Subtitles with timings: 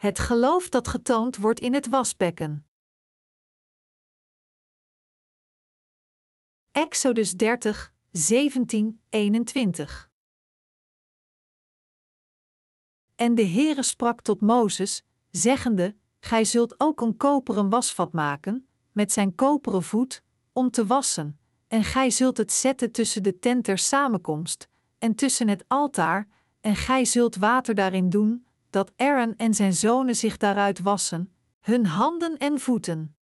[0.00, 2.66] Het geloof dat getoond wordt in het wasbekken.
[6.70, 10.10] Exodus 30, 17, 21.
[13.14, 19.12] En de Heere sprak tot Mozes, zeggende: Gij zult ook een koperen wasvat maken, met
[19.12, 20.22] zijn koperen voet,
[20.52, 25.48] om te wassen, en gij zult het zetten tussen de tent der samenkomst, en tussen
[25.48, 26.28] het altaar,
[26.60, 31.86] en gij zult water daarin doen, dat Aaron en zijn zonen zich daaruit wassen, hun
[31.86, 33.16] handen en voeten.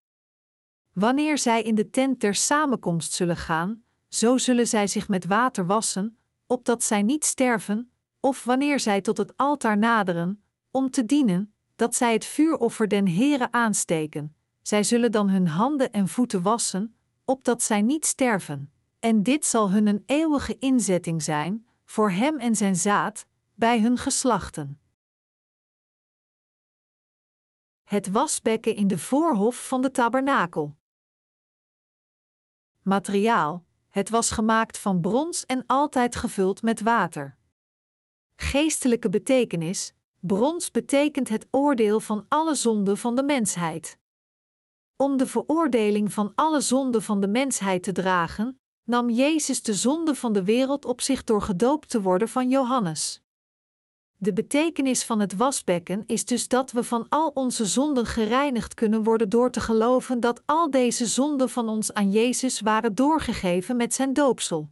[0.93, 5.65] Wanneer zij in de tent der samenkomst zullen gaan, zo zullen zij zich met water
[5.65, 6.17] wassen,
[6.47, 11.95] opdat zij niet sterven, of wanneer zij tot het altaar naderen, om te dienen, dat
[11.95, 14.35] zij het vuuroffer den Heere aansteken.
[14.61, 16.95] Zij zullen dan hun handen en voeten wassen,
[17.25, 18.71] opdat zij niet sterven.
[18.99, 23.97] En dit zal hun een eeuwige inzetting zijn, voor hem en zijn zaad, bij hun
[23.97, 24.78] geslachten.
[27.89, 30.75] Het wasbekken in de voorhof van de tabernakel.
[32.81, 37.37] Materiaal: het was gemaakt van brons en altijd gevuld met water.
[38.35, 43.97] Geestelijke betekenis: brons betekent het oordeel van alle zonden van de mensheid.
[44.95, 50.15] Om de veroordeling van alle zonden van de mensheid te dragen, nam Jezus de zonde
[50.15, 53.23] van de wereld op zich door gedoopt te worden van Johannes.
[54.21, 59.03] De betekenis van het wasbekken is dus dat we van al onze zonden gereinigd kunnen
[59.03, 63.93] worden door te geloven dat al deze zonden van ons aan Jezus waren doorgegeven met
[63.93, 64.69] zijn doopsel.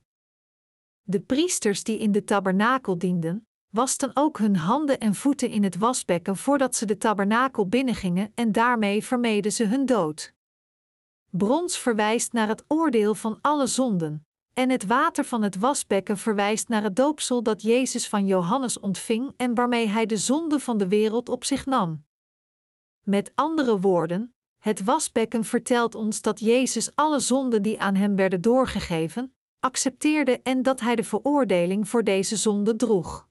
[1.02, 5.78] De priesters die in de tabernakel dienden, wasten ook hun handen en voeten in het
[5.78, 10.34] wasbekken voordat ze de tabernakel binnengingen en daarmee vermeden ze hun dood.
[11.30, 14.27] Brons verwijst naar het oordeel van alle zonden,
[14.58, 19.34] en het water van het wasbekken verwijst naar het doopsel dat Jezus van Johannes ontving
[19.36, 22.06] en waarmee hij de zonde van de wereld op zich nam.
[23.02, 28.42] Met andere woorden, het wasbekken vertelt ons dat Jezus alle zonden die aan hem werden
[28.42, 33.28] doorgegeven, accepteerde en dat hij de veroordeling voor deze zonde droeg.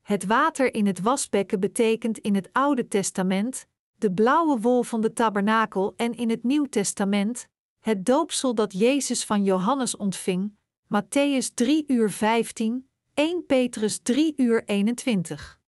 [0.00, 3.66] Het water in het wasbekken betekent in het Oude Testament
[3.96, 7.48] de blauwe wol van de tabernakel en in het Nieuw Testament
[7.80, 10.52] het doopsel dat Jezus van Johannes ontving,
[10.84, 15.60] Matthäus 3 uur 15, 1 Petrus 3 uur 21.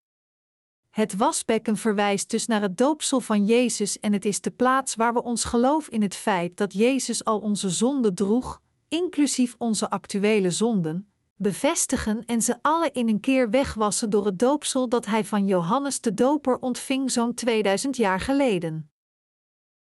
[0.90, 5.12] Het wasbekken verwijst dus naar het doopsel van Jezus en het is de plaats waar
[5.12, 10.50] we ons geloof in het feit dat Jezus al onze zonden droeg, inclusief onze actuele
[10.50, 15.46] zonden, bevestigen en ze alle in een keer wegwassen door het doopsel dat hij van
[15.46, 18.91] Johannes de Doper ontving zo'n 2000 jaar geleden.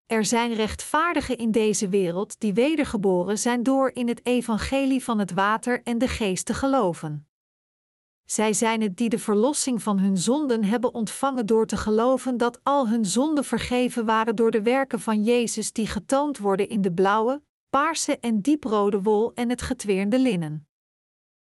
[0.07, 5.33] Er zijn rechtvaardigen in deze wereld die wedergeboren zijn door in het evangelie van het
[5.33, 7.29] water en de geest te geloven.
[8.25, 12.61] Zij zijn het die de verlossing van hun zonden hebben ontvangen door te geloven dat
[12.63, 16.93] al hun zonden vergeven waren door de werken van Jezus die getoond worden in de
[16.93, 20.69] blauwe, paarse en dieprode wol en het getweerde linnen.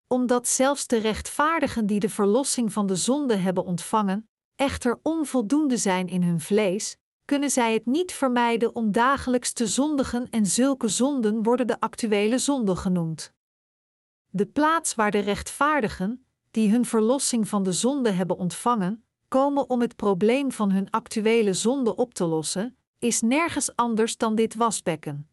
[0.07, 6.09] Omdat zelfs de rechtvaardigen die de verlossing van de zonde hebben ontvangen, echter onvoldoende zijn
[6.09, 6.97] in hun vlees,
[7.29, 12.39] kunnen zij het niet vermijden om dagelijks te zondigen en zulke zonden worden de actuele
[12.39, 13.33] zonde genoemd.
[14.31, 19.81] De plaats waar de rechtvaardigen, die hun verlossing van de zonde hebben ontvangen, komen om
[19.81, 25.29] het probleem van hun actuele zonde op te lossen, is nergens anders dan dit wasbekken.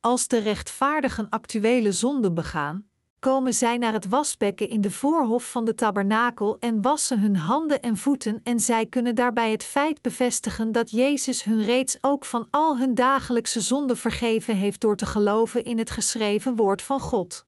[0.00, 2.88] Als de rechtvaardigen actuele zonden begaan,
[3.24, 7.82] komen zij naar het wasbekken in de voorhof van de tabernakel en wassen hun handen
[7.82, 12.46] en voeten en zij kunnen daarbij het feit bevestigen dat Jezus hun reeds ook van
[12.50, 17.46] al hun dagelijkse zonden vergeven heeft door te geloven in het geschreven woord van God.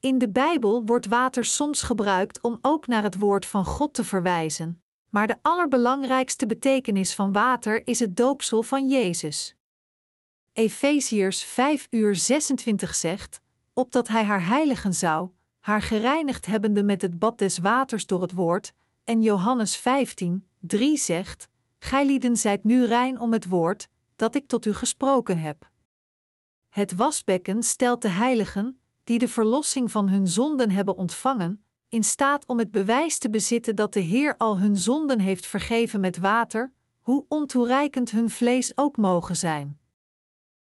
[0.00, 4.04] In de Bijbel wordt water soms gebruikt om ook naar het woord van God te
[4.04, 9.56] verwijzen, maar de allerbelangrijkste betekenis van water is het doopsel van Jezus.
[10.52, 13.40] Efeziërs 5 uur 26 zegt:
[13.78, 15.30] opdat hij haar heiligen zou,
[15.60, 18.72] haar gereinigd hebbende met het bad des waters door het woord,
[19.04, 21.48] en Johannes 15, 3 zegt:
[21.78, 25.70] Gij zijt nu rein om het woord, dat ik tot u gesproken heb.
[26.68, 32.46] Het wasbekken stelt de heiligen, die de verlossing van hun zonden hebben ontvangen, in staat
[32.46, 36.72] om het bewijs te bezitten dat de Heer al hun zonden heeft vergeven met water,
[37.00, 39.77] hoe ontoereikend hun vlees ook mogen zijn.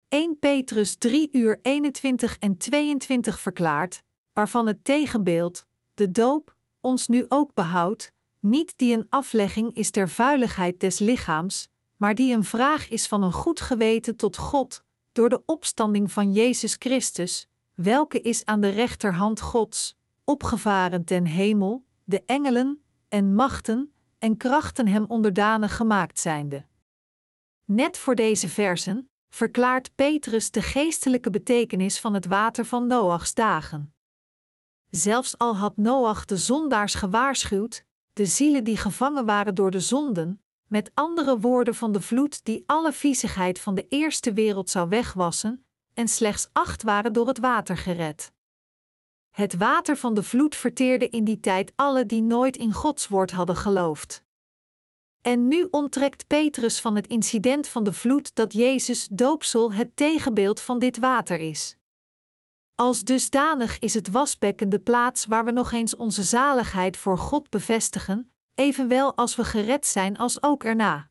[0.08, 4.02] 1 Petrus 3 uur 21 en 22 verklaart,
[4.32, 10.08] waarvan het tegenbeeld, de doop, ons nu ook behoudt, niet die een aflegging is der
[10.08, 15.28] vuiligheid des lichaams, maar die een vraag is van een goed geweten tot God, door
[15.28, 22.22] de opstanding van Jezus Christus, welke is aan de rechterhand Gods, opgevaren ten hemel, de
[22.26, 26.66] engelen en machten en krachten hem onderdanig gemaakt zijnde.
[27.64, 33.94] Net voor deze versen verklaart Petrus de geestelijke betekenis van het water van Noachs dagen.
[34.90, 40.42] Zelfs al had Noach de zondaars gewaarschuwd, de zielen die gevangen waren door de zonden,
[40.66, 45.66] met andere woorden van de vloed die alle viezigheid van de eerste wereld zou wegwassen,
[45.94, 48.32] en slechts acht waren door het water gered.
[49.30, 53.30] Het water van de vloed verteerde in die tijd alle die nooit in Gods woord
[53.30, 54.24] hadden geloofd.
[55.24, 60.60] En nu onttrekt Petrus van het incident van de vloed dat Jezus doopsel het tegenbeeld
[60.60, 61.76] van dit water is.
[62.74, 67.50] Als dusdanig is het wasbekken de plaats waar we nog eens onze zaligheid voor God
[67.50, 71.10] bevestigen, evenwel als we gered zijn als ook erna.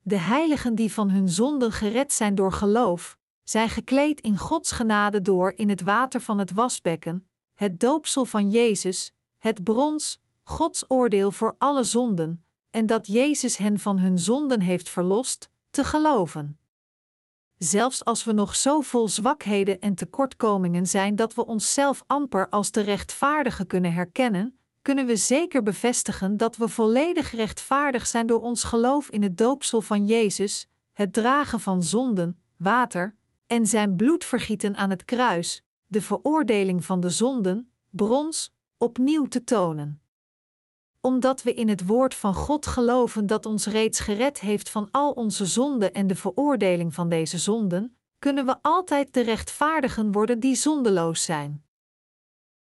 [0.00, 5.22] De heiligen die van hun zonden gered zijn door geloof, zijn gekleed in Gods genade
[5.22, 11.30] door in het water van het wasbekken, het doopsel van Jezus, het brons, Gods oordeel
[11.30, 16.58] voor alle zonden, en dat Jezus hen van hun zonden heeft verlost, te geloven.
[17.58, 22.70] Zelfs als we nog zo vol zwakheden en tekortkomingen zijn dat we onszelf amper als
[22.70, 28.64] de rechtvaardige kunnen herkennen, kunnen we zeker bevestigen dat we volledig rechtvaardig zijn door ons
[28.64, 33.16] geloof in het doopsel van Jezus, het dragen van zonden, water,
[33.46, 40.03] en zijn bloedvergieten aan het kruis, de veroordeling van de zonden, brons, opnieuw te tonen.
[41.04, 45.10] Omdat we in het woord van God geloven dat ons reeds gered heeft van al
[45.10, 50.54] onze zonden en de veroordeling van deze zonden, kunnen we altijd de rechtvaardigen worden die
[50.54, 51.64] zondeloos zijn.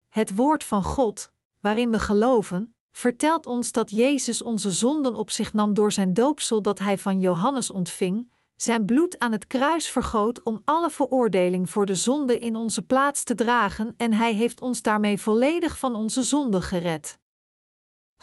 [0.10, 5.54] Het woord van God, waarin we geloven, vertelt ons dat Jezus onze zonden op zich
[5.54, 10.44] nam door zijn doopsel dat hij van Johannes ontving, zijn bloed aan het kruis vergoot
[10.44, 14.82] om alle veroordeling voor de zonde in onze plaats te dragen en hij heeft ons
[14.82, 17.22] daarmee volledig van onze zonde gered.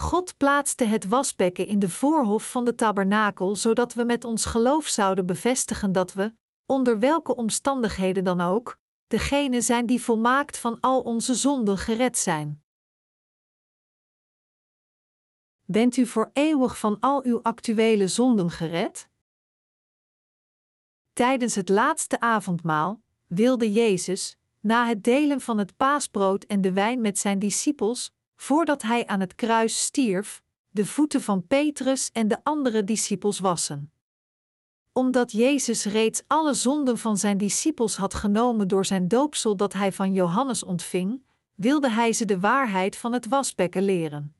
[0.01, 4.87] God plaatste het wasbekken in de voorhof van de tabernakel, zodat we met ons geloof
[4.87, 6.35] zouden bevestigen dat we,
[6.67, 12.65] onder welke omstandigheden dan ook, degene zijn die volmaakt van al onze zonden gered zijn.
[15.65, 19.09] Bent u voor eeuwig van al uw actuele zonden gered?
[21.13, 27.01] Tijdens het laatste avondmaal wilde Jezus, na het delen van het paasbrood en de wijn
[27.01, 32.45] met zijn discipels, voordat hij aan het kruis stierf, de voeten van Petrus en de
[32.45, 33.93] andere discipels wassen.
[34.93, 39.93] Omdat Jezus reeds alle zonden van zijn discipels had genomen door zijn doopsel dat hij
[39.93, 41.23] van Johannes ontving,
[41.55, 44.35] wilde hij ze de waarheid van het wasbekken leren.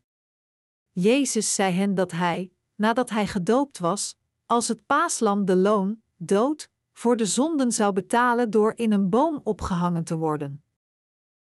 [0.93, 4.17] Jezus zei hen dat hij, nadat hij gedoopt was,
[4.47, 9.41] als het paaslam de loon, dood, voor de zonden zou betalen door in een boom
[9.45, 10.65] opgehangen te worden.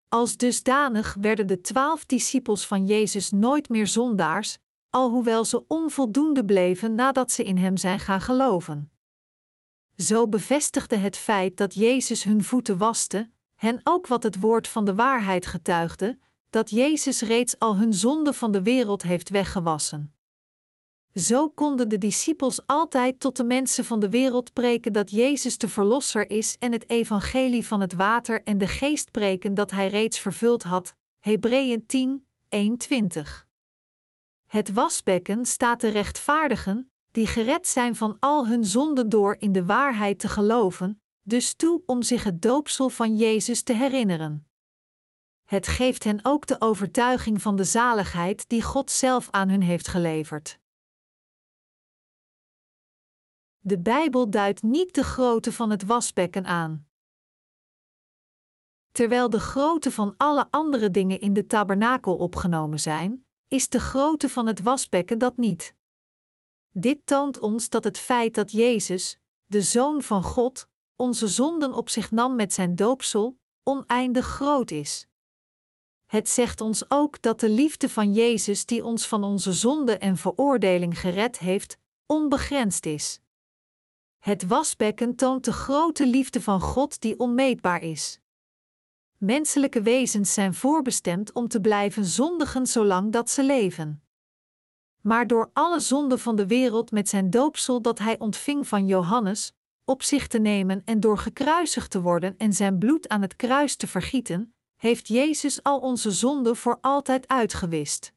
[0.10, 4.58] Als dusdanig werden de twaalf discipels van Jezus nooit meer zondaars,
[4.90, 8.92] alhoewel ze onvoldoende bleven nadat ze in Hem zijn gaan geloven.
[9.98, 14.86] Zo bevestigde het feit dat Jezus hun voeten waste, hen ook wat het woord van
[14.86, 16.18] de waarheid getuigde,
[16.50, 20.17] dat Jezus reeds al hun zonde van de wereld heeft weggewassen.
[21.18, 25.70] Zo konden de discipels altijd tot de mensen van de wereld preken dat Jezus de
[25.70, 30.20] Verlosser is en het evangelie van het water en de geest preken dat hij reeds
[30.20, 30.96] vervuld had.
[31.20, 33.48] Hebreeën 10, 21.
[34.46, 39.66] Het wasbekken staat de rechtvaardigen, die gered zijn van al hun zonden door in de
[39.66, 44.48] waarheid te geloven, dus toe om zich het doopsel van Jezus te herinneren.
[45.44, 49.88] Het geeft hen ook de overtuiging van de zaligheid die God zelf aan hun heeft
[49.88, 50.60] geleverd.
[53.68, 56.88] De Bijbel duidt niet de grootte van het wasbekken aan.
[58.92, 64.30] Terwijl de grootte van alle andere dingen in de tabernakel opgenomen zijn, is de grootte
[64.30, 65.76] van het wasbekken dat niet.
[66.72, 71.90] Dit toont ons dat het feit dat Jezus, de Zoon van God, onze zonden op
[71.90, 75.08] zich nam met zijn doopsel, oneindig groot is.
[76.06, 80.18] Het zegt ons ook dat de liefde van Jezus, die ons van onze zonde en
[80.18, 83.22] veroordeling gered heeft, onbegrensd is.
[84.28, 88.20] Het wasbekken toont de grote liefde van God die onmeetbaar is.
[89.18, 94.04] Menselijke wezens zijn voorbestemd om te blijven zondigen zolang dat ze leven.
[95.02, 99.54] Maar door alle zonden van de wereld met zijn doopsel dat hij ontving van Johannes,
[99.86, 103.76] op zich te nemen en door gekruisigd te worden en zijn bloed aan het kruis
[103.76, 108.14] te vergieten, heeft Jezus al onze zonden voor altijd uitgewist.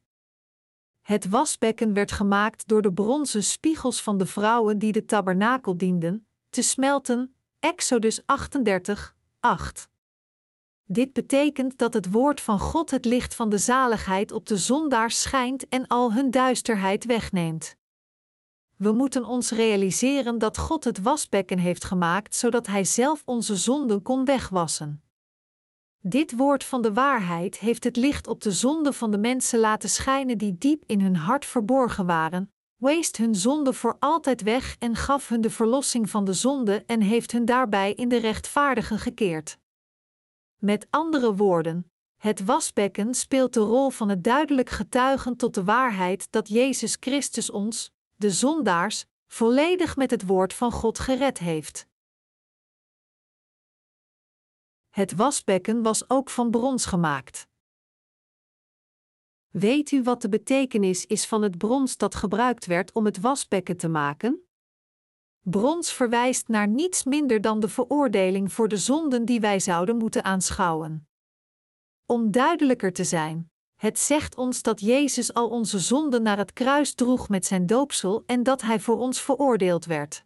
[1.03, 6.27] Het wasbekken werd gemaakt door de bronzen spiegels van de vrouwen die de tabernakel dienden,
[6.51, 7.35] te smelten.
[7.61, 9.89] Exodus 38, 8.
[10.85, 15.23] Dit betekent dat het woord van God het licht van de zaligheid op de zondaars
[15.23, 17.77] schijnt en al hun duisterheid wegneemt.
[18.77, 24.03] We moeten ons realiseren dat God het wasbekken heeft gemaakt zodat Hij zelf onze zonden
[24.03, 25.03] kon wegwassen.
[26.03, 29.89] Dit woord van de waarheid heeft het licht op de zonden van de mensen laten
[29.89, 34.97] schijnen die diep in hun hart verborgen waren, weest hun zonde voor altijd weg en
[34.97, 39.59] gaf hun de verlossing van de zonde en heeft hun daarbij in de rechtvaardige gekeerd.
[40.59, 46.27] Met andere woorden, het wasbekken speelt de rol van het duidelijk getuigen tot de waarheid
[46.31, 51.89] dat Jezus Christus ons, de zondaars, volledig met het woord van God gered heeft.
[54.91, 57.49] Het wasbekken was ook van brons gemaakt.
[59.49, 63.77] Weet u wat de betekenis is van het brons dat gebruikt werd om het wasbekken
[63.77, 64.49] te maken?
[65.41, 70.25] Brons verwijst naar niets minder dan de veroordeling voor de zonden die wij zouden moeten
[70.25, 71.09] aanschouwen.
[72.07, 76.95] Om duidelijker te zijn, het zegt ons dat Jezus al onze zonden naar het kruis
[76.95, 80.25] droeg met zijn doopsel en dat hij voor ons veroordeeld werd.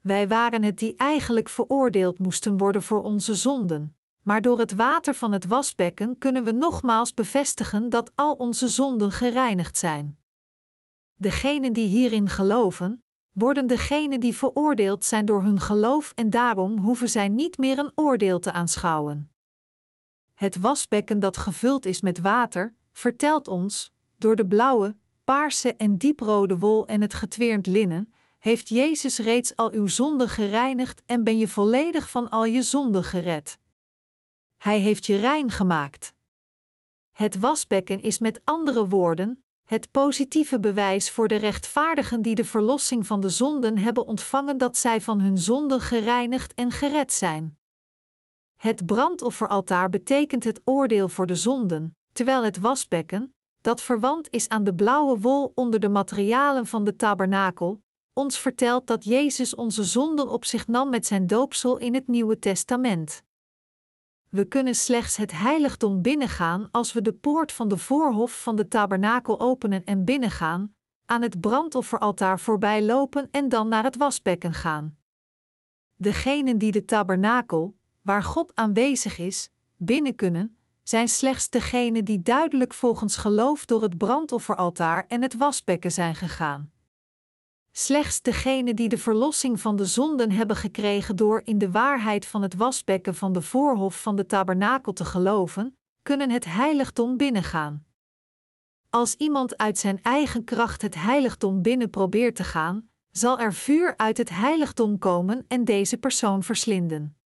[0.00, 5.14] Wij waren het die eigenlijk veroordeeld moesten worden voor onze zonden, maar door het water
[5.14, 10.18] van het wasbekken kunnen we nogmaals bevestigen dat al onze zonden gereinigd zijn.
[11.14, 13.02] Degenen die hierin geloven,
[13.32, 17.92] worden degenen die veroordeeld zijn door hun geloof en daarom hoeven zij niet meer een
[17.94, 19.30] oordeel te aanschouwen.
[20.34, 26.58] Het wasbekken dat gevuld is met water, vertelt ons, door de blauwe, paarse en dieprode
[26.58, 28.12] wol en het getweerd linnen,
[28.48, 33.04] heeft Jezus reeds al uw zonden gereinigd en ben je volledig van al je zonden
[33.04, 33.58] gered.
[34.56, 36.14] Hij heeft je rein gemaakt.
[37.10, 43.06] Het wasbekken is met andere woorden het positieve bewijs voor de rechtvaardigen die de verlossing
[43.06, 47.58] van de zonden hebben ontvangen dat zij van hun zonden gereinigd en gered zijn.
[48.56, 54.64] Het brandofferaltaar betekent het oordeel voor de zonden, terwijl het wasbekken, dat verwant is aan
[54.64, 57.82] de blauwe wol onder de materialen van de tabernakel,
[58.18, 62.38] ons vertelt dat Jezus onze zonden op zich nam met zijn doopsel in het Nieuwe
[62.38, 63.22] Testament.
[64.28, 68.68] We kunnen slechts het heiligdom binnengaan als we de poort van de voorhof van de
[68.68, 74.96] tabernakel openen en binnengaan, aan het brandofferaltaar voorbij lopen en dan naar het wasbekken gaan.
[75.96, 82.74] Degenen die de tabernakel, waar God aanwezig is, binnen kunnen, zijn slechts degenen die duidelijk
[82.74, 86.76] volgens geloof door het brandofferaltaar en het wasbekken zijn gegaan.
[87.72, 92.42] Slechts degenen die de verlossing van de zonden hebben gekregen door in de waarheid van
[92.42, 97.86] het wasbekken van de voorhof van de tabernakel te geloven, kunnen het heiligdom binnengaan.
[98.90, 103.96] Als iemand uit zijn eigen kracht het heiligdom binnen probeert te gaan, zal er vuur
[103.96, 107.16] uit het heiligdom komen en deze persoon verslinden.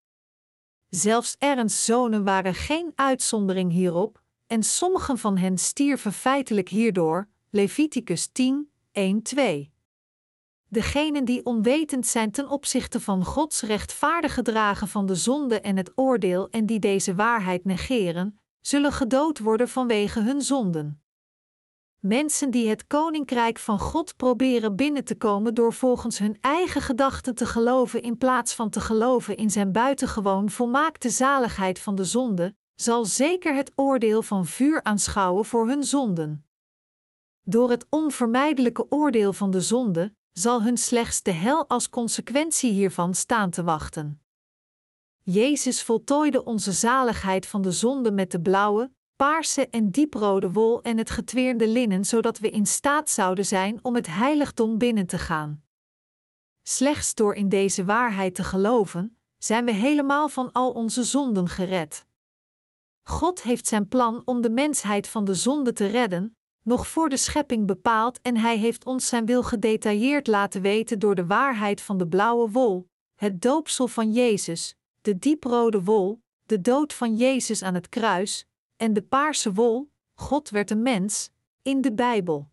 [0.88, 7.28] Zelfs Ernst zonen waren geen uitzondering hierop, en sommigen van hen stierven feitelijk hierdoor.
[7.50, 8.70] Leviticus 10,
[9.38, 9.71] 1-2.
[10.72, 15.92] Degenen die onwetend zijn ten opzichte van Gods rechtvaardige dragen van de zonde en het
[15.94, 21.02] oordeel en die deze waarheid negeren, zullen gedood worden vanwege hun zonden.
[21.98, 27.34] Mensen die het koninkrijk van God proberen binnen te komen door volgens hun eigen gedachten
[27.34, 32.56] te geloven in plaats van te geloven in zijn buitengewoon volmaakte zaligheid van de zonde,
[32.74, 36.46] zal zeker het oordeel van vuur aanschouwen voor hun zonden.
[37.42, 43.14] Door het onvermijdelijke oordeel van de zonde zal hun slechts de hel als consequentie hiervan
[43.14, 44.22] staan te wachten.
[45.22, 50.98] Jezus voltooide onze zaligheid van de zonde met de blauwe, paarse en dieprode wol en
[50.98, 55.64] het getweerde linnen, zodat we in staat zouden zijn om het heiligdom binnen te gaan.
[56.62, 62.06] Slechts door in deze waarheid te geloven, zijn we helemaal van al onze zonden gered.
[63.02, 67.16] God heeft zijn plan om de mensheid van de zonde te redden, nog voor de
[67.16, 71.98] schepping bepaald en Hij heeft ons zijn wil gedetailleerd laten weten door de waarheid van
[71.98, 77.74] de blauwe wol, het doopsel van Jezus, de dieprode wol, de dood van Jezus aan
[77.74, 81.30] het kruis, en de paarse wol, God werd een mens,
[81.62, 82.50] in de Bijbel.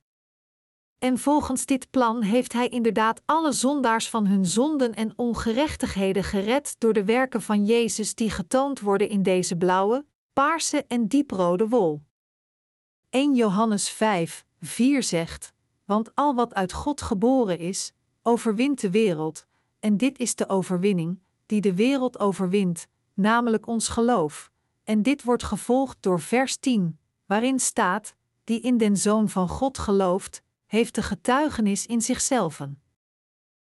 [0.97, 6.75] En volgens dit plan heeft Hij inderdaad alle zondaars van hun zonden en ongerechtigheden gered
[6.77, 12.01] door de werken van Jezus die getoond worden in deze blauwe, paarse en dieprode wol.
[13.09, 15.53] 1 Johannes 5, 4 zegt:
[15.85, 19.47] Want al wat uit God geboren is, overwint de wereld,
[19.79, 24.51] en dit is de overwinning, die de wereld overwint, namelijk ons geloof.
[24.83, 29.77] En dit wordt gevolgd door vers 10, waarin staat: Die in den Zoon van God
[29.77, 32.61] gelooft, heeft de getuigenis in zichzelf.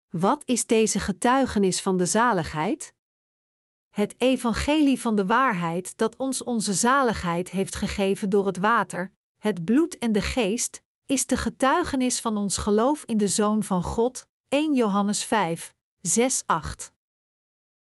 [0.10, 2.94] Wat is deze getuigenis van de zaligheid?
[3.90, 9.66] Het evangelie van de waarheid dat ons onze zaligheid heeft gegeven door het water, het
[9.66, 14.28] bloed en de geest, is de getuigenis van ons geloof in de Zoon van God,
[14.48, 16.94] 1 Johannes 5, 6, 8.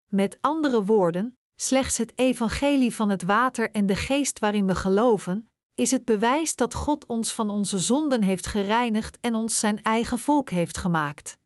[0.07, 5.51] Met andere woorden, slechts het evangelie van het water en de geest waarin we geloven,
[5.75, 10.19] is het bewijs dat God ons van onze zonden heeft gereinigd en ons zijn eigen
[10.19, 11.39] volk heeft gemaakt.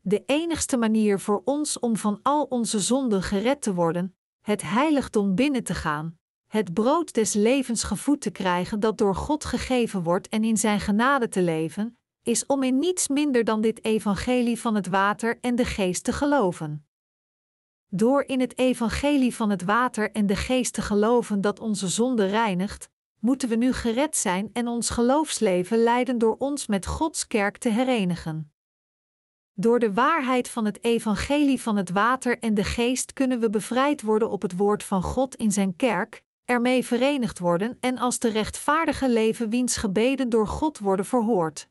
[0.00, 5.34] De enigste manier voor ons om van al onze zonden gered te worden, het heiligdom
[5.34, 6.18] binnen te gaan,
[6.54, 10.80] het brood des levens gevoed te krijgen dat door God gegeven wordt en in Zijn
[10.80, 15.54] genade te leven, is om in niets minder dan dit evangelie van het water en
[15.54, 16.86] de geest te geloven.
[17.88, 22.26] Door in het evangelie van het water en de geest te geloven dat onze zonde
[22.26, 27.56] reinigt, moeten we nu gered zijn en ons geloofsleven leiden door ons met Gods kerk
[27.56, 28.52] te herenigen.
[29.52, 34.02] Door de waarheid van het evangelie van het water en de geest kunnen we bevrijd
[34.02, 38.28] worden op het woord van God in zijn kerk, ermee verenigd worden en als de
[38.28, 41.68] rechtvaardige leven wiens gebeden door God worden verhoord.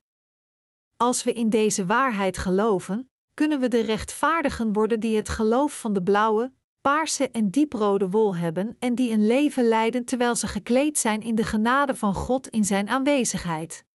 [0.98, 5.94] Als we in deze waarheid geloven, kunnen we de rechtvaardigen worden die het geloof van
[5.94, 10.98] de blauwe, paarse en dieprode wol hebben en die een leven leiden terwijl ze gekleed
[10.98, 13.86] zijn in de genade van God in Zijn aanwezigheid.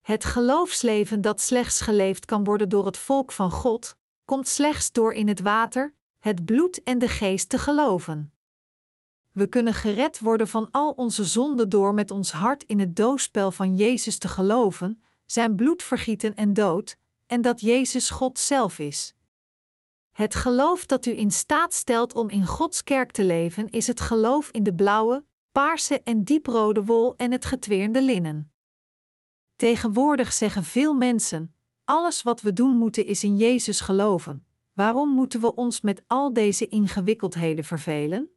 [0.00, 5.12] Het geloofsleven dat slechts geleefd kan worden door het volk van God, komt slechts door
[5.12, 8.32] in het water, het bloed en de geest te geloven.
[9.32, 13.50] We kunnen gered worden van al onze zonden door met ons hart in het doosspel
[13.50, 16.96] van Jezus te geloven, zijn bloed vergieten en dood,
[17.26, 19.14] en dat Jezus God zelf is.
[20.12, 24.00] Het geloof dat u in staat stelt om in Gods kerk te leven, is het
[24.00, 28.52] geloof in de blauwe, paarse en dieprode wol en het getweerde linnen.
[29.56, 34.46] Tegenwoordig zeggen veel mensen: alles wat we doen moeten is in Jezus geloven.
[34.72, 38.30] Waarom moeten we ons met al deze ingewikkeldheden vervelen?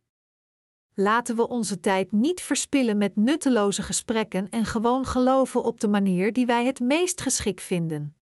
[0.97, 6.33] Laten we onze tijd niet verspillen met nutteloze gesprekken en gewoon geloven op de manier
[6.33, 8.15] die wij het meest geschikt vinden.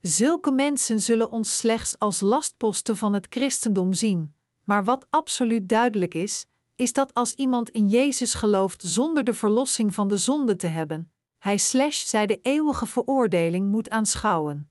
[0.00, 6.14] Zulke mensen zullen ons slechts als lastposten van het christendom zien, maar wat absoluut duidelijk
[6.14, 10.66] is, is dat als iemand in Jezus gelooft zonder de verlossing van de zonde te
[10.66, 14.70] hebben, hij slash zij de eeuwige veroordeling moet aanschouwen.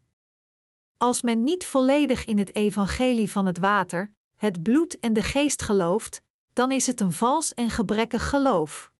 [0.97, 5.61] Als men niet volledig in het evangelie van het water, het bloed en de geest
[5.61, 6.21] gelooft,
[6.53, 8.91] dan is het een vals en gebrekkig geloof.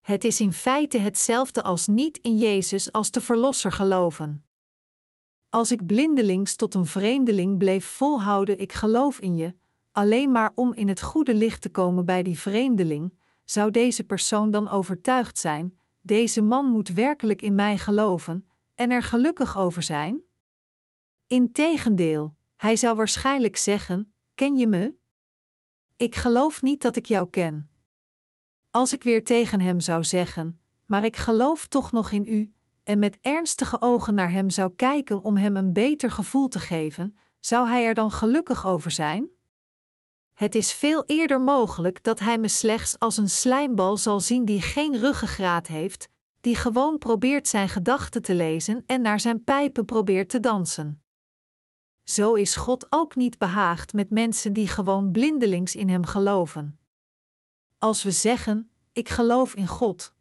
[0.00, 4.44] Het is in feite hetzelfde als niet in Jezus als de Verlosser geloven.
[5.48, 9.54] Als ik blindelings tot een vreemdeling bleef volhouden, ik geloof in je,
[9.92, 14.50] alleen maar om in het goede licht te komen bij die vreemdeling, zou deze persoon
[14.50, 20.22] dan overtuigd zijn: deze man moet werkelijk in mij geloven en er gelukkig over zijn?
[21.26, 24.94] Integendeel, hij zou waarschijnlijk zeggen: Ken je me?
[26.02, 27.70] Ik geloof niet dat ik jou ken.
[28.70, 32.52] Als ik weer tegen hem zou zeggen: Maar ik geloof toch nog in u,
[32.84, 37.16] en met ernstige ogen naar hem zou kijken om hem een beter gevoel te geven,
[37.40, 39.28] zou hij er dan gelukkig over zijn?
[40.34, 44.62] Het is veel eerder mogelijk dat hij me slechts als een slijmbal zal zien die
[44.62, 46.08] geen ruggengraat heeft,
[46.40, 51.01] die gewoon probeert zijn gedachten te lezen en naar zijn pijpen probeert te dansen.
[52.04, 56.78] Zo is God ook niet behaagd met mensen die gewoon blindelings in Hem geloven.
[57.78, 60.14] Als we zeggen: Ik geloof in God.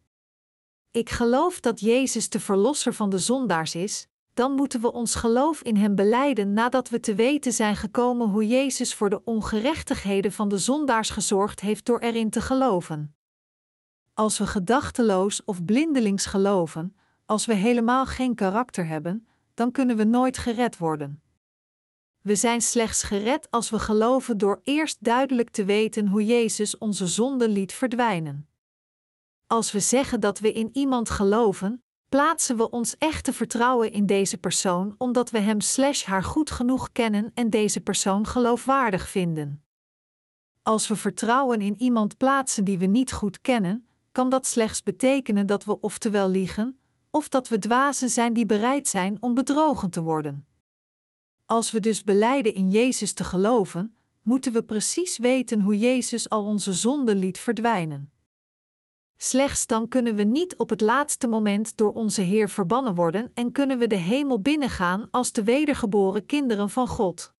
[0.91, 5.61] Ik geloof dat Jezus de Verlosser van de zondaars is, dan moeten we ons geloof
[5.61, 10.47] in Hem beleiden nadat we te weten zijn gekomen hoe Jezus voor de ongerechtigheden van
[10.47, 13.15] de zondaars gezorgd heeft door erin te geloven.
[14.13, 20.03] Als we gedachteloos of blindelings geloven, als we helemaal geen karakter hebben, dan kunnen we
[20.03, 21.20] nooit gered worden.
[22.21, 27.07] We zijn slechts gered als we geloven door eerst duidelijk te weten hoe Jezus onze
[27.07, 28.49] zonden liet verdwijnen.
[29.47, 34.37] Als we zeggen dat we in iemand geloven, plaatsen we ons echte vertrouwen in deze
[34.37, 39.63] persoon omdat we hem slash haar goed genoeg kennen en deze persoon geloofwaardig vinden.
[40.61, 45.45] Als we vertrouwen in iemand plaatsen die we niet goed kennen, kan dat slechts betekenen
[45.45, 46.79] dat we oftewel liegen,
[47.09, 50.45] of dat we dwazen zijn die bereid zijn om bedrogen te worden.
[51.51, 56.45] Als we dus beleiden in Jezus te geloven, moeten we precies weten hoe Jezus al
[56.45, 58.11] onze zonden liet verdwijnen.
[59.17, 63.51] Slechts dan kunnen we niet op het laatste moment door onze Heer verbannen worden en
[63.51, 67.33] kunnen we de hemel binnengaan als de wedergeboren kinderen van God.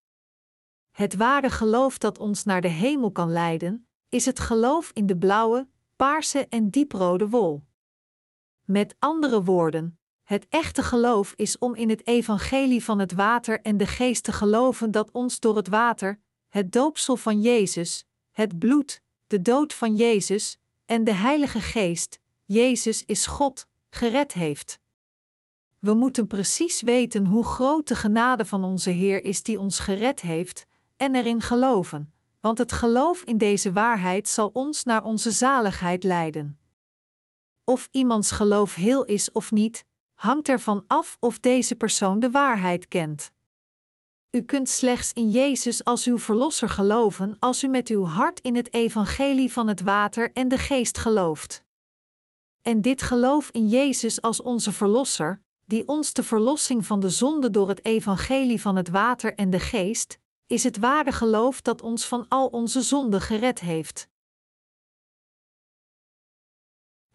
[0.92, 5.18] Het ware geloof dat ons naar de hemel kan leiden, is het geloof in de
[5.18, 7.64] blauwe, paarse en dieprode wol.
[8.66, 10.00] Met andere woorden,
[10.32, 14.32] het echte geloof is om in het evangelie van het water en de geest te
[14.32, 19.96] geloven dat ons door het water, het doopsel van Jezus, het bloed, de dood van
[19.96, 24.80] Jezus en de Heilige Geest, Jezus is God, gered heeft.
[25.80, 30.22] We moeten precies weten hoe groot de genade van onze Heer is die ons gered
[30.22, 30.66] heeft,
[30.98, 36.60] en erin geloven, want het geloof in deze waarheid zal ons naar onze zaligheid leiden.
[37.64, 39.86] Of iemands geloof heel is of niet,
[40.22, 43.32] hangt ervan af of deze persoon de waarheid kent.
[44.32, 48.56] U kunt slechts in Jezus als uw Verlosser geloven als u met uw hart in
[48.56, 51.64] het evangelie van het water en de geest gelooft.
[52.62, 57.50] En dit geloof in Jezus als onze Verlosser, die ons de verlossing van de zonde
[57.50, 62.06] door het evangelie van het water en de geest, is het ware geloof dat ons
[62.06, 64.10] van al onze zonden gered heeft.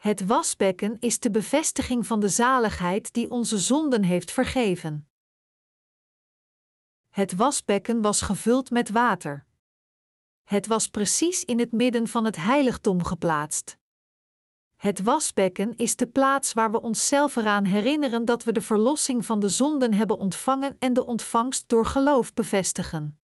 [0.06, 5.08] Het wasbekken is de bevestiging van de zaligheid die onze zonden heeft vergeven.
[7.08, 9.46] Het wasbekken was gevuld met water.
[10.44, 13.78] Het was precies in het midden van het heiligdom geplaatst.
[14.76, 19.40] Het wasbekken is de plaats waar we onszelf eraan herinneren dat we de verlossing van
[19.40, 23.20] de zonden hebben ontvangen en de ontvangst door geloof bevestigen.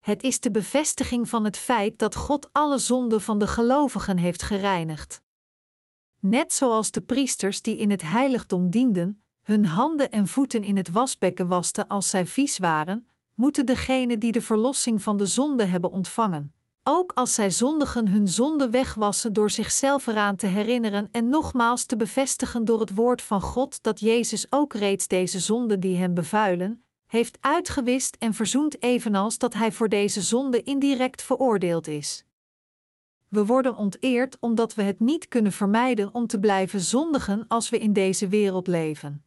[0.00, 4.42] Het is de bevestiging van het feit dat God alle zonden van de gelovigen heeft
[4.42, 5.22] gereinigd.
[6.20, 10.90] Net zoals de priesters die in het heiligdom dienden, hun handen en voeten in het
[10.90, 15.90] wasbekken wasten als zij vies waren, moeten degenen die de verlossing van de zonde hebben
[15.90, 21.84] ontvangen, ook als zij zondigen hun zonde wegwassen door zichzelf eraan te herinneren en nogmaals
[21.84, 26.14] te bevestigen door het woord van God dat Jezus ook reeds deze zonden die hem
[26.14, 32.24] bevuilen, heeft uitgewist en verzoend evenals dat hij voor deze zonde indirect veroordeeld is.
[33.30, 37.78] We worden onteerd omdat we het niet kunnen vermijden om te blijven zondigen als we
[37.78, 39.24] in deze wereld leven.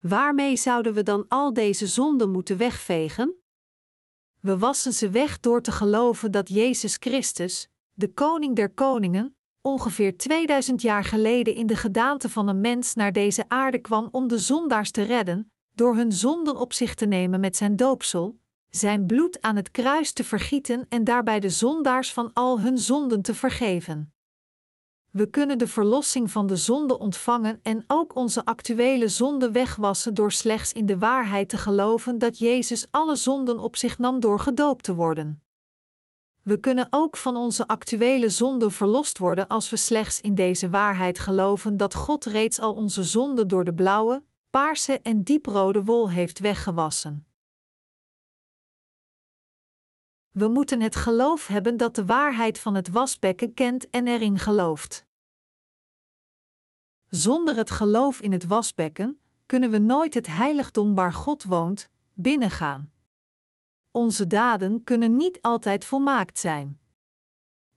[0.00, 3.34] Waarmee zouden we dan al deze zonden moeten wegvegen?
[4.40, 10.16] We wassen ze weg door te geloven dat Jezus Christus, de Koning der Koningen, ongeveer
[10.16, 14.38] 2000 jaar geleden in de gedaante van een mens naar deze aarde kwam om de
[14.38, 18.38] zondaars te redden, door hun zonden op zich te nemen met zijn doopsel,
[18.76, 23.22] zijn bloed aan het kruis te vergieten en daarbij de zondaars van al hun zonden
[23.22, 24.14] te vergeven.
[25.10, 30.32] We kunnen de verlossing van de zonde ontvangen en ook onze actuele zonde wegwassen door
[30.32, 34.84] slechts in de waarheid te geloven dat Jezus alle zonden op zich nam door gedoopt
[34.84, 35.42] te worden.
[36.42, 41.18] We kunnen ook van onze actuele zonde verlost worden als we slechts in deze waarheid
[41.18, 46.38] geloven dat God reeds al onze zonden door de blauwe, paarse en dieprode wol heeft
[46.38, 47.25] weggewassen.
[50.36, 55.06] We moeten het geloof hebben dat de waarheid van het wasbekken kent en erin gelooft.
[57.08, 62.92] Zonder het geloof in het wasbekken kunnen we nooit het heiligdom waar God woont binnengaan.
[63.90, 66.80] Onze daden kunnen niet altijd volmaakt zijn.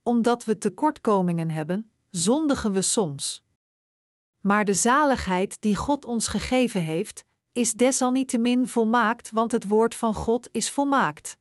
[0.03, 3.43] Omdat we tekortkomingen hebben, zondigen we soms.
[4.39, 10.13] Maar de zaligheid die God ons gegeven heeft, is desalniettemin volmaakt, want het woord van
[10.13, 11.38] God is volmaakt.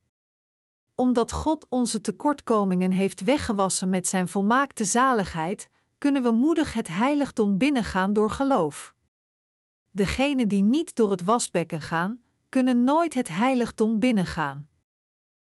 [1.00, 7.58] Omdat God onze tekortkomingen heeft weggewassen met zijn volmaakte zaligheid, kunnen we moedig het heiligdom
[7.58, 8.94] binnengaan door geloof.
[9.90, 14.68] Degenen die niet door het wasbekken gaan, kunnen nooit het heiligdom binnengaan.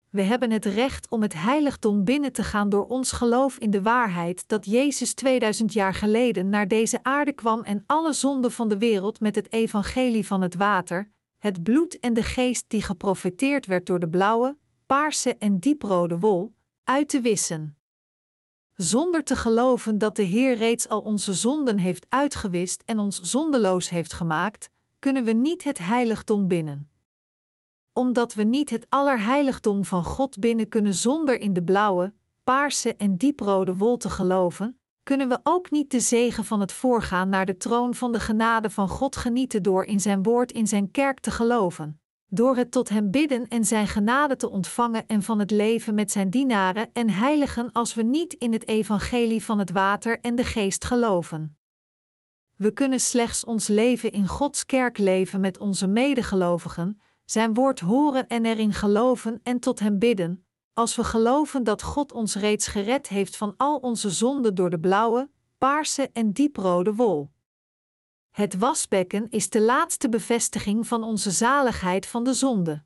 [0.10, 3.82] We hebben het recht om het heiligdom binnen te gaan door ons geloof in de
[3.82, 8.78] waarheid dat Jezus 2000 jaar geleden naar deze aarde kwam en alle zonden van de
[8.78, 13.86] wereld met het evangelie van het water, het bloed en de geest die geprofeteerd werd
[13.86, 14.58] door de blauwe,
[14.90, 17.78] paarse en dieprode wol, uit te wissen.
[18.74, 23.90] Zonder te geloven dat de Heer reeds al onze zonden heeft uitgewist en ons zondeloos
[23.90, 26.90] heeft gemaakt, kunnen we niet het heiligdom binnen
[28.00, 33.18] omdat we niet het allerheiligdom van God binnen kunnen zonder in de blauwe, paarse en
[33.18, 37.58] dieprode wol te geloven, kunnen we ook niet de zegen van het voorgaan naar de
[37.58, 41.32] troon van de genade van God genieten door in zijn woord in zijn kerk te
[41.32, 41.99] geloven,
[42.30, 46.12] door het tot hem bidden en zijn genade te ontvangen en van het leven met
[46.12, 50.44] zijn dienaren en heiligen als we niet in het evangelie van het water en de
[50.44, 51.58] geest geloven.
[52.56, 58.28] We kunnen slechts ons leven in Gods kerk leven met onze medegelovigen, zijn woord horen
[58.28, 63.08] en erin geloven en tot Hem bidden, als we geloven dat God ons reeds gered
[63.08, 67.30] heeft van al onze zonden door de blauwe, paarse en dieprode wol.
[68.30, 72.84] Het wasbekken is de laatste bevestiging van onze zaligheid van de zonde.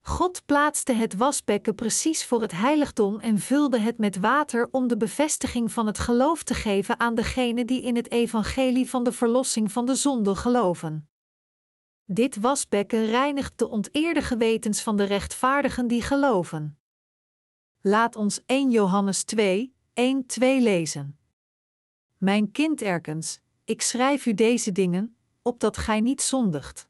[0.00, 4.96] God plaatste het wasbekken precies voor het heiligdom en vulde het met water om de
[4.96, 9.72] bevestiging van het geloof te geven aan degenen die in het evangelie van de verlossing
[9.72, 11.08] van de zonde geloven.
[12.04, 16.78] Dit wasbekken reinigt de onteerde gewetens van de rechtvaardigen die geloven.
[17.80, 21.18] Laat ons 1 Johannes 2, 1, 2 lezen.
[22.16, 26.88] Mijn kind erkens, ik schrijf u deze dingen, opdat gij niet zondigt.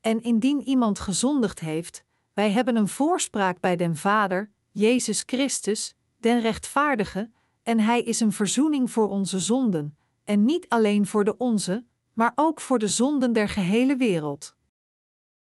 [0.00, 6.40] En indien iemand gezondigd heeft, wij hebben een voorspraak bij den Vader, Jezus Christus, den
[6.40, 7.30] rechtvaardige,
[7.62, 12.32] en hij is een verzoening voor onze zonden, en niet alleen voor de onze, maar
[12.34, 14.56] ook voor de zonden der gehele wereld.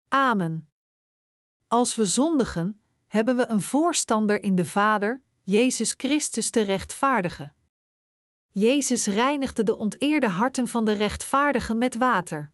[0.07, 0.69] Amen.
[1.67, 7.55] Als we zondigen, hebben we een voorstander in de Vader, Jezus Christus de rechtvaardige.
[8.59, 12.51] Jezus reinigde de onteerde harten van de rechtvaardigen met water.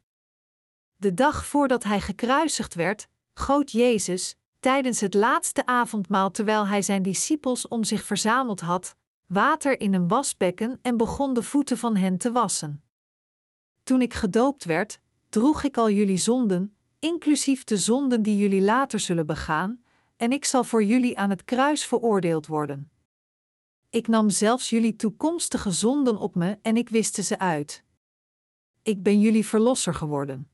[0.95, 7.03] De dag voordat hij gekruisigd werd, goot Jezus, tijdens het laatste avondmaal terwijl hij zijn
[7.03, 8.95] discipels om zich verzameld had,
[9.27, 12.83] water in een wasbekken en begon de voeten van hen te wassen.
[13.83, 18.99] Toen ik gedoopt werd, droeg ik al jullie zonden, inclusief de zonden die jullie later
[18.99, 19.83] zullen begaan,
[20.17, 22.92] en ik zal voor jullie aan het kruis veroordeeld worden.
[23.93, 27.83] Ik nam zelfs jullie toekomstige zonden op me en ik wiste ze uit.
[28.83, 30.49] Ik ben jullie verlosser geworden.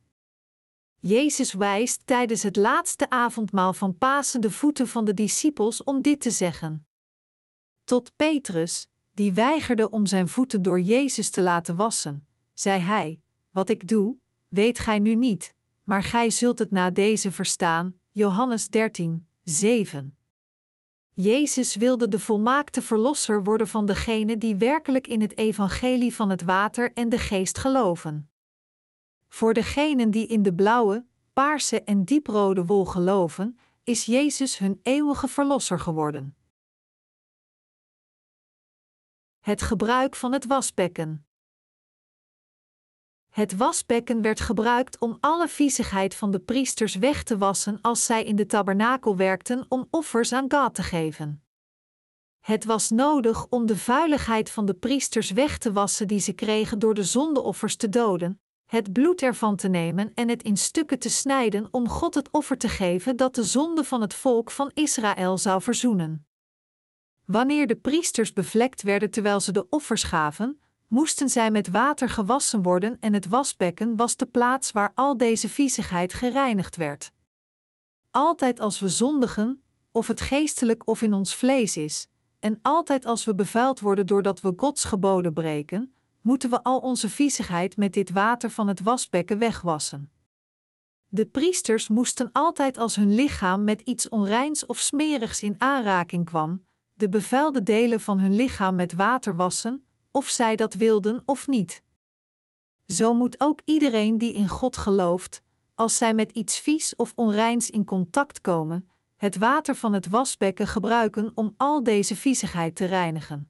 [1.00, 6.22] Jezus wijst tijdens het laatste avondmaal van Pasen de voeten van de discipels om dit
[6.22, 6.88] te zeggen.
[7.84, 13.22] Tot Petrus, die weigerde om zijn voeten door Jezus te laten wassen, zei hij:
[13.52, 18.00] Wat ik doe, weet gij nu niet, maar gij zult het na deze verstaan.
[18.12, 20.19] Johannes 13, 7.
[21.22, 26.42] Jezus wilde de volmaakte verlosser worden van degenen die werkelijk in het evangelie van het
[26.42, 28.32] water en de geest geloven.
[29.28, 35.28] Voor degenen die in de blauwe, paarse en dieprode wol geloven, is Jezus hun eeuwige
[35.28, 36.38] verlosser geworden.
[39.40, 41.29] Het gebruik van het wasbekken.
[43.30, 48.24] Het wasbekken werd gebruikt om alle viezigheid van de priesters weg te wassen als zij
[48.24, 51.44] in de tabernakel werkten om offers aan God te geven.
[52.40, 56.80] Het was nodig om de vuiligheid van de priesters weg te wassen die ze kregen
[56.80, 61.10] door de zondeoffers te doden, het bloed ervan te nemen en het in stukken te
[61.10, 65.38] snijden om God het offer te geven dat de zonde van het volk van Israël
[65.38, 66.28] zou verzoenen.
[67.26, 72.62] Wanneer de priesters bevlekt werden terwijl ze de offers gaven, moesten zij met water gewassen
[72.62, 77.12] worden en het wasbekken was de plaats waar al deze viezigheid gereinigd werd.
[78.12, 82.08] Altijd als we zondigen, of het geestelijk of in ons vlees is,
[82.40, 87.10] en altijd als we bevuild worden doordat we Gods geboden breken, moeten we al onze
[87.10, 90.12] viezigheid met dit water van het wasbekken wegwassen.
[91.08, 96.66] De priesters moesten altijd als hun lichaam met iets onreins of smerigs in aanraking kwam,
[96.94, 101.84] de bevuilde delen van hun lichaam met water wassen, of zij dat wilden of niet.
[102.86, 105.42] Zo moet ook iedereen die in God gelooft,
[105.76, 110.68] als zij met iets vies of onreins in contact komen, het water van het wasbekken
[110.68, 113.50] gebruiken om al deze viezigheid te reinigen.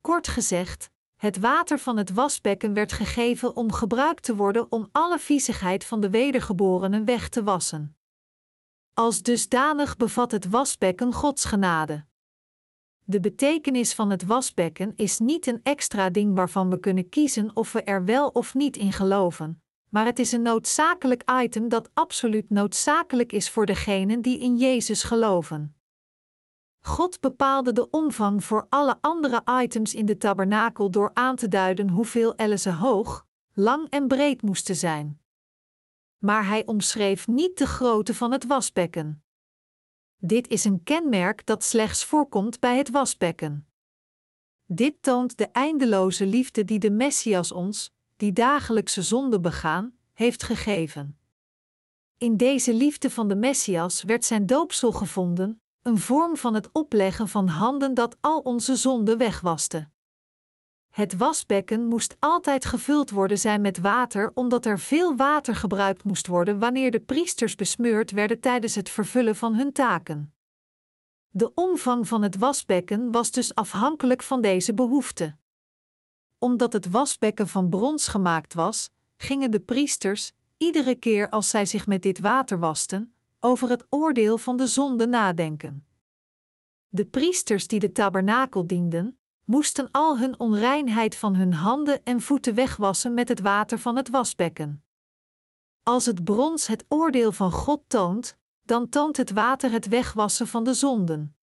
[0.00, 5.18] Kort gezegd, het water van het wasbekken werd gegeven om gebruikt te worden om alle
[5.18, 7.96] viezigheid van de wedergeborenen weg te wassen.
[8.94, 12.04] Als dusdanig bevat het wasbekken Gods genade.
[13.10, 17.72] De betekenis van het wasbekken is niet een extra ding waarvan we kunnen kiezen of
[17.72, 22.50] we er wel of niet in geloven, maar het is een noodzakelijk item dat absoluut
[22.50, 25.76] noodzakelijk is voor degenen die in Jezus geloven.
[26.80, 31.88] God bepaalde de omvang voor alle andere items in de tabernakel door aan te duiden
[31.88, 35.20] hoeveel ellen ze hoog, lang en breed moesten zijn.
[36.18, 39.22] Maar hij omschreef niet de grootte van het wasbekken.
[40.22, 43.66] Dit is een kenmerk dat slechts voorkomt bij het wasbekken.
[44.66, 51.18] Dit toont de eindeloze liefde die de Messias ons, die dagelijkse zonde begaan, heeft gegeven.
[52.18, 57.28] In deze liefde van de Messias werd zijn doopsel gevonden, een vorm van het opleggen
[57.28, 59.88] van handen dat al onze zonden wegwaste.
[60.90, 66.26] Het wasbekken moest altijd gevuld worden zijn met water, omdat er veel water gebruikt moest
[66.26, 70.34] worden wanneer de priesters besmeurd werden tijdens het vervullen van hun taken.
[71.30, 75.36] De omvang van het wasbekken was dus afhankelijk van deze behoefte.
[76.38, 81.86] Omdat het wasbekken van brons gemaakt was, gingen de priesters, iedere keer als zij zich
[81.86, 85.86] met dit water wasten, over het oordeel van de zonde nadenken.
[86.88, 89.19] De priesters die de tabernakel dienden,
[89.50, 94.08] moesten al hun onreinheid van hun handen en voeten wegwassen met het water van het
[94.08, 94.84] wasbekken.
[95.82, 100.64] Als het brons het oordeel van God toont, dan toont het water het wegwassen van
[100.64, 101.36] de zonden.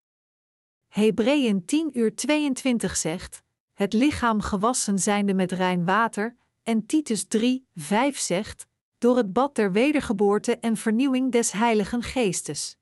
[0.87, 7.67] Hebreeën 10 uur 22 zegt: Het lichaam gewassen zijnde met rein water, en Titus 3,
[7.73, 12.77] 5 zegt: door het bad der wedergeboorte en vernieuwing des Heiligen Geestes.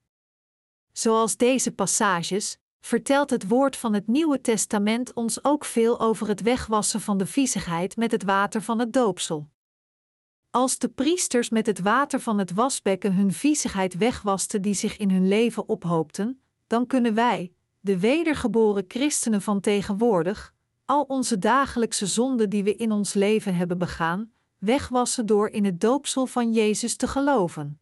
[0.92, 6.42] Zoals deze passages, vertelt het woord van het Nieuwe Testament ons ook veel over het
[6.42, 9.50] wegwassen van de viezigheid met het water van het doopsel.
[10.50, 15.12] Als de priesters met het water van het wasbekken hun viezigheid wegwasten die zich in
[15.12, 20.54] hun leven ophoopten, dan kunnen wij, de wedergeboren christenen van tegenwoordig,
[20.86, 25.82] al onze dagelijkse zonden die we in ons leven hebben begaan, wegwassen door in het
[25.82, 27.80] doopsel van Jezus te geloven.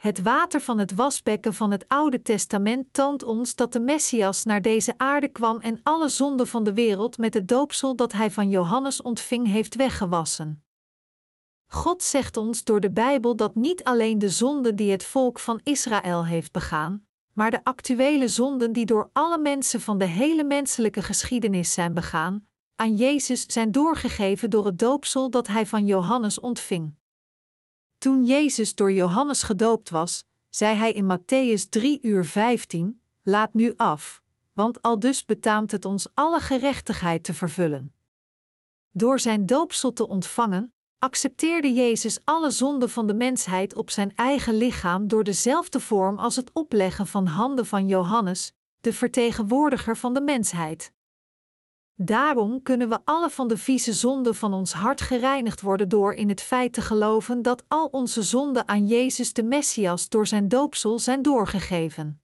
[0.00, 4.62] Het water van het wasbekken van het Oude Testament toont ons dat de Messias naar
[4.62, 8.48] deze aarde kwam en alle zonden van de wereld met het doopsel dat hij van
[8.48, 10.64] Johannes ontving heeft weggewassen.
[11.66, 15.60] God zegt ons door de Bijbel dat niet alleen de zonden die het volk van
[15.62, 21.02] Israël heeft begaan, maar de actuele zonden die door alle mensen van de hele menselijke
[21.02, 26.98] geschiedenis zijn begaan, aan Jezus zijn doorgegeven door het doopsel dat hij van Johannes ontving.
[28.00, 33.72] Toen Jezus door Johannes gedoopt was, zei hij in Matthäus 3 uur 15: Laat nu
[33.76, 37.94] af, want al dus betaamt het ons alle gerechtigheid te vervullen.
[38.90, 44.54] Door zijn doopsel te ontvangen, accepteerde Jezus alle zonden van de mensheid op zijn eigen
[44.54, 50.20] lichaam door dezelfde vorm als het opleggen van handen van Johannes, de vertegenwoordiger van de
[50.20, 50.92] mensheid.
[52.02, 56.28] Daarom kunnen we alle van de vieze zonden van ons hart gereinigd worden door in
[56.28, 60.98] het feit te geloven dat al onze zonden aan Jezus de Messias door zijn doopsel
[60.98, 62.22] zijn doorgegeven.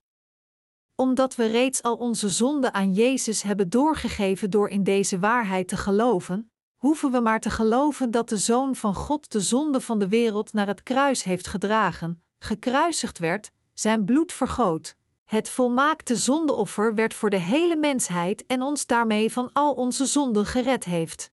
[0.95, 5.77] Omdat we reeds al onze zonden aan Jezus hebben doorgegeven door in deze waarheid te
[5.77, 10.07] geloven, hoeven we maar te geloven dat de Zoon van God de zonde van de
[10.07, 14.95] wereld naar het kruis heeft gedragen, gekruisigd werd, zijn bloed vergoot.
[15.27, 20.45] Het volmaakte zondeoffer werd voor de hele mensheid en ons daarmee van al onze zonden
[20.45, 21.31] gered heeft.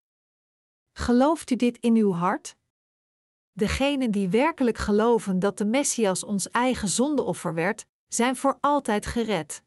[0.93, 2.57] Gelooft u dit in uw hart?
[3.53, 9.63] Degenen die werkelijk geloven dat de Messias ons eigen zondeoffer werd, zijn voor altijd gered.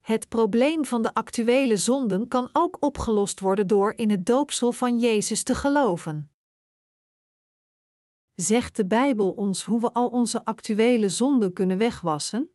[0.00, 4.98] Het probleem van de actuele zonden kan ook opgelost worden door in het doopsel van
[4.98, 6.35] Jezus te geloven.
[8.36, 12.50] Zegt de Bijbel ons hoe we al onze actuele zonden kunnen wegwassen?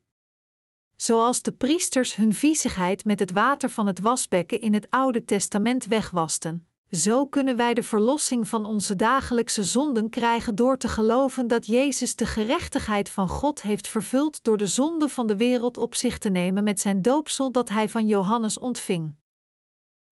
[0.96, 5.86] Zoals de priesters hun viezigheid met het water van het wasbekken in het Oude Testament
[5.86, 11.66] wegwasten, zo kunnen wij de verlossing van onze dagelijkse zonden krijgen door te geloven dat
[11.66, 16.18] Jezus de gerechtigheid van God heeft vervuld door de zonde van de wereld op zich
[16.18, 19.16] te nemen met zijn doopsel dat hij van Johannes ontving.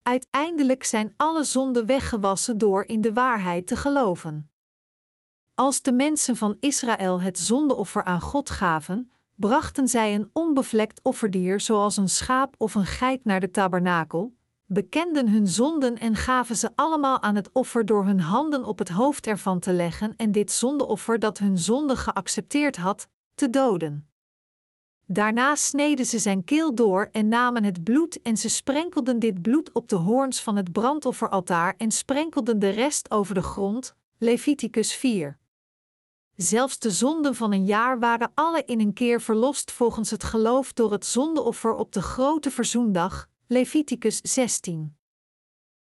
[0.02, 4.52] Uiteindelijk zijn alle zonden weggewassen door in de waarheid te geloven.
[5.60, 11.60] Als de mensen van Israël het zondeoffer aan God gaven, brachten zij een onbevlekt offerdier
[11.60, 16.70] zoals een schaap of een geit naar de tabernakel, bekenden hun zonden en gaven ze
[16.76, 20.52] allemaal aan het offer door hun handen op het hoofd ervan te leggen en dit
[20.52, 24.10] zondeoffer dat hun zonde geaccepteerd had, te doden.
[25.06, 29.72] Daarna sneden ze zijn keel door en namen het bloed en ze sprenkelden dit bloed
[29.74, 33.96] op de hoorns van het brandofferaltaar en sprenkelden de rest over de grond.
[34.18, 35.38] Leviticus 4.
[36.38, 40.74] Zelfs de zonden van een jaar waren alle in een keer verlost volgens het geloof
[40.74, 44.98] door het zondeoffer op de grote verzoendag, Leviticus 16.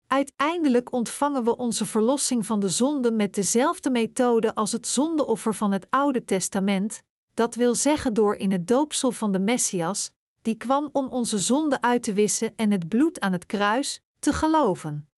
[0.06, 5.72] Uiteindelijk ontvangen we onze verlossing van de zonde met dezelfde methode als het zondeoffer van
[5.72, 7.02] het Oude Testament,
[7.34, 10.10] dat wil zeggen door in het doopsel van de Messias,
[10.42, 14.32] die kwam om onze zonde uit te wissen en het bloed aan het kruis, te
[14.32, 15.09] geloven.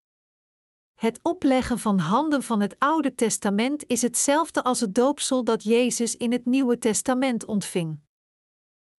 [1.03, 6.17] Het opleggen van handen van het Oude Testament is hetzelfde als het doopsel dat Jezus
[6.17, 7.99] in het Nieuwe Testament ontving.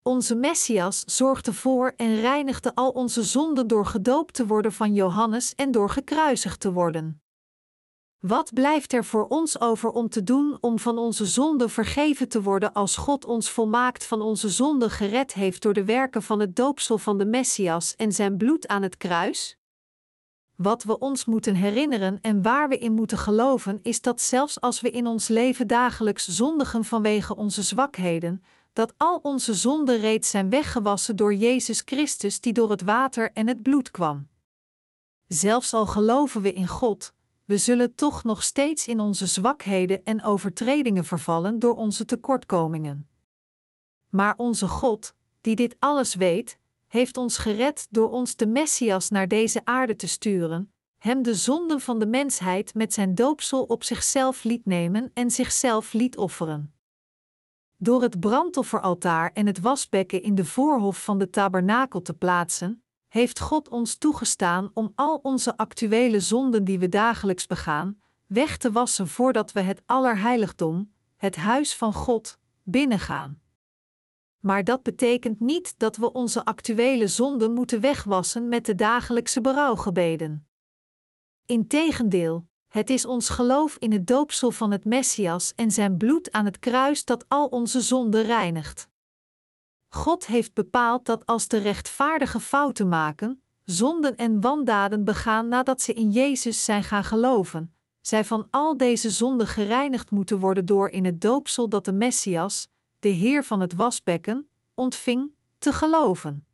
[0.01, 5.55] Onze Messias zorgde voor en reinigde al onze zonden door gedoopt te worden van Johannes
[5.55, 7.21] en door gekruisigd te worden.
[8.19, 12.41] Wat blijft er voor ons over om te doen om van onze zonden vergeven te
[12.41, 16.55] worden als God ons volmaakt van onze zonden gered heeft door de werken van het
[16.55, 19.57] doopsel van de Messias en zijn bloed aan het kruis?
[20.55, 24.81] Wat we ons moeten herinneren en waar we in moeten geloven is dat zelfs als
[24.81, 30.49] we in ons leven dagelijks zondigen vanwege onze zwakheden, dat al onze zonden reeds zijn
[30.49, 34.28] weggewassen door Jezus Christus die door het water en het bloed kwam.
[35.28, 37.13] Zelfs al geloven we in God,
[37.45, 43.07] we zullen toch nog steeds in onze zwakheden en overtredingen vervallen door onze tekortkomingen.
[44.09, 46.57] Maar onze God, die dit alles weet,
[46.93, 51.81] heeft ons gered door ons de Messias naar deze aarde te sturen, hem de zonden
[51.81, 56.73] van de mensheid met zijn doopsel op zichzelf liet nemen en zichzelf liet offeren.
[57.77, 63.39] Door het brandofferaltaar en het wasbekken in de voorhof van de tabernakel te plaatsen, heeft
[63.39, 69.07] God ons toegestaan om al onze actuele zonden die we dagelijks begaan, weg te wassen
[69.07, 73.42] voordat we het allerheiligdom, het huis van God, binnengaan.
[74.45, 80.47] Maar dat betekent niet dat we onze actuele zonden moeten wegwassen met de dagelijkse berouwgebeden.
[81.45, 86.45] Integendeel, het is ons geloof in het doopsel van het Messias en zijn bloed aan
[86.45, 88.89] het kruis dat al onze zonden reinigt.
[89.89, 95.93] God heeft bepaald dat als de rechtvaardige fouten maken, zonden en wandaden begaan nadat ze
[95.93, 101.05] in Jezus zijn gaan geloven, zij van al deze zonden gereinigd moeten worden door in
[101.05, 102.71] het doopsel dat de Messias,
[103.04, 106.47] de Heer van het wasbekken, ontving, te geloven.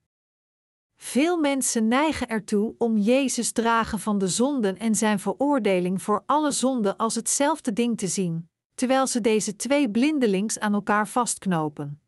[0.95, 6.51] Veel mensen neigen ertoe om Jezus dragen van de zonden en zijn veroordeling voor alle
[6.51, 12.01] zonden als hetzelfde ding te zien, terwijl ze deze twee blindelings aan elkaar vastknopen.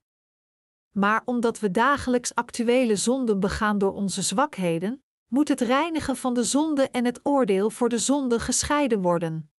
[0.91, 6.43] Maar omdat we dagelijks actuele zonden begaan door onze zwakheden, moet het reinigen van de
[6.43, 9.51] zonde en het oordeel voor de zonde gescheiden worden.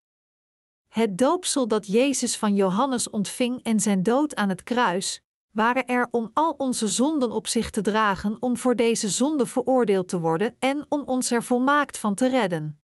[0.92, 6.08] Het doopsel dat Jezus van Johannes ontving en zijn dood aan het kruis, waren er
[6.10, 10.56] om al onze zonden op zich te dragen om voor deze zonde veroordeeld te worden
[10.58, 12.80] en om ons er volmaakt van te redden.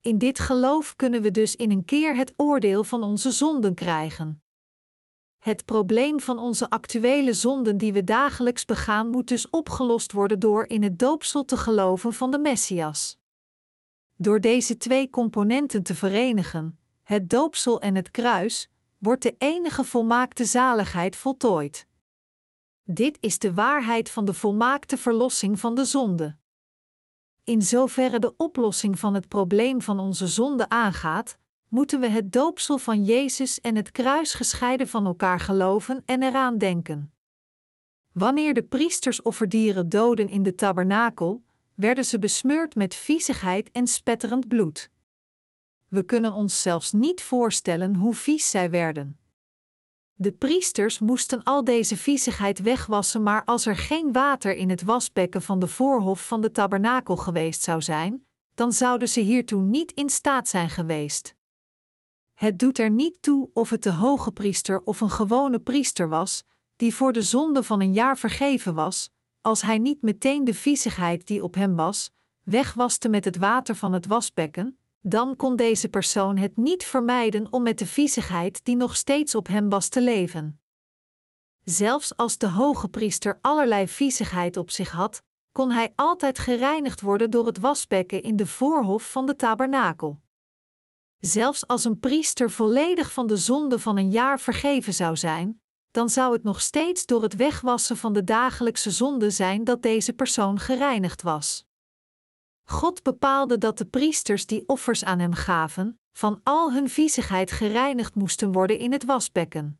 [0.00, 4.42] In dit geloof kunnen we dus in een keer het oordeel van onze zonden krijgen.
[5.38, 10.66] Het probleem van onze actuele zonden die we dagelijks begaan moet dus opgelost worden door
[10.66, 13.18] in het doopsel te geloven van de Messias.
[14.16, 20.44] Door deze twee componenten te verenigen, het doopsel en het kruis, wordt de enige volmaakte
[20.44, 21.86] zaligheid voltooid.
[22.84, 26.36] Dit is de waarheid van de volmaakte verlossing van de zonde.
[27.44, 31.38] In zoverre de oplossing van het probleem van onze zonde aangaat,
[31.68, 36.58] moeten we het doopsel van Jezus en het kruis gescheiden van elkaar geloven en eraan
[36.58, 37.12] denken.
[38.12, 41.42] Wanneer de priesters offerdieren doden in de tabernakel,
[41.74, 44.90] werden ze besmeurd met viezigheid en spetterend bloed.
[45.94, 49.18] We kunnen ons zelfs niet voorstellen hoe vies zij werden.
[50.14, 55.42] De priesters moesten al deze viezigheid wegwassen, maar als er geen water in het wasbekken
[55.42, 60.10] van de voorhof van de tabernakel geweest zou zijn, dan zouden ze hiertoe niet in
[60.10, 61.34] staat zijn geweest.
[62.32, 66.44] Het doet er niet toe of het de hoge priester of een gewone priester was,
[66.76, 71.26] die voor de zonde van een jaar vergeven was, als hij niet meteen de viezigheid
[71.26, 72.10] die op hem was,
[72.42, 77.62] wegwaste met het water van het wasbekken, dan kon deze persoon het niet vermijden om
[77.62, 80.60] met de viezigheid die nog steeds op hem was te leven.
[81.64, 87.30] Zelfs als de hoge priester allerlei viezigheid op zich had, kon hij altijd gereinigd worden
[87.30, 90.20] door het wasbekken in de voorhof van de tabernakel.
[91.18, 96.08] Zelfs als een priester volledig van de zonde van een jaar vergeven zou zijn, dan
[96.10, 100.58] zou het nog steeds door het wegwassen van de dagelijkse zonde zijn dat deze persoon
[100.58, 101.66] gereinigd was.
[102.64, 108.14] God bepaalde dat de priesters die offers aan hem gaven, van al hun viezigheid gereinigd
[108.14, 109.78] moesten worden in het wasbekken.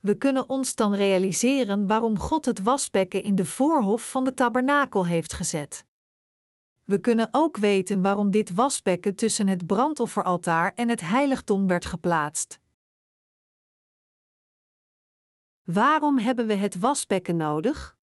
[0.00, 5.06] We kunnen ons dan realiseren waarom God het wasbekken in de voorhof van de tabernakel
[5.06, 5.86] heeft gezet.
[6.84, 12.60] We kunnen ook weten waarom dit wasbekken tussen het brandofferaltaar en het heiligdom werd geplaatst.
[15.62, 17.95] Waarom hebben we het wasbekken nodig?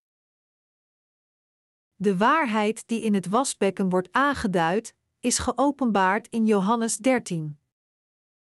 [2.03, 7.59] De waarheid die in het wasbekken wordt aangeduid, is geopenbaard in Johannes 13.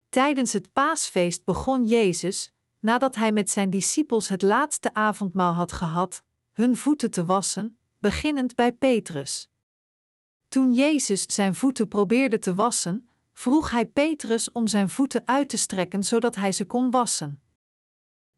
[0.09, 6.23] Tijdens het paasfeest begon Jezus, nadat hij met zijn discipels het laatste avondmaal had gehad,
[6.51, 9.49] hun voeten te wassen, beginnend bij Petrus.
[10.47, 15.57] Toen Jezus zijn voeten probeerde te wassen, vroeg hij Petrus om zijn voeten uit te
[15.57, 17.41] strekken zodat hij ze kon wassen.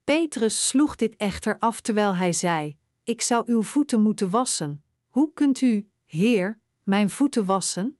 [0.04, 4.85] Petrus sloeg dit echter af terwijl hij zei: Ik zou uw voeten moeten wassen.
[5.16, 8.00] Hoe kunt u, Heer, mijn voeten wassen?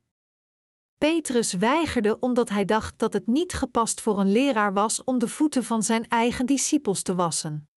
[0.98, 5.28] Petrus weigerde omdat hij dacht dat het niet gepast voor een leraar was om de
[5.28, 7.70] voeten van zijn eigen discipels te wassen.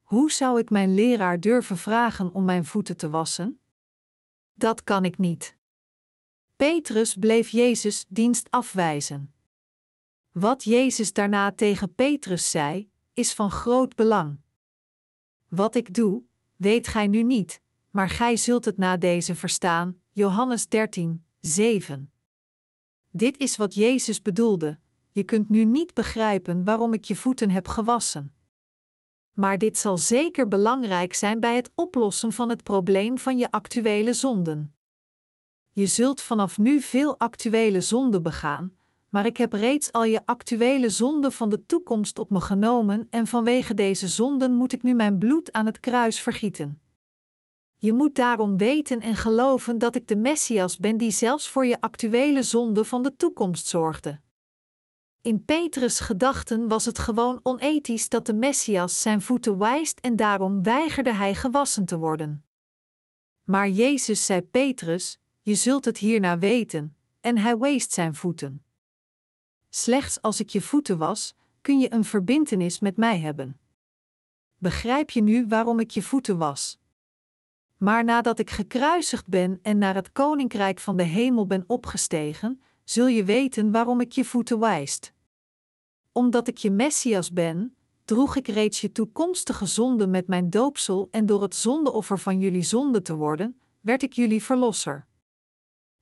[0.00, 3.60] Hoe zou ik mijn leraar durven vragen om mijn voeten te wassen?
[4.54, 5.56] Dat kan ik niet.
[6.56, 9.34] Petrus bleef Jezus dienst afwijzen.
[10.32, 14.40] Wat Jezus daarna tegen Petrus zei, is van groot belang.
[15.48, 16.22] Wat ik doe,
[16.56, 17.62] weet gij nu niet,
[17.92, 20.00] maar gij zult het na deze verstaan.
[20.10, 22.12] Johannes 13, 7.
[23.10, 24.78] Dit is wat Jezus bedoelde:
[25.10, 28.34] je kunt nu niet begrijpen waarom ik je voeten heb gewassen.
[29.32, 34.12] Maar dit zal zeker belangrijk zijn bij het oplossen van het probleem van je actuele
[34.12, 34.74] zonden.
[35.72, 38.76] Je zult vanaf nu veel actuele zonden begaan,
[39.08, 43.26] maar ik heb reeds al je actuele zonden van de toekomst op me genomen en
[43.26, 46.81] vanwege deze zonden moet ik nu mijn bloed aan het kruis vergieten.
[47.82, 51.80] Je moet daarom weten en geloven dat ik de Messias ben die zelfs voor je
[51.80, 54.20] actuele zonde van de toekomst zorgde.
[55.20, 60.62] In Petrus' gedachten was het gewoon onethisch dat de Messias zijn voeten wijst en daarom
[60.62, 62.44] weigerde hij gewassen te worden.
[63.42, 68.64] Maar Jezus zei Petrus: Je zult het hierna weten, en hij weest zijn voeten.
[69.68, 73.60] Slechts als ik je voeten was, kun je een verbintenis met mij hebben.
[74.56, 76.80] Begrijp je nu waarom ik je voeten was?
[77.82, 83.06] Maar nadat ik gekruisigd ben en naar het koninkrijk van de hemel ben opgestegen, zul
[83.06, 85.12] je weten waarom ik je voeten wijst.
[86.12, 91.26] Omdat ik je Messias ben, droeg ik reeds je toekomstige zonde met mijn doopsel en
[91.26, 95.06] door het zondeoffer van jullie zonde te worden, werd ik jullie verlosser.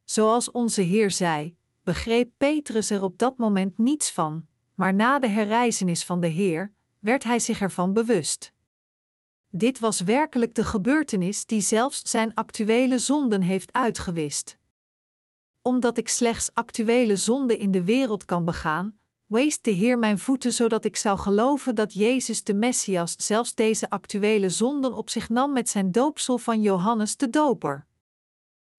[0.05, 5.28] Zoals onze Heer zei, begreep Petrus er op dat moment niets van, maar na de
[5.28, 8.53] herrijzenis van de Heer werd hij zich ervan bewust.
[9.53, 14.59] Dit was werkelijk de gebeurtenis die zelfs zijn actuele zonden heeft uitgewist.
[15.62, 20.53] Omdat ik slechts actuele zonden in de wereld kan begaan, wees de Heer mijn voeten
[20.53, 25.53] zodat ik zou geloven dat Jezus de Messias zelfs deze actuele zonden op zich nam
[25.53, 27.86] met zijn doopsel van Johannes de Doper.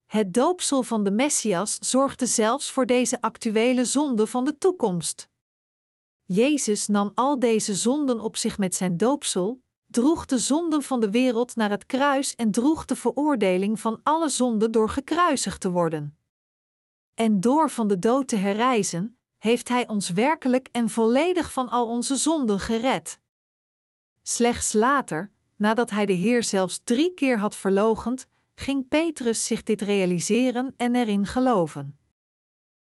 [0.06, 5.30] Het doopsel van de Messias zorgde zelfs voor deze actuele zonde van de toekomst.
[6.24, 9.62] Jezus nam al deze zonden op zich met zijn doopsel,
[9.92, 14.30] droeg de zonden van de wereld naar het kruis en droeg de veroordeling van alle
[14.30, 16.18] zonden door gekruisigd te worden.
[17.14, 21.88] En door van de dood te herrijzen, heeft Hij ons werkelijk en volledig van al
[21.88, 23.20] onze zonden gered.
[24.22, 29.82] Slechts later, nadat Hij de Heer zelfs drie keer had verlogend, ging Petrus zich dit
[29.82, 32.00] realiseren en erin geloven.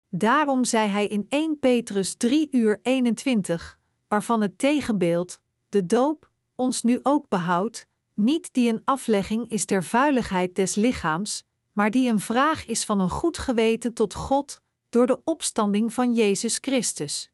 [0.10, 5.39] Daarom zei hij in 1 Petrus 3 uur 21, waarvan het tegenbeeld,
[5.70, 11.43] de doop, ons nu ook behoudt, niet die een aflegging is der vuiligheid des lichaams,
[11.72, 16.14] maar die een vraag is van een goed geweten tot God door de opstanding van
[16.14, 17.32] Jezus Christus.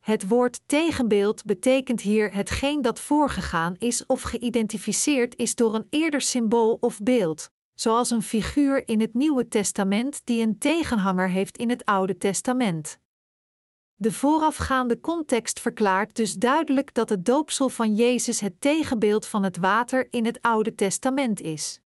[0.00, 6.20] Het woord tegenbeeld betekent hier hetgeen dat voorgegaan is of geïdentificeerd is door een eerder
[6.20, 11.70] symbool of beeld, zoals een figuur in het Nieuwe Testament die een tegenhanger heeft in
[11.70, 12.98] het Oude Testament.
[13.98, 19.56] De voorafgaande context verklaart dus duidelijk dat het doopsel van Jezus het tegenbeeld van het
[19.56, 21.80] water in het Oude Testament is.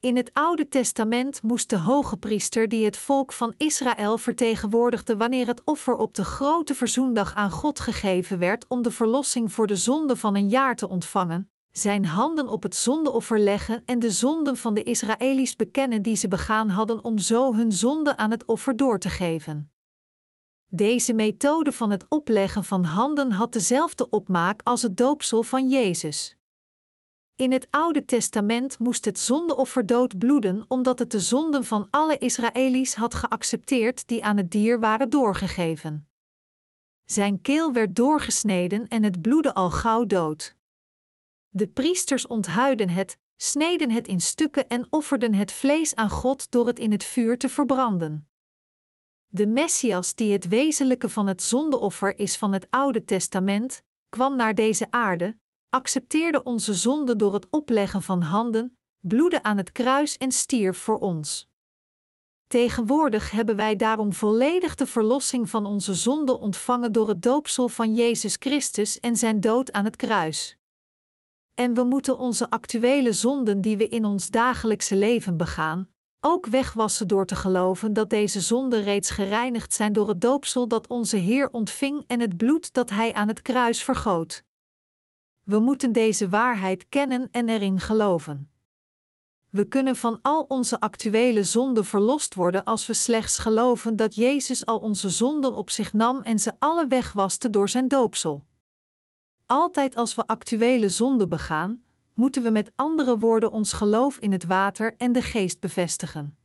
[0.00, 5.46] In het Oude Testament moest de hoge priester die het volk van Israël vertegenwoordigde wanneer
[5.46, 9.76] het offer op de grote verzoendag aan God gegeven werd om de verlossing voor de
[9.76, 14.56] zonde van een jaar te ontvangen, zijn handen op het zondeoffer leggen en de zonden
[14.56, 18.76] van de Israëli's bekennen die ze begaan hadden om zo hun zonde aan het offer
[18.76, 19.72] door te geven.
[20.74, 26.36] Deze methode van het opleggen van handen had dezelfde opmaak als het doopsel van Jezus.
[27.36, 32.18] In het Oude Testament moest het zondeoffer dood bloeden omdat het de zonden van alle
[32.18, 36.08] Israëli's had geaccepteerd die aan het dier waren doorgegeven.
[37.04, 40.56] Zijn keel werd doorgesneden en het bloedde al gauw dood.
[41.48, 46.66] De priesters onthuiden het, sneden het in stukken en offerden het vlees aan God door
[46.66, 48.31] het in het vuur te verbranden.
[49.34, 54.54] De Messias, die het wezenlijke van het zondeoffer is van het Oude Testament, kwam naar
[54.54, 60.32] deze aarde, accepteerde onze zonde door het opleggen van handen, bloedde aan het kruis en
[60.32, 61.48] stierf voor ons.
[62.46, 67.94] Tegenwoordig hebben wij daarom volledig de verlossing van onze zonde ontvangen door het doopsel van
[67.94, 70.56] Jezus Christus en zijn dood aan het kruis.
[71.54, 75.91] En we moeten onze actuele zonden die we in ons dagelijkse leven begaan,
[76.24, 80.86] ook wegwassen door te geloven dat deze zonden reeds gereinigd zijn door het doopsel dat
[80.86, 84.44] onze Heer ontving en het bloed dat Hij aan het kruis vergoot.
[85.42, 88.50] We moeten deze waarheid kennen en erin geloven.
[89.50, 94.66] We kunnen van al onze actuele zonden verlost worden als we slechts geloven dat Jezus
[94.66, 98.44] al onze zonden op zich nam en ze alle wegwaste door zijn doopsel.
[99.46, 101.82] Altijd als we actuele zonden begaan,
[102.14, 106.36] moeten we met andere woorden ons geloof in het water en de geest bevestigen.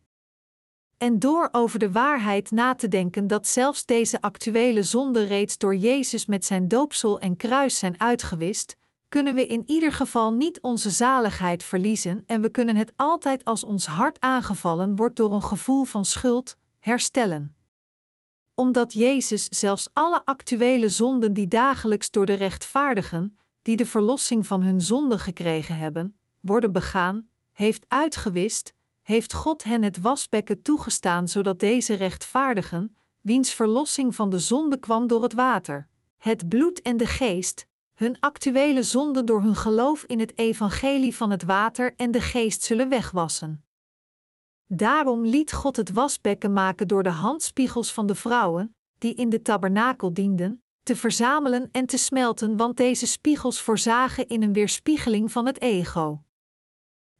[0.97, 5.75] En door over de waarheid na te denken dat zelfs deze actuele zonden reeds door
[5.75, 8.75] Jezus met zijn doopsel en kruis zijn uitgewist,
[9.09, 13.63] kunnen we in ieder geval niet onze zaligheid verliezen en we kunnen het altijd als
[13.63, 17.55] ons hart aangevallen wordt door een gevoel van schuld herstellen.
[18.55, 23.37] Omdat Jezus zelfs alle actuele zonden die dagelijks door de rechtvaardigen,
[23.67, 29.83] die de verlossing van hun zonden gekregen hebben, worden begaan, heeft uitgewist, heeft God hen
[29.83, 35.87] het wasbekken toegestaan zodat deze rechtvaardigen, wiens verlossing van de zonde kwam door het water,
[36.17, 41.31] het bloed en de geest, hun actuele zonden door hun geloof in het evangelie van
[41.31, 43.65] het water en de geest zullen wegwassen.
[44.67, 49.41] Daarom liet God het wasbekken maken door de handspiegels van de vrouwen, die in de
[49.41, 55.45] tabernakel dienden, te verzamelen en te smelten, want deze spiegels voorzagen in een weerspiegeling van
[55.45, 56.21] het ego.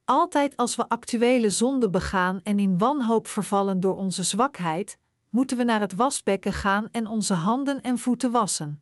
[0.05, 4.97] Altijd als we actuele zonde begaan en in wanhoop vervallen door onze zwakheid,
[5.29, 8.81] moeten we naar het wasbekken gaan en onze handen en voeten wassen.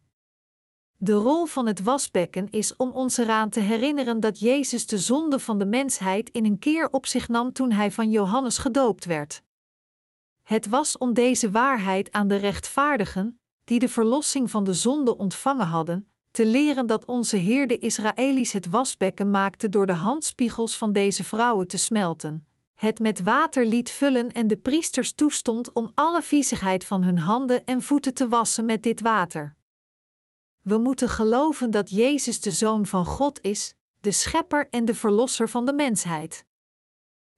[0.97, 5.39] De rol van het wasbekken is om ons eraan te herinneren dat Jezus de zonde
[5.39, 9.41] van de mensheid in een keer op zich nam toen hij van Johannes gedoopt werd.
[10.43, 15.67] Het was om deze waarheid aan de rechtvaardigen, die de verlossing van de zonde ontvangen
[15.67, 20.91] hadden, te leren dat onze Heer de Israëli's het wasbekken maakte door de handspiegels van
[20.91, 26.21] deze vrouwen te smelten, het met water liet vullen en de priesters toestond om alle
[26.21, 29.55] viezigheid van hun handen en voeten te wassen met dit water.
[30.61, 35.49] We moeten geloven dat Jezus de Zoon van God is, de Schepper en de Verlosser
[35.49, 36.45] van de mensheid.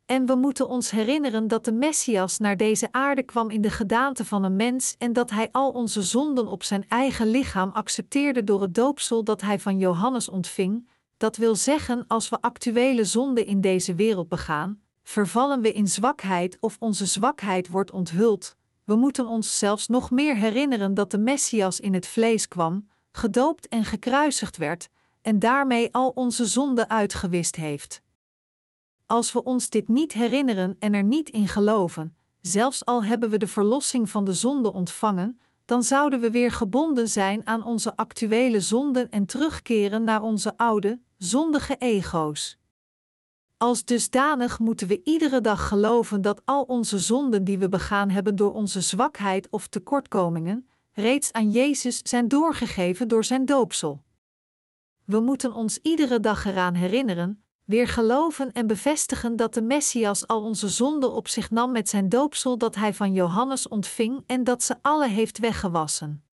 [0.07, 4.25] En we moeten ons herinneren dat de Messias naar deze aarde kwam in de gedaante
[4.25, 8.61] van een mens en dat hij al onze zonden op zijn eigen lichaam accepteerde door
[8.61, 10.87] het doopsel dat hij van Johannes ontving.
[11.17, 16.57] Dat wil zeggen, als we actuele zonden in deze wereld begaan, vervallen we in zwakheid
[16.59, 18.55] of onze zwakheid wordt onthuld.
[18.83, 23.67] We moeten ons zelfs nog meer herinneren dat de Messias in het vlees kwam, gedoopt
[23.67, 24.89] en gekruisigd werd,
[25.21, 28.01] en daarmee al onze zonden uitgewist heeft.
[29.07, 33.37] Als we ons dit niet herinneren en er niet in geloven, zelfs al hebben we
[33.37, 38.59] de verlossing van de zonde ontvangen, dan zouden we weer gebonden zijn aan onze actuele
[38.59, 42.57] zonden en terugkeren naar onze oude, zondige ego's.
[43.57, 48.35] Als dusdanig moeten we iedere dag geloven dat al onze zonden die we begaan hebben
[48.35, 54.03] door onze zwakheid of tekortkomingen, reeds aan Jezus zijn doorgegeven door zijn doopsel.
[55.05, 60.43] We moeten ons iedere dag eraan herinneren, weer geloven en bevestigen dat de Messias al
[60.43, 64.63] onze zonden op zich nam met zijn doopsel dat hij van Johannes ontving en dat
[64.63, 66.23] ze alle heeft weggewassen.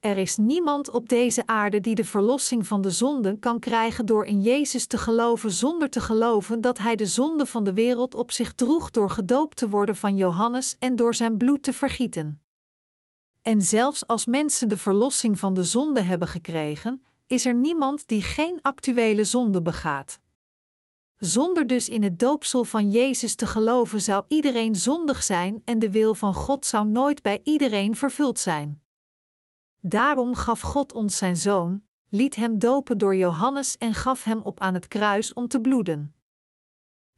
[0.00, 4.24] Er is niemand op deze aarde die de verlossing van de zonden kan krijgen door
[4.24, 8.30] in Jezus te geloven zonder te geloven dat Hij de zonde van de wereld op
[8.30, 12.42] zich droeg door gedoopt te worden van Johannes en door zijn bloed te vergieten.
[13.42, 18.22] En zelfs als mensen de verlossing van de zonde hebben gekregen, is er niemand die
[18.22, 20.20] geen actuele zonde begaat.
[21.18, 25.90] Zonder dus in het doopsel van Jezus te geloven zou iedereen zondig zijn en de
[25.90, 28.82] wil van God zou nooit bij iedereen vervuld zijn.
[29.80, 34.60] Daarom gaf God ons zijn zoon, liet hem dopen door Johannes en gaf hem op
[34.60, 36.14] aan het kruis om te bloeden.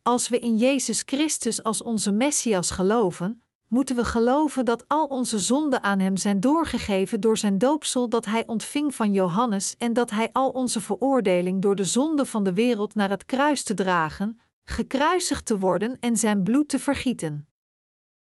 [0.03, 5.39] Als we in Jezus Christus als onze Messias geloven, moeten we geloven dat al onze
[5.39, 10.11] zonden aan Hem zijn doorgegeven door Zijn doopsel dat Hij ontving van Johannes en dat
[10.11, 14.41] Hij al onze veroordeling door de zonde van de wereld naar het kruis te dragen,
[14.65, 17.49] gekruisigd te worden en Zijn bloed te vergieten.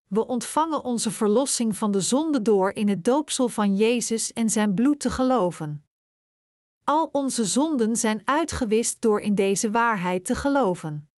[0.07, 4.75] We ontvangen onze verlossing van de zonde door in het doopsel van Jezus en Zijn
[4.75, 5.85] bloed te geloven.
[6.85, 11.10] Al onze zonden zijn uitgewist door in deze waarheid te geloven.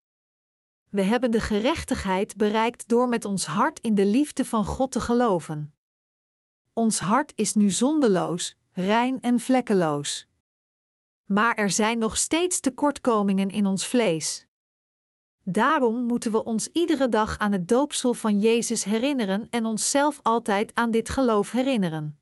[0.93, 4.99] We hebben de gerechtigheid bereikt door met ons hart in de liefde van God te
[4.99, 5.73] geloven.
[6.73, 10.27] Ons hart is nu zondeloos, rein en vlekkeloos.
[11.25, 14.47] Maar er zijn nog steeds tekortkomingen in ons vlees.
[15.43, 20.75] Daarom moeten we ons iedere dag aan het doopsel van Jezus herinneren en onszelf altijd
[20.75, 22.19] aan dit geloof herinneren.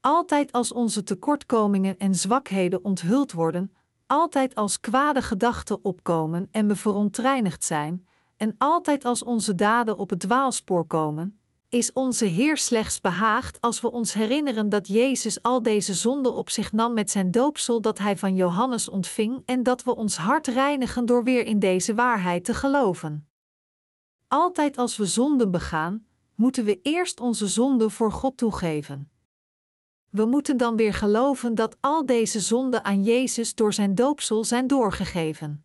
[0.00, 3.74] Altijd als onze tekortkomingen en zwakheden onthuld worden,
[4.10, 8.06] altijd als kwade gedachten opkomen en we verontreinigd zijn,
[8.36, 13.80] en altijd als onze daden op het dwaalspoor komen, is onze Heer slechts behaagd als
[13.80, 17.98] we ons herinneren dat Jezus al deze zonden op zich nam met zijn doopsel dat
[17.98, 22.44] hij van Johannes ontving en dat we ons hart reinigen door weer in deze waarheid
[22.44, 23.28] te geloven.
[24.28, 29.10] Altijd als we zonden begaan, moeten we eerst onze zonden voor God toegeven.
[30.10, 34.66] We moeten dan weer geloven dat al deze zonden aan Jezus door zijn doopsel zijn
[34.66, 35.64] doorgegeven.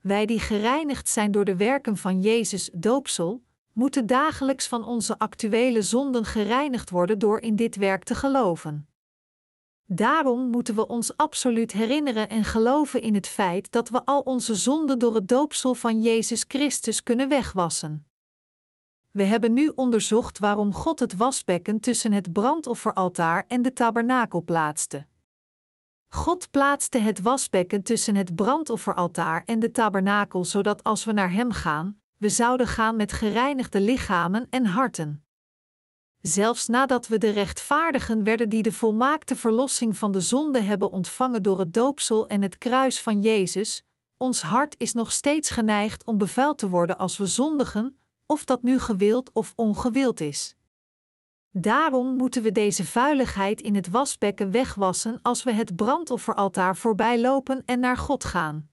[0.00, 3.42] Wij die gereinigd zijn door de werken van Jezus doopsel,
[3.72, 8.88] moeten dagelijks van onze actuele zonden gereinigd worden door in dit werk te geloven.
[9.84, 14.54] Daarom moeten we ons absoluut herinneren en geloven in het feit dat we al onze
[14.54, 18.07] zonden door het doopsel van Jezus Christus kunnen wegwassen.
[19.18, 25.06] We hebben nu onderzocht waarom God het wasbekken tussen het brandofferaltaar en de tabernakel plaatste.
[26.08, 31.52] God plaatste het wasbekken tussen het brandofferaltaar en de tabernakel zodat als we naar Hem
[31.52, 35.24] gaan, we zouden gaan met gereinigde lichamen en harten.
[36.20, 41.42] Zelfs nadat we de rechtvaardigen werden die de volmaakte verlossing van de zonde hebben ontvangen
[41.42, 43.84] door het doopsel en het kruis van Jezus,
[44.16, 47.98] ons hart is nog steeds geneigd om bevuild te worden als we zondigen,
[48.30, 50.56] of dat nu gewild of ongewild is.
[51.50, 57.62] Daarom moeten we deze vuiligheid in het wasbekken wegwassen als we het brandofferaltaar voorbij lopen
[57.64, 58.70] en naar God gaan.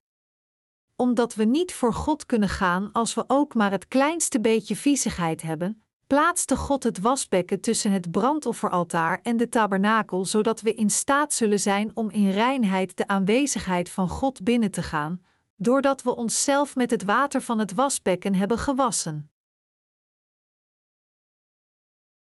[0.96, 5.42] Omdat we niet voor God kunnen gaan als we ook maar het kleinste beetje viezigheid
[5.42, 11.34] hebben, plaatste God het wasbekken tussen het brandofferaltaar en de tabernakel, zodat we in staat
[11.34, 15.22] zullen zijn om in reinheid de aanwezigheid van God binnen te gaan,
[15.56, 19.30] doordat we onszelf met het water van het wasbekken hebben gewassen.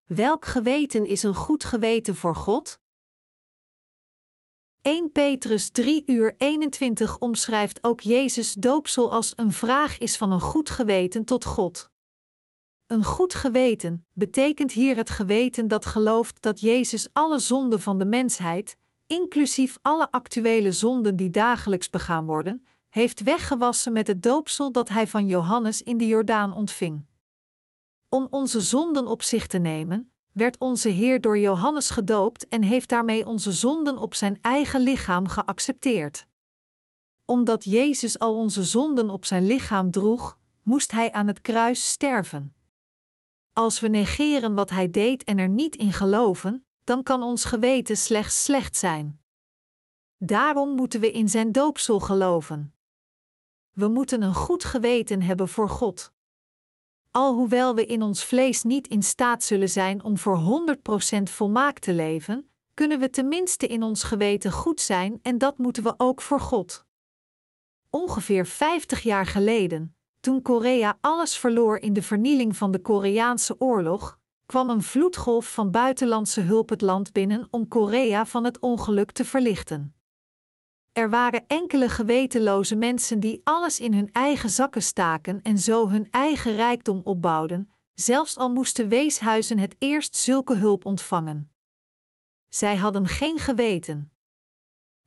[0.09, 2.80] Welk geweten is een goed geweten voor God?
[4.82, 10.40] 1 Petrus 3 uur 21 omschrijft ook Jezus doopsel als een vraag is van een
[10.40, 11.90] goed geweten tot God.
[12.86, 18.06] Een goed geweten betekent hier het geweten dat gelooft dat Jezus alle zonden van de
[18.06, 24.88] mensheid, inclusief alle actuele zonden die dagelijks begaan worden, heeft weggewassen met het doopsel dat
[24.88, 27.06] hij van Johannes in de Jordaan ontving.
[28.09, 32.88] Om onze zonden op zich te nemen, werd onze Heer door Johannes gedoopt en heeft
[32.88, 36.26] daarmee onze zonden op zijn eigen lichaam geaccepteerd.
[37.24, 42.54] Omdat Jezus al onze zonden op zijn lichaam droeg, moest hij aan het kruis sterven.
[43.52, 47.96] Als we negeren wat hij deed en er niet in geloven, dan kan ons geweten
[47.96, 49.20] slechts slecht zijn.
[50.18, 52.74] Daarom moeten we in zijn doopsel geloven.
[53.72, 56.12] We moeten een goed geweten hebben voor God.
[57.11, 60.66] Alhoewel we in ons vlees niet in staat zullen zijn om voor
[61.18, 65.82] 100% volmaakt te leven, kunnen we tenminste in ons geweten goed zijn en dat moeten
[65.82, 66.86] we ook voor God.
[67.90, 74.18] Ongeveer 50 jaar geleden, toen Korea alles verloor in de vernieling van de Koreaanse oorlog,
[74.46, 79.24] kwam een vloedgolf van buitenlandse hulp het land binnen om Korea van het ongeluk te
[79.24, 79.97] verlichten.
[80.99, 86.11] Er waren enkele gewetenloze mensen die alles in hun eigen zakken staken en zo hun
[86.11, 91.53] eigen rijkdom opbouwden, zelfs al moesten weeshuizen het eerst zulke hulp ontvangen.
[92.49, 94.12] Zij hadden geen geweten.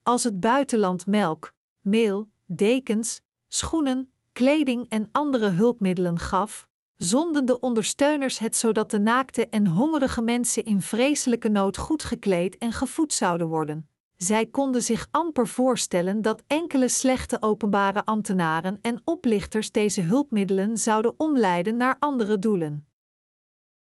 [0.03, 8.39] Als het buitenland melk, meel, dekens, schoenen, kleding en andere hulpmiddelen gaf, zonden de ondersteuners
[8.39, 13.47] het zodat de naakte en hongerige mensen in vreselijke nood goed gekleed en gevoed zouden
[13.47, 13.90] worden.
[14.23, 21.13] Zij konden zich amper voorstellen dat enkele slechte openbare ambtenaren en oplichters deze hulpmiddelen zouden
[21.17, 22.87] omleiden naar andere doelen.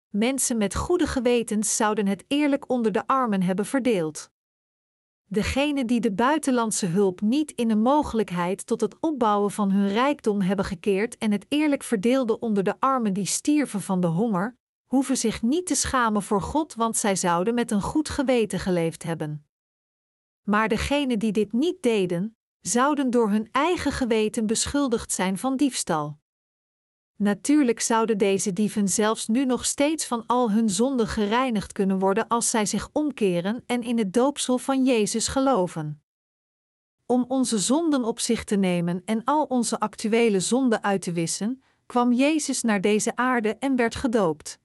[0.08, 4.30] Mensen met goede gewetens zouden het eerlijk onder de armen hebben verdeeld.
[5.24, 10.40] Degenen die de buitenlandse hulp niet in een mogelijkheid tot het opbouwen van hun rijkdom
[10.40, 15.16] hebben gekeerd en het eerlijk verdeelden onder de armen die stierven van de honger, hoeven
[15.16, 19.44] zich niet te schamen voor God, want zij zouden met een goed geweten geleefd hebben.
[20.42, 26.18] Maar degenen die dit niet deden, zouden door hun eigen geweten beschuldigd zijn van diefstal.
[27.16, 32.28] Natuurlijk zouden deze dieven zelfs nu nog steeds van al hun zonden gereinigd kunnen worden
[32.28, 36.02] als zij zich omkeren en in het doopsel van Jezus geloven.
[37.06, 41.62] Om onze zonden op zich te nemen en al onze actuele zonden uit te wissen,
[41.86, 44.58] kwam Jezus naar deze aarde en werd gedoopt.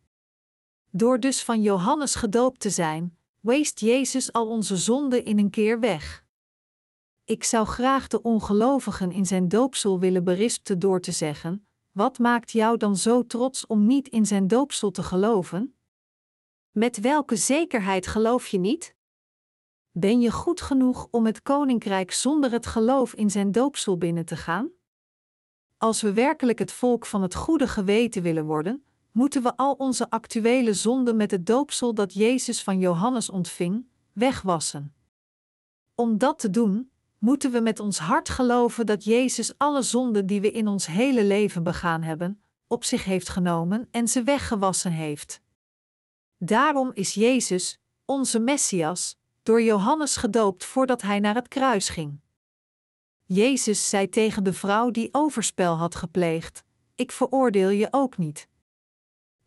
[0.92, 3.15] Door dus van Johannes gedoopt te zijn,
[3.46, 6.26] weest Jezus al onze zonden in een keer weg.
[7.24, 12.52] Ik zou graag de ongelovigen in zijn doopsel willen berispen door te zeggen: Wat maakt
[12.52, 15.76] jou dan zo trots om niet in zijn doopsel te geloven?
[16.72, 18.96] Met welke zekerheid geloof je niet?
[19.92, 24.36] Ben je goed genoeg om het koninkrijk zonder het geloof in zijn doopsel binnen te
[24.36, 24.72] gaan?
[25.78, 28.86] Als we werkelijk het volk van het goede geweten willen worden,
[29.16, 34.94] moeten we al onze actuele zonden met het doopsel dat Jezus van Johannes ontving, wegwassen.
[35.96, 40.42] Om dat te doen, moeten we met ons hart geloven dat Jezus alle zonden die
[40.42, 45.42] we in ons hele leven begaan hebben, op zich heeft genomen en ze weggewassen heeft.
[46.38, 52.20] Daarom is Jezus, onze Messias, door Johannes gedoopt voordat hij naar het kruis ging.
[53.26, 56.64] Jezus zei tegen de vrouw die overspel had gepleegd:
[56.96, 58.48] Ik veroordeel je ook niet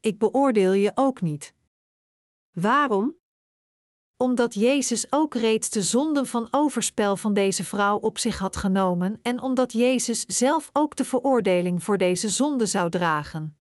[0.00, 1.54] ik beoordeel je ook niet.
[2.52, 3.16] Waarom?
[4.16, 9.18] Omdat Jezus ook reeds de zonden van overspel van deze vrouw op zich had genomen
[9.22, 13.58] en omdat Jezus zelf ook de veroordeling voor deze zonde zou dragen.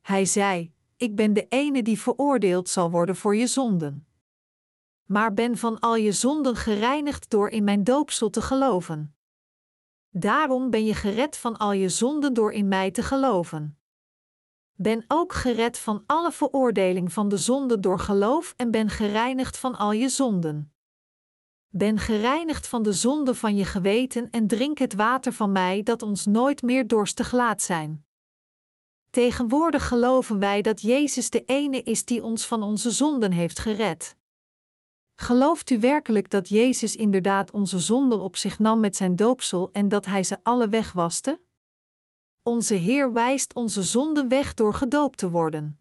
[0.00, 4.06] Hij zei: Ik ben de ene die veroordeeld zal worden voor je zonden.
[5.04, 9.16] Maar ben van al je zonden gereinigd door in mijn doopsel te geloven.
[10.10, 13.78] Daarom ben je gered van al je zonden door in mij te geloven.
[14.76, 19.74] Ben ook gered van alle veroordeling van de zonde door geloof en ben gereinigd van
[19.74, 20.72] al je zonden.
[21.68, 26.02] Ben gereinigd van de zonde van je geweten en drink het water van mij dat
[26.02, 28.06] ons nooit meer dorstig laat zijn.
[29.10, 34.16] Tegenwoordig geloven wij dat Jezus de ene is die ons van onze zonden heeft gered.
[35.14, 39.88] Gelooft u werkelijk dat Jezus inderdaad onze zonden op zich nam met zijn doopsel en
[39.88, 41.40] dat hij ze alle wegwaste?
[42.46, 45.80] Onze Heer wijst onze zonden weg door gedoopt te worden.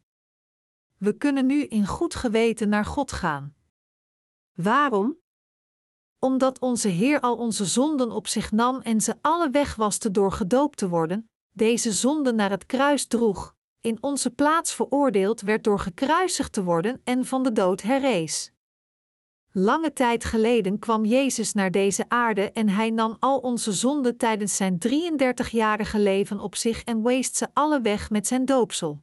[0.97, 3.55] We kunnen nu in goed geweten naar God gaan.
[4.53, 5.17] Waarom?
[6.19, 10.77] Omdat onze Heer al onze zonden op zich nam en ze alle wegwaste door gedoopt
[10.77, 16.53] te worden, deze zonden naar het kruis droeg, in onze plaats veroordeeld werd door gekruisigd
[16.53, 18.52] te worden en van de dood herrees.
[19.55, 24.55] Lange tijd geleden kwam Jezus naar deze aarde en hij nam al onze zonden tijdens
[24.55, 29.01] zijn 33-jarige leven op zich en weest ze alle weg met zijn doopsel.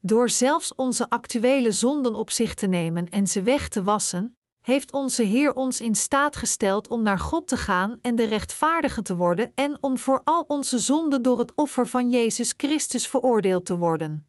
[0.00, 4.92] Door zelfs onze actuele zonden op zich te nemen en ze weg te wassen, heeft
[4.92, 9.16] onze Heer ons in staat gesteld om naar God te gaan en de rechtvaardige te
[9.16, 13.76] worden en om voor al onze zonden door het offer van Jezus Christus veroordeeld te
[13.76, 14.28] worden.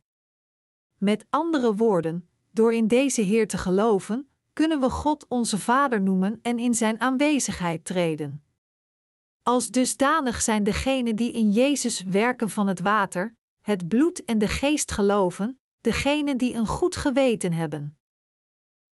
[0.97, 6.39] Met andere woorden, door in deze Heer te geloven, kunnen we God onze Vader noemen
[6.41, 8.43] en in Zijn aanwezigheid treden.
[9.43, 14.47] Als dusdanig zijn degenen die in Jezus werken van het water, het bloed en de
[14.47, 17.97] geest geloven, degenen die een goed geweten hebben.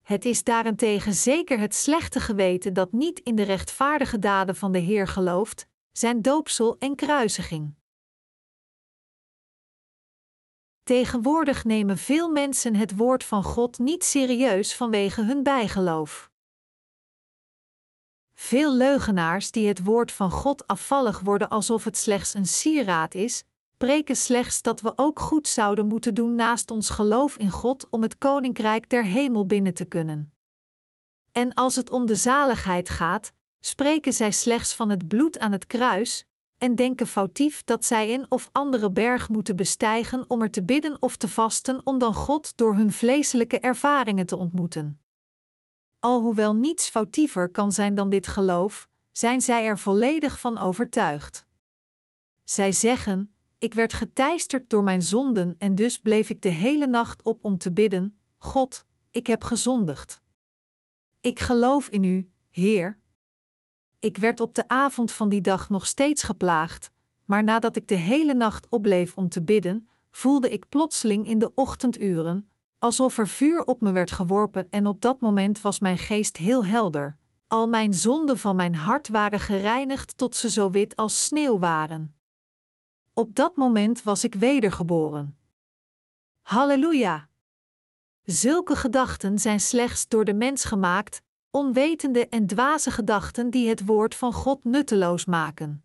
[0.01, 4.80] Het is daarentegen zeker het slechte geweten dat niet in de rechtvaardige daden van de
[4.80, 7.76] Heer gelooft, zijn doopsel en kruisiging.
[10.86, 16.31] Tegenwoordig nemen veel mensen het woord van God niet serieus vanwege hun bijgeloof.
[18.33, 23.43] Veel leugenaars die het woord van God afvallig worden alsof het slechts een sieraad is,
[23.77, 28.01] preken slechts dat we ook goed zouden moeten doen naast ons geloof in God om
[28.01, 30.33] het koninkrijk der hemel binnen te kunnen.
[31.31, 35.67] En als het om de zaligheid gaat, spreken zij slechts van het bloed aan het
[35.67, 36.25] kruis,
[36.66, 41.01] en denken foutief dat zij een of andere berg moeten bestijgen om er te bidden
[41.01, 44.99] of te vasten om dan God door hun vleeselijke ervaringen te ontmoeten.
[45.99, 51.45] Alhoewel niets foutiever kan zijn dan dit geloof, zijn zij er volledig van overtuigd.
[52.43, 57.24] Zij zeggen: Ik werd geteisterd door mijn zonden en dus bleef ik de hele nacht
[57.24, 60.22] op om te bidden: God, ik heb gezondigd.
[61.22, 62.99] Ik geloof in U, Heer,
[63.99, 66.91] ik werd op de avond van die dag nog steeds geplaagd,
[67.25, 71.51] maar nadat ik de hele nacht opbleef om te bidden, voelde ik plotseling in de
[71.55, 76.37] ochtenduren, alsof er vuur op me werd geworpen en op dat moment was mijn geest
[76.37, 77.17] heel helder.
[77.47, 82.15] Al mijn zonden van mijn hart waren gereinigd tot ze zo wit als sneeuw waren.
[83.13, 85.37] Op dat moment was ik wedergeboren.
[86.41, 87.29] Halleluja!
[88.23, 91.21] Zulke gedachten zijn slechts door de mens gemaakt,
[91.56, 95.84] onwetende en dwaze gedachten die het woord van God nutteloos maken.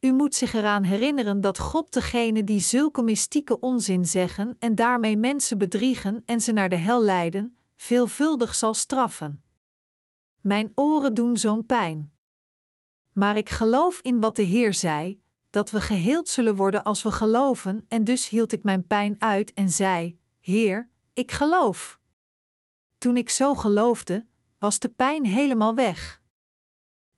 [0.00, 5.16] U moet zich eraan herinneren dat God degene die zulke mystieke onzin zeggen en daarmee
[5.16, 9.42] mensen bedriegen en ze naar de hel leiden, veelvuldig zal straffen.
[10.40, 12.12] Mijn oren doen zo'n pijn.
[13.12, 15.20] Maar ik geloof in wat de Heer zei,
[15.50, 19.52] dat we geheeld zullen worden als we geloven, en dus hield ik mijn pijn uit
[19.52, 22.00] en zei: Heer, ik geloof.
[22.98, 24.26] Toen ik zo geloofde,
[24.62, 26.22] was de pijn helemaal weg.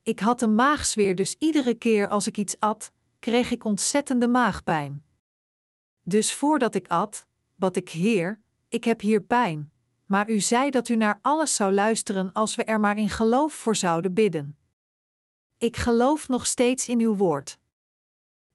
[0.03, 5.05] Ik had een maagzweer, dus iedere keer als ik iets at, kreeg ik ontzettende maagpijn.
[6.03, 9.73] Dus voordat ik at, bad ik: Heer, ik heb hier pijn,
[10.07, 13.53] maar u zei dat u naar alles zou luisteren als we er maar in geloof
[13.53, 14.59] voor zouden bidden.
[15.59, 17.59] Ik geloof nog steeds in uw woord.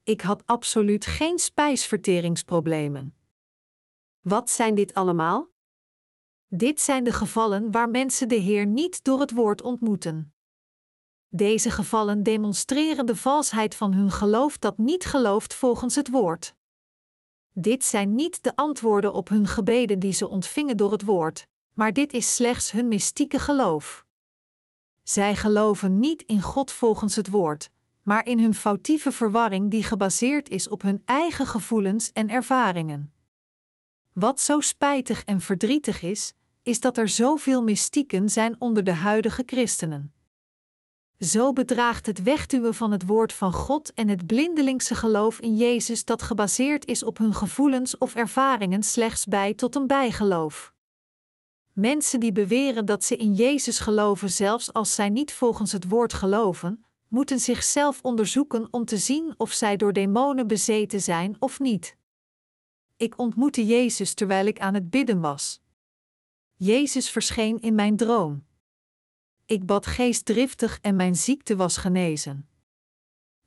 [0.04, 3.16] Ik had absoluut geen spijsverteringsproblemen.
[4.22, 5.50] Wat zijn dit allemaal?
[6.52, 10.34] Dit zijn de gevallen waar mensen de Heer niet door het woord ontmoeten.
[11.28, 16.56] Deze gevallen demonstreren de valsheid van hun geloof dat niet gelooft volgens het woord.
[17.54, 21.94] Dit zijn niet de antwoorden op hun gebeden die ze ontvingen door het woord, maar
[21.94, 24.06] dit is slechts hun mystieke geloof.
[25.04, 27.70] Zij geloven niet in God volgens het woord,
[28.02, 33.14] maar in hun foutieve verwarring die gebaseerd is op hun eigen gevoelens en ervaringen.
[34.14, 36.34] Wat zo spijtig en verdrietig is,
[36.64, 40.14] is dat er zoveel mystieken zijn onder de huidige christenen.
[41.20, 46.06] Zo bedraagt het wegduwen van het woord van God en het blindelingse geloof in Jezus
[46.06, 50.74] dat gebaseerd is op hun gevoelens of ervaringen slechts bij tot een bijgeloof.
[51.74, 56.14] Mensen die beweren dat ze in Jezus geloven, zelfs als zij niet volgens het woord
[56.14, 61.98] geloven, moeten zichzelf onderzoeken om te zien of zij door demonen bezeten zijn of niet.
[62.98, 65.62] Ik ontmoette Jezus terwijl ik aan het bidden was.
[66.62, 68.46] Jezus verscheen in mijn droom.
[69.46, 72.50] Ik bad geestdriftig en mijn ziekte was genezen.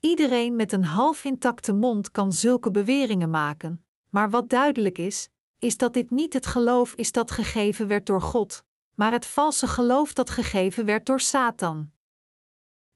[0.00, 5.76] Iedereen met een half intacte mond kan zulke beweringen maken, maar wat duidelijk is, is
[5.76, 10.12] dat dit niet het geloof is dat gegeven werd door God, maar het valse geloof
[10.12, 11.90] dat gegeven werd door Satan.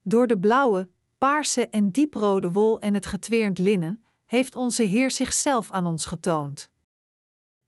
[0.03, 0.89] Door de blauwe,
[1.19, 6.71] paarse en dieprode wol en het getweerd linnen heeft onze Heer zichzelf aan ons getoond.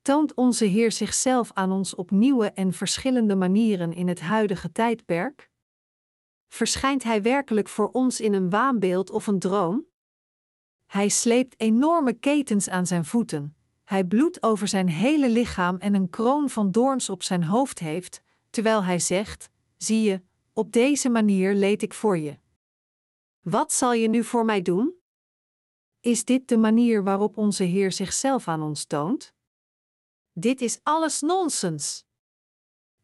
[0.02, 5.50] Toont onze Heer zichzelf aan ons op nieuwe en verschillende manieren in het huidige tijdperk?
[6.48, 9.86] Verschijnt Hij werkelijk voor ons in een waanbeeld of een droom?
[10.86, 16.10] Hij sleept enorme ketens aan zijn voeten, hij bloedt over zijn hele lichaam en een
[16.10, 20.22] kroon van doorns op zijn hoofd heeft, terwijl hij zegt: Zie je,
[20.52, 22.38] op deze manier leed ik voor je.
[23.40, 24.94] Wat zal je nu voor mij doen?
[26.00, 29.34] Is dit de manier waarop onze Heer zichzelf aan ons toont?
[30.38, 32.06] Dit is alles nonsens.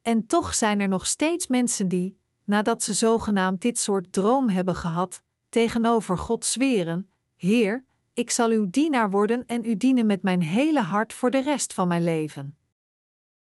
[0.03, 4.74] En toch zijn er nog steeds mensen die, nadat ze zogenaamd dit soort droom hebben
[4.74, 10.43] gehad, tegenover God zweren: Heer, ik zal uw dienaar worden en u dienen met mijn
[10.43, 12.57] hele hart voor de rest van mijn leven.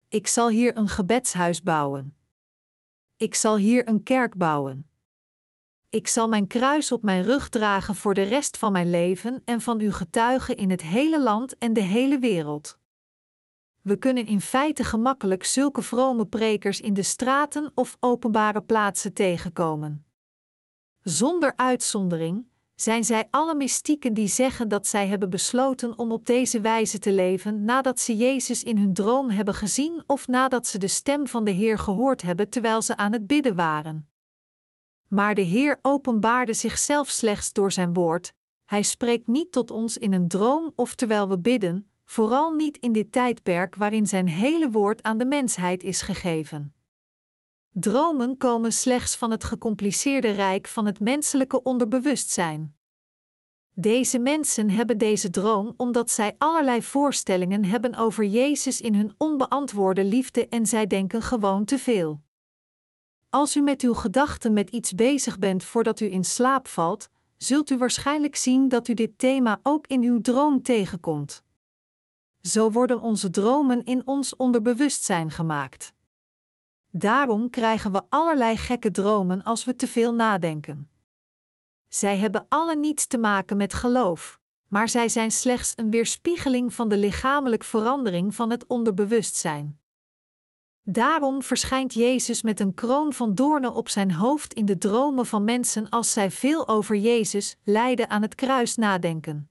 [0.09, 2.17] Ik zal hier een gebedshuis bouwen.
[3.17, 4.91] Ik zal hier een kerk bouwen.
[5.89, 9.61] Ik zal mijn kruis op mijn rug dragen voor de rest van mijn leven en
[9.61, 12.79] van uw getuigen in het hele land en de hele wereld.
[13.87, 20.07] We kunnen in feite gemakkelijk zulke vrome prekers in de straten of openbare plaatsen tegenkomen.
[21.03, 26.61] Zonder uitzondering zijn zij alle mystieken die zeggen dat zij hebben besloten om op deze
[26.61, 30.89] wijze te leven nadat ze Jezus in hun droom hebben gezien of nadat ze de
[30.89, 34.09] stem van de Heer gehoord hebben terwijl ze aan het bidden waren.
[35.09, 38.33] Maar de Heer openbaarde zichzelf slechts door zijn woord.
[38.65, 42.93] Hij spreekt niet tot ons in een droom of terwijl we bidden, vooral niet in
[42.93, 46.75] dit tijdperk waarin zijn hele woord aan de mensheid is gegeven.
[47.71, 52.77] Dromen komen slechts van het gecompliceerde rijk van het menselijke onderbewustzijn.
[53.73, 60.05] Deze mensen hebben deze droom omdat zij allerlei voorstellingen hebben over Jezus in hun onbeantwoorde
[60.05, 62.21] liefde en zij denken gewoon te veel.
[63.31, 67.71] Als u met uw gedachten met iets bezig bent voordat u in slaap valt, zult
[67.71, 71.45] u waarschijnlijk zien dat u dit thema ook in uw droom tegenkomt.
[72.47, 75.93] Zo worden onze dromen in ons onderbewustzijn gemaakt.
[76.91, 80.91] Daarom krijgen we allerlei gekke dromen als we te veel nadenken.
[81.89, 86.89] Zij hebben alle niets te maken met geloof, maar zij zijn slechts een weerspiegeling van
[86.89, 89.81] de lichamelijk verandering van het onderbewustzijn.
[90.83, 95.45] Daarom verschijnt Jezus met een kroon van doornen op zijn hoofd in de dromen van
[95.45, 99.51] mensen als zij veel over Jezus, lijden aan het kruis nadenken.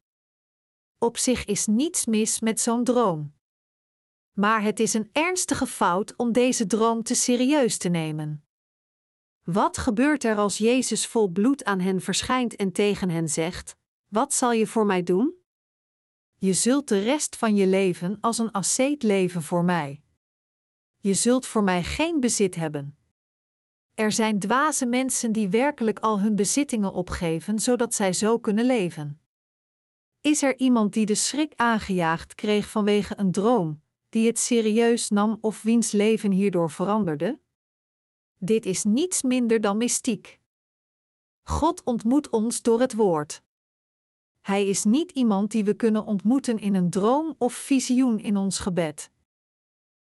[1.05, 3.33] Op zich is niets mis met zo'n droom.
[4.33, 8.45] Maar het is een ernstige fout om deze droom te serieus te nemen.
[9.43, 13.75] Wat gebeurt er als Jezus vol bloed aan hen verschijnt en tegen hen zegt:
[14.07, 15.33] Wat zal je voor mij doen?
[16.35, 20.01] Je zult de rest van je leven als een asceet leven voor mij.
[20.97, 22.97] Je zult voor mij geen bezit hebben.
[23.93, 29.19] Er zijn dwaze mensen die werkelijk al hun bezittingen opgeven zodat zij zo kunnen leven.
[30.25, 35.37] Is er iemand die de schrik aangejaagd kreeg vanwege een droom, die het serieus nam
[35.41, 37.39] of wiens leven hierdoor veranderde?
[38.37, 40.39] Dit is niets minder dan mystiek.
[41.43, 43.41] God ontmoet ons door het woord.
[44.41, 48.59] Hij is niet iemand die we kunnen ontmoeten in een droom of visioen in ons
[48.59, 49.11] gebed.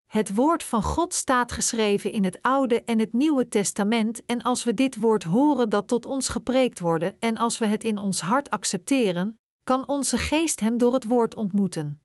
[0.06, 4.64] Het woord van God staat geschreven in het Oude en het Nieuwe Testament en als
[4.64, 8.22] we dit woord horen dat tot ons gepreekt wordt en als we het in ons
[8.22, 12.02] hart accepteren, kan onze geest hem door het woord ontmoeten.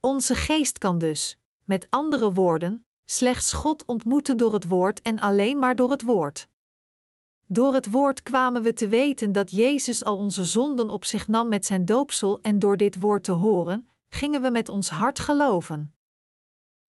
[0.00, 5.58] Onze geest kan dus, met andere woorden, slechts God ontmoeten door het woord en alleen
[5.58, 6.48] maar door het woord.
[7.46, 11.48] Door het woord kwamen we te weten dat Jezus al onze zonden op zich nam
[11.48, 15.94] met zijn doopsel en door dit woord te horen, gingen we met ons hart geloven.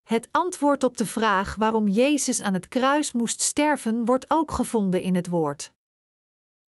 [0.03, 5.01] Het antwoord op de vraag waarom Jezus aan het kruis moest sterven wordt ook gevonden
[5.01, 5.73] in het woord.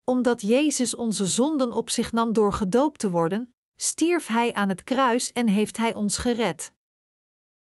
[0.05, 4.83] Omdat Jezus onze zonden op zich nam door gedoopt te worden, stierf Hij aan het
[4.83, 6.73] kruis en heeft Hij ons gered.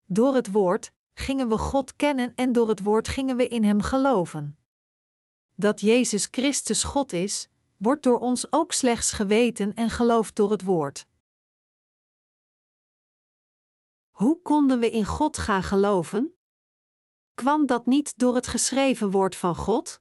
[0.05, 3.81] Door het woord gingen we God kennen en door het woord gingen we in Hem
[3.81, 4.57] geloven.
[5.55, 10.63] Dat Jezus Christus God is, wordt door ons ook slechts geweten en geloofd door het
[10.63, 11.07] woord.
[14.11, 16.35] Hoe konden we in God gaan geloven?
[17.33, 20.00] Kwam dat niet door het geschreven woord van God?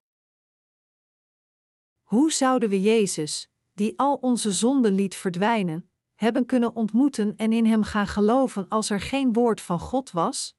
[2.11, 7.67] Hoe zouden we Jezus, die al onze zonden liet verdwijnen, hebben kunnen ontmoeten en in
[7.67, 10.57] Hem gaan geloven als er geen woord van God was?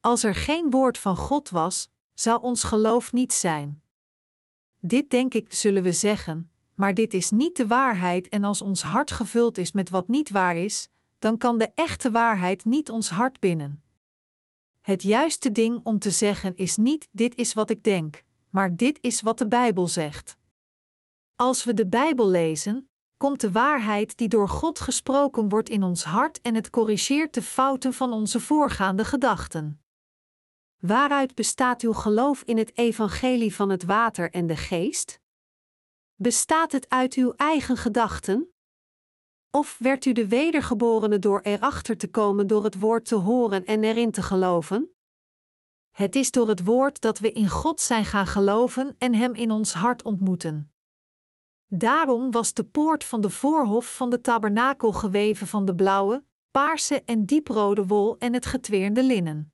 [0.00, 3.82] Als er geen woord van God was, zou ons geloof niet zijn.
[4.80, 8.82] Dit denk ik, zullen we zeggen, maar dit is niet de waarheid en als ons
[8.82, 10.88] hart gevuld is met wat niet waar is,
[11.18, 13.82] dan kan de echte waarheid niet ons hart binnen.
[14.80, 18.98] Het juiste ding om te zeggen is niet dit is wat ik denk, maar dit
[19.00, 20.37] is wat de Bijbel zegt.
[21.40, 26.04] Als we de Bijbel lezen, komt de waarheid die door God gesproken wordt in ons
[26.04, 29.82] hart en het corrigeert de fouten van onze voorgaande gedachten.
[30.78, 35.20] Waaruit bestaat uw geloof in het evangelie van het water en de geest?
[36.14, 38.52] Bestaat het uit uw eigen gedachten?
[39.50, 43.84] Of werd u de wedergeborene door erachter te komen door het woord te horen en
[43.84, 44.94] erin te geloven?
[45.90, 49.50] Het is door het woord dat we in God zijn gaan geloven en Hem in
[49.50, 50.72] ons hart ontmoeten.
[51.70, 57.02] Daarom was de poort van de voorhof van de tabernakel geweven van de blauwe, paarse
[57.04, 59.52] en dieprode wol en het getweerde linnen.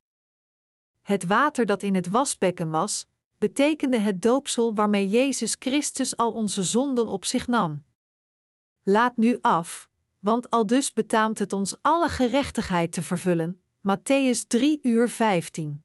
[1.01, 3.05] Het water dat in het wasbekken was,
[3.37, 7.83] betekende het doopsel waarmee Jezus Christus al onze zonden op zich nam.
[8.83, 9.89] Laat nu af,
[10.19, 13.61] want al dus betaamt het ons alle gerechtigheid te vervullen.
[13.87, 15.83] Matthäus 3 uur 15.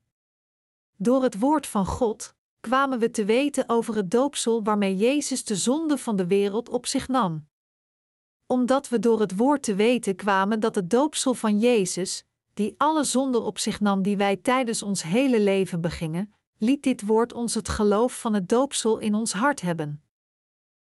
[0.96, 5.56] Door het woord van God kwamen we te weten over het doopsel waarmee Jezus de
[5.56, 7.48] zonde van de wereld op zich nam.
[8.46, 13.04] Omdat we door het woord te weten kwamen dat het doopsel van Jezus, die alle
[13.04, 17.54] zonden op zich nam die wij tijdens ons hele leven begingen, liet dit woord ons
[17.54, 20.02] het geloof van het doopsel in ons hart hebben.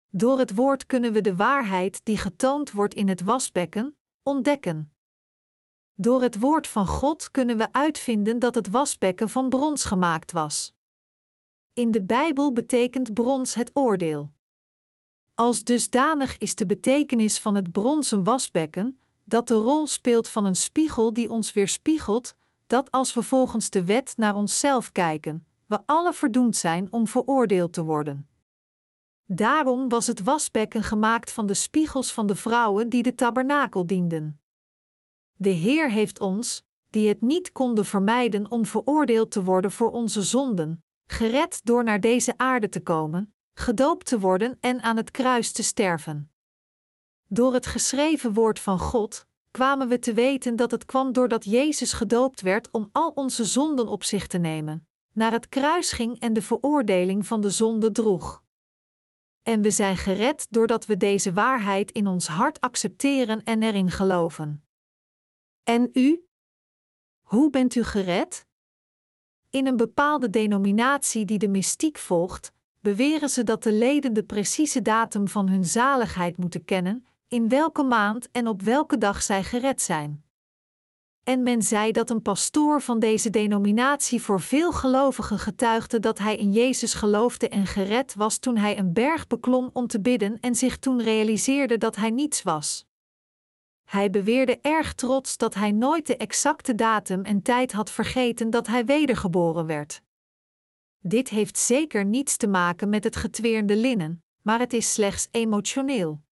[0.08, 4.92] Door het woord kunnen we de waarheid die getoond wordt in het wasbekken ontdekken.
[5.94, 10.74] Door het woord van God kunnen we uitvinden dat het wasbekken van brons gemaakt was.
[11.81, 14.33] In de Bijbel betekent brons het oordeel.
[15.35, 20.57] Als dusdanig is de betekenis van het bronzen wasbekken dat de rol speelt van een
[20.57, 22.35] spiegel die ons weerspiegelt,
[22.66, 27.72] dat als we volgens de wet naar onszelf kijken, we alle verdoemd zijn om veroordeeld
[27.72, 28.28] te worden.
[29.26, 34.41] Daarom was het wasbekken gemaakt van de spiegels van de vrouwen die de tabernakel dienden.
[35.37, 40.22] De Heer heeft ons, die het niet konden vermijden om veroordeeld te worden voor onze
[40.22, 45.52] zonden, gered door naar deze aarde te komen, gedoopt te worden en aan het kruis
[45.52, 46.32] te sterven.
[47.26, 51.92] Door het geschreven woord van God kwamen we te weten dat het kwam doordat Jezus
[51.92, 56.32] gedoopt werd om al onze zonden op zich te nemen, naar het kruis ging en
[56.32, 58.42] de veroordeling van de zonde droeg.
[59.42, 64.64] En we zijn gered doordat we deze waarheid in ons hart accepteren en erin geloven.
[65.62, 66.24] En u?
[67.20, 68.48] Hoe bent u gered?
[69.51, 74.82] In een bepaalde denominatie die de mystiek volgt, beweren ze dat de leden de precieze
[74.82, 79.82] datum van hun zaligheid moeten kennen, in welke maand en op welke dag zij gered
[79.82, 80.24] zijn.
[81.24, 86.36] En men zei dat een pastoor van deze denominatie voor veel gelovigen getuigde dat hij
[86.36, 90.55] in Jezus geloofde en gered was toen hij een berg beklom om te bidden en
[90.55, 92.86] zich toen realiseerde dat hij niets was.
[93.91, 98.66] Hij beweerde erg trots dat hij nooit de exacte datum en tijd had vergeten dat
[98.66, 100.03] hij wedergeboren werd.
[100.99, 106.22] Dit heeft zeker niets te maken met het getweerde linnen, maar het is slechts emotioneel.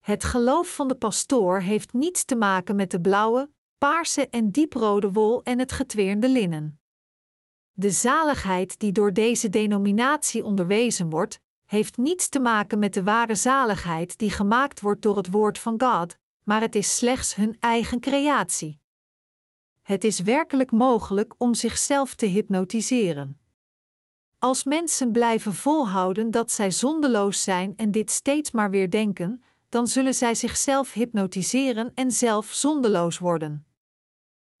[0.00, 5.12] Het geloof van de pastoor heeft niets te maken met de blauwe, paarse en dieprode
[5.12, 6.80] wol en het getweerde linnen.
[7.72, 13.34] De zaligheid die door deze denominatie onderwezen wordt, heeft niets te maken met de ware
[13.34, 18.00] zaligheid die gemaakt wordt door het woord van God, maar het is slechts hun eigen
[18.00, 18.80] creatie.
[19.82, 23.40] Het is werkelijk mogelijk om zichzelf te hypnotiseren.
[24.38, 29.86] Als mensen blijven volhouden dat zij zondeloos zijn en dit steeds maar weer denken, dan
[29.86, 33.66] zullen zij zichzelf hypnotiseren en zelf zondeloos worden.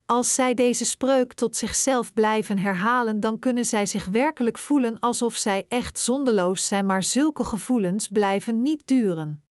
[0.06, 5.36] Als zij deze spreuk tot zichzelf blijven herhalen, dan kunnen zij zich werkelijk voelen alsof
[5.36, 9.47] zij echt zondeloos zijn, maar zulke gevoelens blijven niet duren.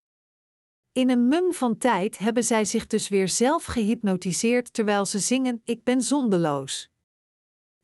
[0.97, 5.61] In een mum van tijd hebben zij zich dus weer zelf gehypnotiseerd terwijl ze zingen:
[5.65, 6.91] Ik ben zondeloos.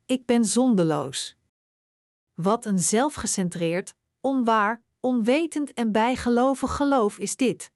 [0.05, 1.37] Ik ben zondeloos.
[2.33, 7.71] Wat een zelfgecentreerd, onwaar, onwetend en bijgelovig geloof is dit.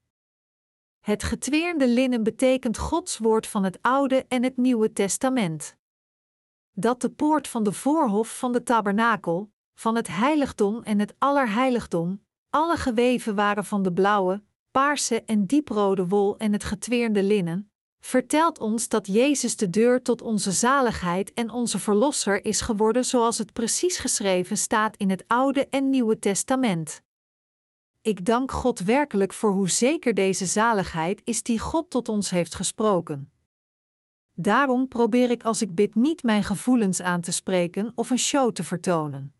[1.00, 5.76] Het getweerde linnen betekent Gods woord van het Oude en het Nieuwe Testament.
[6.72, 12.24] Dat de poort van de voorhof van de tabernakel, van het heiligdom en het allerheiligdom,
[12.50, 17.70] alle geweven waren van de blauwe, paarse en dieprode wol en het getweerde linnen,
[18.00, 23.38] vertelt ons dat Jezus de deur tot onze zaligheid en onze Verlosser is geworden zoals
[23.38, 27.02] het precies geschreven staat in het Oude en Nieuwe Testament.
[28.02, 32.54] Ik dank God werkelijk voor hoe zeker deze zaligheid is die God tot ons heeft
[32.54, 33.32] gesproken.
[34.34, 38.52] Daarom probeer ik als ik bid niet mijn gevoelens aan te spreken of een show
[38.52, 39.34] te vertonen.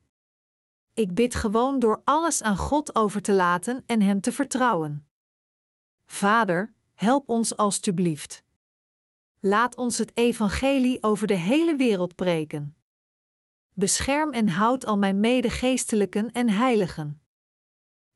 [0.95, 5.08] Ik bid gewoon door alles aan God over te laten en Hem te vertrouwen.
[6.11, 8.43] Vader, help ons alstublieft.
[9.41, 12.77] Laat ons het evangelie over de hele wereld preken.
[13.75, 17.21] Bescherm en houd al mijn medegeestelijken en heiligen.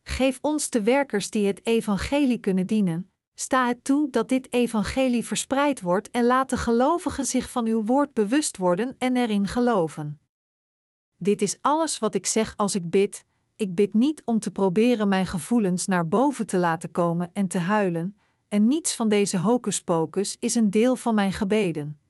[0.03, 3.11] Geef ons de werkers die het evangelie kunnen dienen.
[3.35, 7.85] Sta het toe dat dit evangelie verspreid wordt en laat de gelovigen zich van uw
[7.85, 10.21] woord bewust worden en erin geloven.
[11.17, 13.25] Dit is alles wat ik zeg als ik bid.
[13.63, 17.59] Ik bid niet om te proberen mijn gevoelens naar boven te laten komen en te
[17.59, 18.17] huilen,
[18.49, 22.01] en niets van deze hocuspocus is een deel van mijn gebeden.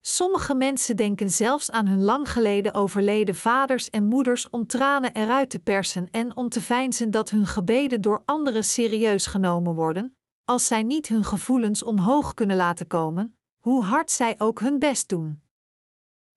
[0.00, 5.50] Sommige mensen denken zelfs aan hun lang geleden overleden vaders en moeders om tranen eruit
[5.50, 10.66] te persen en om te veinzen dat hun gebeden door anderen serieus genomen worden, als
[10.66, 15.42] zij niet hun gevoelens omhoog kunnen laten komen, hoe hard zij ook hun best doen.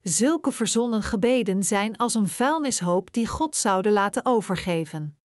[0.03, 5.17] Zulke verzonnen gebeden zijn als een vuilnishoop die God zouden laten overgeven.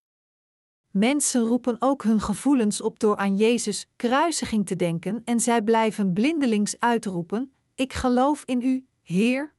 [0.91, 6.13] Mensen roepen ook hun gevoelens op door aan Jezus' kruisiging te denken en zij blijven
[6.13, 9.55] blindelings uitroepen: Ik geloof in U, Heer.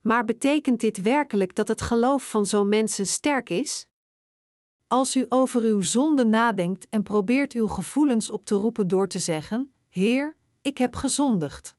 [0.00, 3.86] Maar betekent dit werkelijk dat het geloof van zo'n mensen sterk is?
[4.86, 9.18] Als u over uw zonde nadenkt en probeert uw gevoelens op te roepen door te
[9.18, 11.75] zeggen: Heer, ik heb gezondigd.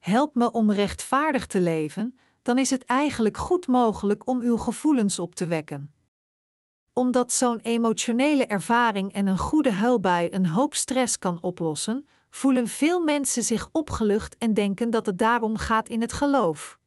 [0.00, 5.18] Help me om rechtvaardig te leven, dan is het eigenlijk goed mogelijk om uw gevoelens
[5.18, 5.94] op te wekken
[6.92, 13.00] omdat zo'n emotionele ervaring en een goede huilbui een hoop stress kan oplossen, voelen veel
[13.00, 16.78] mensen zich opgelucht en denken dat het daarom gaat in het geloof.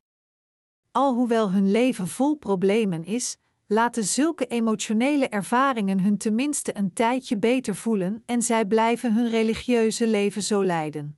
[0.91, 3.37] Alhoewel hun leven vol problemen is,
[3.67, 10.07] laten zulke emotionele ervaringen hun tenminste een tijdje beter voelen en zij blijven hun religieuze
[10.07, 11.17] leven zo leiden.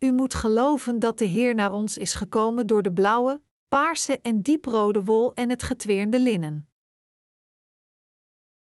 [0.00, 4.42] U moet geloven dat de Heer naar ons is gekomen door de blauwe, paarse en
[4.42, 6.68] dieprode wol en het getweerde linnen.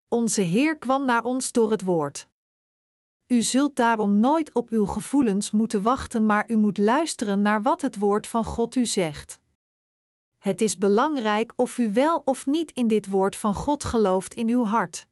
[0.09, 2.29] Onze Heer kwam naar ons door het woord.
[3.27, 7.81] U zult daarom nooit op uw gevoelens moeten wachten, maar u moet luisteren naar wat
[7.81, 9.41] het woord van God u zegt.
[10.39, 14.49] Het is belangrijk of u wel of niet in dit woord van God gelooft in
[14.49, 15.07] uw hart.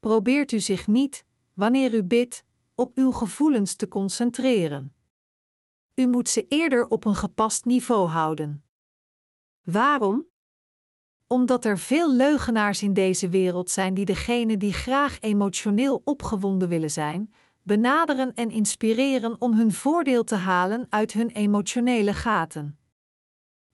[0.00, 1.24] Probeert u zich niet,
[1.54, 2.44] wanneer u bidt,
[2.74, 4.92] op uw gevoelens te concentreren.
[5.98, 8.64] U moet ze eerder op een gepast niveau houden.
[9.62, 10.26] Waarom?
[11.26, 16.90] Omdat er veel leugenaars in deze wereld zijn die degene die graag emotioneel opgewonden willen
[16.90, 22.78] zijn, benaderen en inspireren om hun voordeel te halen uit hun emotionele gaten.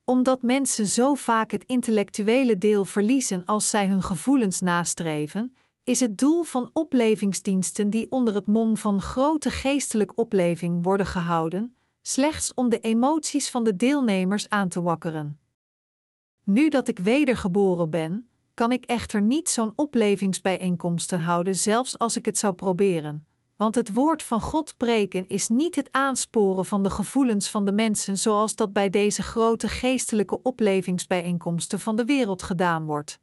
[0.03, 6.17] Omdat mensen zo vaak het intellectuele deel verliezen als zij hun gevoelens nastreven, is het
[6.17, 11.75] doel van oplevingsdiensten die onder het mom van grote geestelijke opleving worden gehouden,
[12.07, 15.39] slechts om de emoties van de deelnemers aan te wakkeren.
[16.43, 22.25] Nu dat ik wedergeboren ben, kan ik echter niet zo'n oplevingsbijeenkomsten houden, zelfs als ik
[22.25, 23.27] het zou proberen.
[23.55, 27.71] Want het woord van God preken is niet het aansporen van de gevoelens van de
[27.71, 33.19] mensen zoals dat bij deze grote geestelijke oplevingsbijeenkomsten van de wereld gedaan wordt.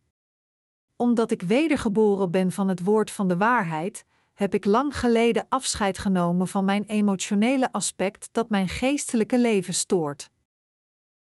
[0.96, 4.04] Omdat ik wedergeboren ben van het woord van de waarheid,
[4.34, 10.30] heb ik lang geleden afscheid genomen van mijn emotionele aspect dat mijn geestelijke leven stoort.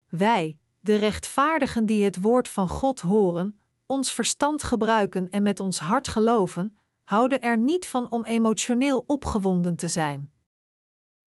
[0.09, 5.79] Wij, de rechtvaardigen die het woord van God horen, ons verstand gebruiken en met ons
[5.79, 10.31] hart geloven, houden er niet van om emotioneel opgewonden te zijn.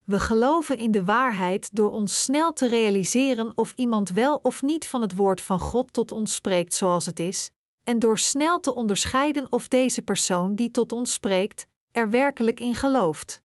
[0.06, 4.88] We geloven in de waarheid door ons snel te realiseren of iemand wel of niet
[4.88, 7.52] van het woord van God tot ons spreekt zoals het is,
[7.90, 12.76] en door snel te onderscheiden of deze persoon die tot ons spreekt, er werkelijk in
[12.76, 13.42] gelooft.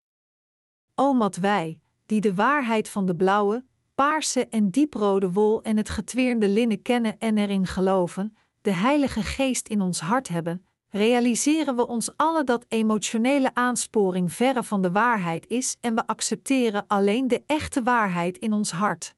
[0.94, 3.64] O mat wij, die de waarheid van de blauwe,
[3.94, 9.68] paarse en dieprode wol en het getweerde linnen kennen en erin geloven, de Heilige Geest
[9.68, 15.46] in ons hart hebben, realiseren we ons alle dat emotionele aansporing verre van de waarheid
[15.46, 19.14] is en we accepteren alleen de echte waarheid in ons hart.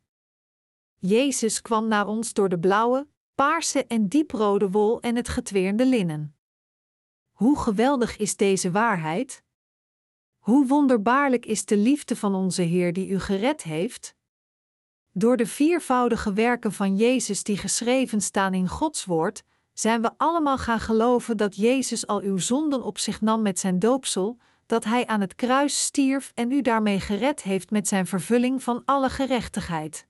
[0.98, 3.06] Jezus kwam naar ons door de blauwe,
[3.36, 6.36] paarse en dieprode wol en het getweerde linnen.
[7.32, 9.42] Hoe geweldig is deze waarheid?
[10.38, 14.14] Hoe wonderbaarlijk is de liefde van onze Heer die u gered heeft?
[15.12, 20.58] Door de viervoudige werken van Jezus die geschreven staan in Gods woord, zijn we allemaal
[20.58, 25.06] gaan geloven dat Jezus al uw zonden op zich nam met zijn doopsel, dat Hij
[25.06, 30.06] aan het kruis stierf en u daarmee gered heeft met zijn vervulling van alle gerechtigheid.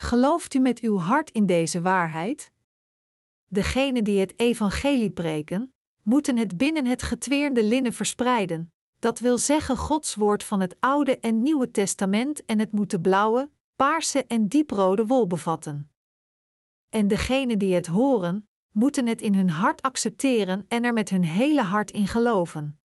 [0.00, 2.52] Gelooft u met uw hart in deze waarheid?
[3.46, 9.76] Degenen die het evangelie preken, moeten het binnen het getweerde linnen verspreiden, dat wil zeggen
[9.76, 14.48] Gods woord van het Oude en Nieuwe Testament en het moet de blauwe, paarse en
[14.48, 15.90] dieprode wol bevatten.
[16.88, 21.24] En degenen die het horen, moeten het in hun hart accepteren en er met hun
[21.24, 22.80] hele hart in geloven.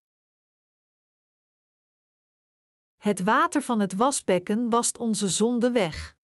[2.97, 6.15] Het water van het wasbekken wast onze zonde weg.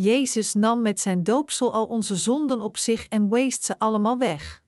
[0.00, 4.62] Jezus nam met zijn doopsel al onze zonden op zich en weest ze allemaal weg.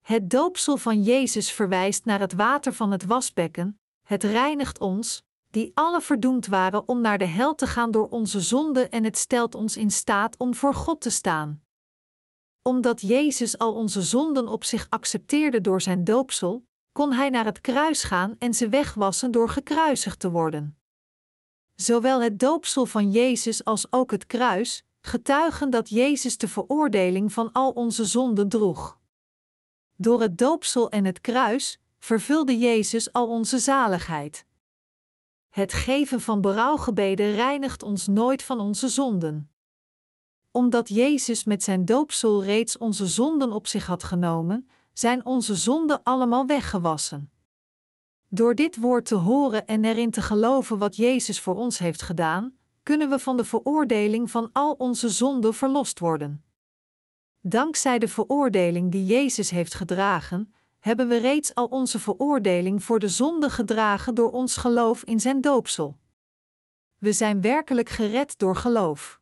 [0.00, 5.70] Het doopsel van Jezus verwijst naar het water van het wasbekken, het reinigt ons, die
[5.74, 9.54] alle verdoemd waren om naar de hel te gaan door onze zonde en het stelt
[9.54, 11.62] ons in staat om voor God te staan.
[12.62, 17.60] Omdat Jezus al onze zonden op zich accepteerde door zijn doopsel, kon hij naar het
[17.60, 20.77] kruis gaan en ze wegwassen door gekruisigd te worden.
[21.80, 27.52] Zowel het doopsel van Jezus als ook het kruis getuigen dat Jezus de veroordeling van
[27.52, 28.98] al onze zonden droeg.
[29.96, 34.44] Door het doopsel en het kruis vervulde Jezus al onze zaligheid.
[35.48, 39.50] Het geven van berouwgebeden reinigt ons nooit van onze zonden.
[40.50, 46.02] Omdat Jezus met zijn doopsel reeds onze zonden op zich had genomen, zijn onze zonden
[46.02, 47.30] allemaal weggewassen.
[48.30, 52.58] Door dit woord te horen en erin te geloven wat Jezus voor ons heeft gedaan,
[52.82, 56.44] kunnen we van de veroordeling van al onze zonden verlost worden.
[57.40, 63.08] Dankzij de veroordeling die Jezus heeft gedragen, hebben we reeds al onze veroordeling voor de
[63.08, 65.96] zonde gedragen door ons geloof in zijn doopsel.
[66.98, 69.20] We zijn werkelijk gered door geloof.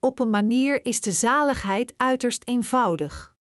[0.00, 3.36] Op een manier is de zaligheid uiterst eenvoudig.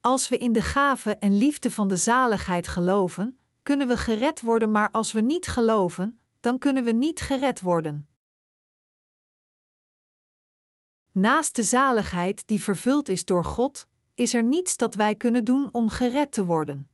[0.00, 4.70] Als we in de gave en liefde van de zaligheid geloven, kunnen we gered worden,
[4.70, 8.08] maar als we niet geloven, dan kunnen we niet gered worden.
[11.12, 15.68] Naast de zaligheid die vervuld is door God, is er niets dat wij kunnen doen
[15.72, 16.88] om gered te worden.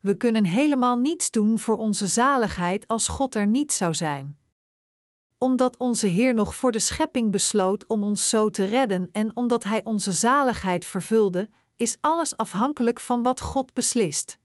[0.00, 4.38] We kunnen helemaal niets doen voor onze zaligheid als God er niet zou zijn.
[5.38, 9.64] Omdat onze Heer nog voor de schepping besloot om ons zo te redden en omdat
[9.64, 14.40] Hij onze zaligheid vervulde, is alles afhankelijk van wat God beslist.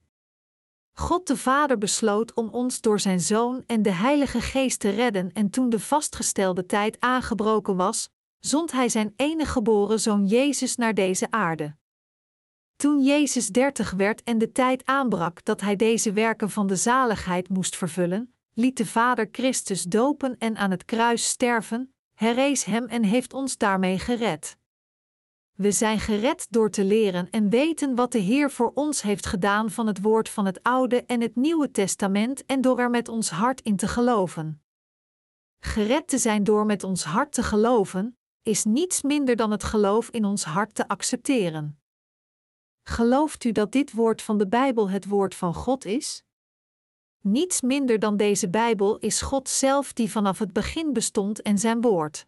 [0.99, 5.31] God de Vader besloot om ons door zijn Zoon en de Heilige Geest te redden
[5.31, 8.09] en toen de vastgestelde tijd aangebroken was,
[8.39, 11.75] zond Hij zijn enige geboren Zoon Jezus naar deze aarde.
[12.75, 17.49] Toen Jezus dertig werd en de tijd aanbrak dat Hij deze werken van de zaligheid
[17.49, 23.03] moest vervullen, liet de Vader Christus dopen en aan het kruis sterven, herrees Hem en
[23.03, 24.56] heeft ons daarmee gered.
[25.57, 29.71] We zijn gered door te leren en weten wat de Heer voor ons heeft gedaan
[29.71, 33.29] van het woord van het Oude en het Nieuwe Testament en door er met ons
[33.29, 34.61] hart in te geloven.
[35.59, 40.09] Gered te zijn door met ons hart te geloven, is niets minder dan het geloof
[40.09, 41.79] in ons hart te accepteren.
[42.83, 46.23] Gelooft u dat dit woord van de Bijbel het woord van God is?
[47.21, 51.81] Niets minder dan deze Bijbel is God zelf die vanaf het begin bestond en zijn
[51.81, 52.27] woord.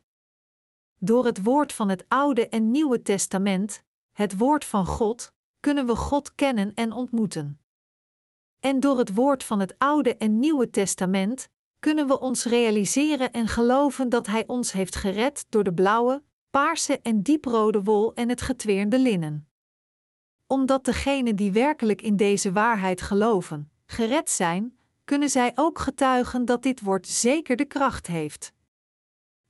[1.01, 5.95] Door het woord van het Oude en Nieuwe Testament, het woord van God, kunnen we
[5.95, 7.59] God kennen en ontmoeten.
[8.59, 11.49] En door het woord van het Oude en Nieuwe Testament
[11.79, 16.99] kunnen we ons realiseren en geloven dat Hij ons heeft gered door de blauwe, paarse
[17.01, 19.49] en dieprode wol en het getweerde linnen.
[20.47, 26.63] Omdat degenen die werkelijk in deze waarheid geloven, gered zijn, kunnen zij ook getuigen dat
[26.63, 28.53] dit woord zeker de kracht heeft.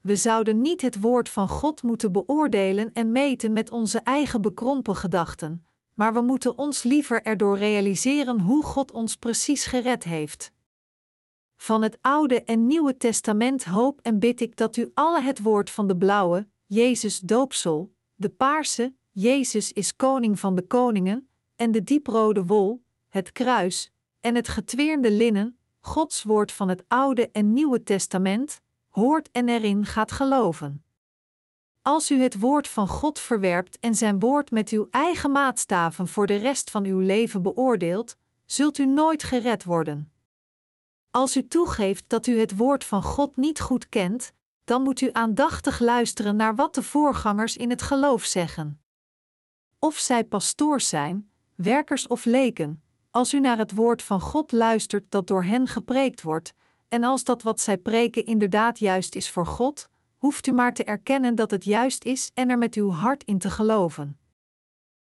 [0.01, 4.95] We zouden niet het woord van God moeten beoordelen en meten met onze eigen bekrompen
[4.95, 10.51] gedachten, maar we moeten ons liever erdoor realiseren hoe God ons precies gered heeft.
[11.55, 15.69] Van het Oude en Nieuwe Testament hoop en bid ik dat u alle het woord
[15.69, 21.83] van de blauwe, Jezus doopsel, de paarse, Jezus is koning van de koningen, en de
[21.83, 27.83] dieprode wol, het kruis, en het getweerde linnen, Gods woord van het Oude en Nieuwe
[27.83, 30.83] Testament, hoort en erin gaat geloven.
[31.81, 36.27] Als u het woord van God verwerpt en zijn woord met uw eigen maatstaven voor
[36.27, 40.11] de rest van uw leven beoordeelt, zult u nooit gered worden.
[41.11, 44.33] Als u toegeeft dat u het woord van God niet goed kent,
[44.63, 48.81] dan moet u aandachtig luisteren naar wat de voorgangers in het geloof zeggen.
[49.79, 55.11] Of zij pastoors zijn, werkers of leken, als u naar het woord van God luistert
[55.11, 56.53] dat door hen gepreekt wordt,
[56.89, 60.83] en als dat wat zij preken inderdaad juist is voor God, hoeft u maar te
[60.83, 64.19] erkennen dat het juist is en er met uw hart in te geloven.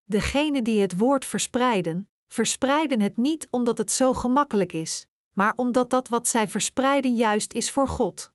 [0.03, 5.89] Degenen die het woord verspreiden, verspreiden het niet omdat het zo gemakkelijk is, maar omdat
[5.89, 8.31] dat wat zij verspreiden juist is voor God.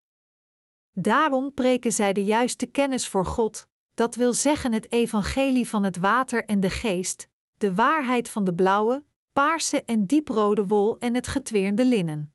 [0.93, 5.97] Daarom preken zij de juiste kennis voor God, dat wil zeggen het evangelie van het
[5.97, 11.27] water en de geest, de waarheid van de blauwe, paarse en dieprode wol en het
[11.27, 12.33] getweerde linnen.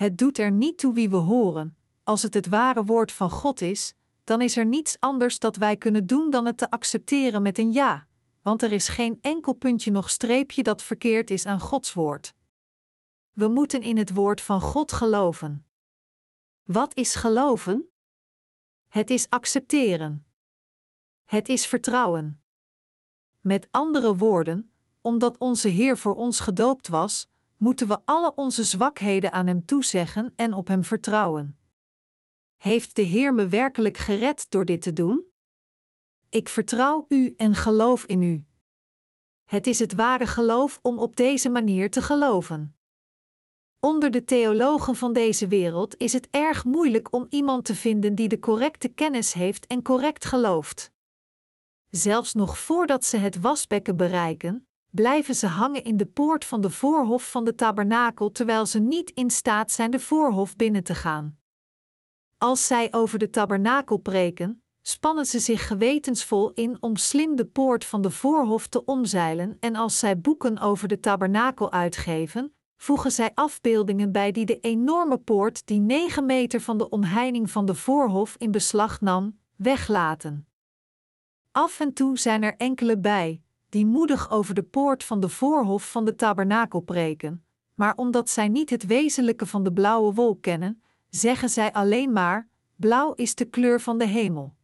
[0.00, 3.60] Het doet er niet toe wie we horen, als het het ware woord van God
[3.60, 3.94] is,
[4.24, 7.72] dan is er niets anders dat wij kunnen doen dan het te accepteren met een
[7.72, 8.06] ja,
[8.42, 12.34] want er is geen enkel puntje nog streepje dat verkeerd is aan Gods woord.
[13.32, 15.66] We moeten in het woord van God geloven.
[16.62, 17.88] Wat is geloven?
[18.88, 20.26] Het is accepteren.
[21.24, 22.42] Het is vertrouwen.
[23.40, 27.29] Met andere woorden, omdat onze Heer voor ons gedoopt was,
[27.60, 31.58] moeten we alle onze zwakheden aan Hem toezeggen en op Hem vertrouwen.
[32.56, 35.24] Heeft de Heer me werkelijk gered door dit te doen?
[36.28, 38.44] Ik vertrouw U en geloof in U.
[39.44, 42.76] Het is het ware geloof om op deze manier te geloven.
[43.80, 48.28] Onder de theologen van deze wereld is het erg moeilijk om iemand te vinden die
[48.28, 50.92] de correcte kennis heeft en correct gelooft.
[51.90, 56.70] Zelfs nog voordat ze het wasbekken bereiken, blijven ze hangen in de poort van de
[56.70, 61.38] voorhof van de tabernakel terwijl ze niet in staat zijn de voorhof binnen te gaan.
[62.38, 67.84] Als zij over de tabernakel preken, spannen ze zich gewetensvol in om slim de poort
[67.84, 73.30] van de voorhof te omzeilen en als zij boeken over de tabernakel uitgeven, voegen zij
[73.34, 78.34] afbeeldingen bij die de enorme poort die 9 meter van de omheining van de voorhof
[78.38, 80.48] in beslag nam, weglaten.
[81.50, 85.90] Af en toe zijn er enkele bij, die moedig over de poort van de voorhof
[85.90, 87.44] van de tabernakel preken,
[87.74, 92.48] maar omdat zij niet het wezenlijke van de blauwe wol kennen, zeggen zij alleen maar:
[92.76, 94.54] blauw is de kleur van de hemel.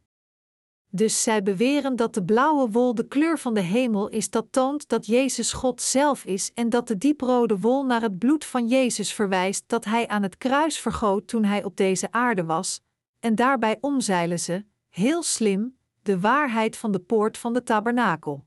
[0.90, 4.88] Dus zij beweren dat de blauwe wol de kleur van de hemel is, dat toont
[4.88, 9.12] dat Jezus God zelf is en dat de dieprode wol naar het bloed van Jezus
[9.12, 12.80] verwijst dat hij aan het kruis vergoot toen hij op deze aarde was,
[13.20, 18.44] en daarbij omzeilen ze, heel slim, de waarheid van de poort van de tabernakel.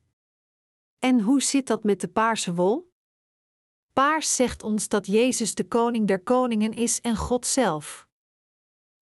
[0.99, 2.91] En hoe zit dat met de paarse wol?
[3.93, 8.07] Paars zegt ons dat Jezus de koning der koningen is en God zelf.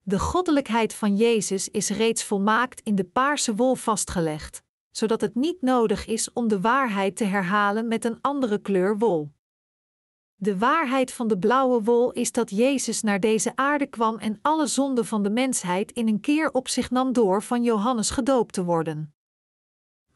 [0.02, 5.62] De goddelijkheid van Jezus is reeds volmaakt in de paarse wol vastgelegd, zodat het niet
[5.62, 9.32] nodig is om de waarheid te herhalen met een andere kleur wol.
[10.36, 14.68] De waarheid van de blauwe wol is dat Jezus naar deze aarde kwam en alle
[14.68, 18.64] zonden van de mensheid in een keer op zich nam door van Johannes gedoopt te
[18.64, 19.17] worden.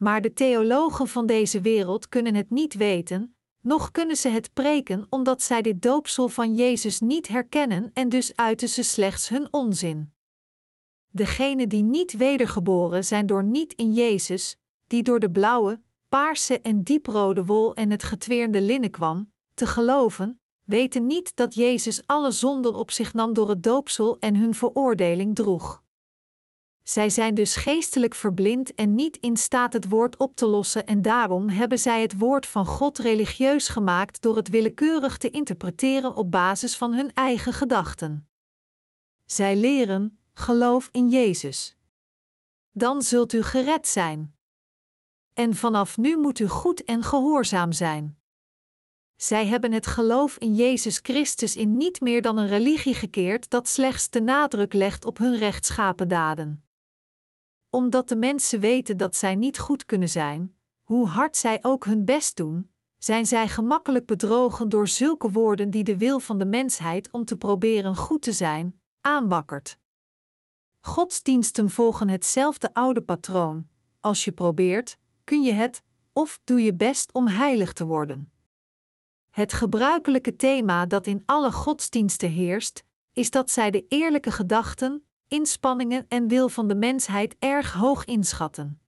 [0.02, 5.06] Maar de theologen van deze wereld kunnen het niet weten, nog kunnen ze het preken
[5.10, 10.12] omdat zij dit doopsel van Jezus niet herkennen en dus uiten ze slechts hun onzin.
[11.08, 14.56] Degenen die niet wedergeboren zijn door niet in Jezus,
[14.86, 20.40] die door de blauwe, paarse en dieprode wol en het getweerde linnen kwam, te geloven,
[20.64, 25.34] weten niet dat Jezus alle zonden op zich nam door het doopsel en hun veroordeling
[25.34, 25.81] droeg.
[26.82, 31.02] Zij zijn dus geestelijk verblind en niet in staat het woord op te lossen, en
[31.02, 36.30] daarom hebben zij het woord van God religieus gemaakt door het willekeurig te interpreteren op
[36.30, 38.28] basis van hun eigen gedachten.
[39.24, 41.76] Zij leren: geloof in Jezus.
[42.70, 44.36] Dan zult u gered zijn.
[45.32, 48.20] En vanaf nu moet u goed en gehoorzaam zijn.
[49.16, 53.68] Zij hebben het geloof in Jezus Christus in niet meer dan een religie gekeerd dat
[53.68, 56.64] slechts de nadruk legt op hun rechtschapen daden
[57.74, 62.04] omdat de mensen weten dat zij niet goed kunnen zijn, hoe hard zij ook hun
[62.04, 67.10] best doen, zijn zij gemakkelijk bedrogen door zulke woorden die de wil van de mensheid
[67.10, 69.78] om te proberen goed te zijn, aanwakkert.
[70.80, 73.68] Godsdiensten volgen hetzelfde oude patroon.
[74.00, 75.82] Als je probeert, kun je het,
[76.12, 78.32] of doe je best om heilig te worden.
[79.30, 86.04] Het gebruikelijke thema dat in alle godsdiensten heerst, is dat zij de eerlijke gedachten, inspanningen
[86.08, 88.80] en wil van de mensheid erg hoog inschatten.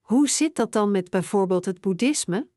[0.00, 2.48] Hoe zit dat dan met bijvoorbeeld het boeddhisme?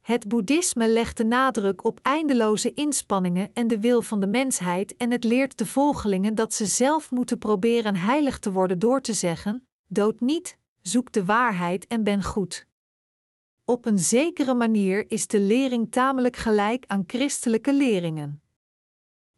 [0.00, 5.10] Het boeddhisme legt de nadruk op eindeloze inspanningen en de wil van de mensheid en
[5.10, 9.68] het leert de volgelingen dat ze zelf moeten proberen heilig te worden door te zeggen:
[9.86, 12.66] dood niet, zoek de waarheid en ben goed.
[13.64, 18.40] Op een zekere manier is de lering tamelijk gelijk aan christelijke leringen.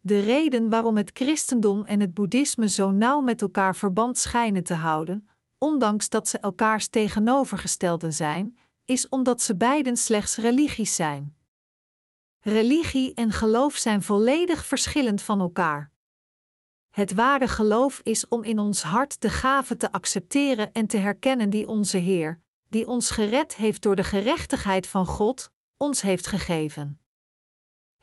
[0.09, 4.75] De reden waarom het christendom en het boeddhisme zo nauw met elkaar verband schijnen te
[4.75, 5.29] houden,
[5.59, 11.37] ondanks dat ze elkaars tegenovergestelden zijn, is omdat ze beiden slechts religies zijn.
[12.41, 15.93] Religie en geloof zijn volledig verschillend van elkaar.
[16.91, 21.51] Het ware geloof is om in ons hart de gave te accepteren en te herkennen
[21.51, 27.01] die onze Heer, die ons gered heeft door de gerechtigheid van God, ons heeft gegeven.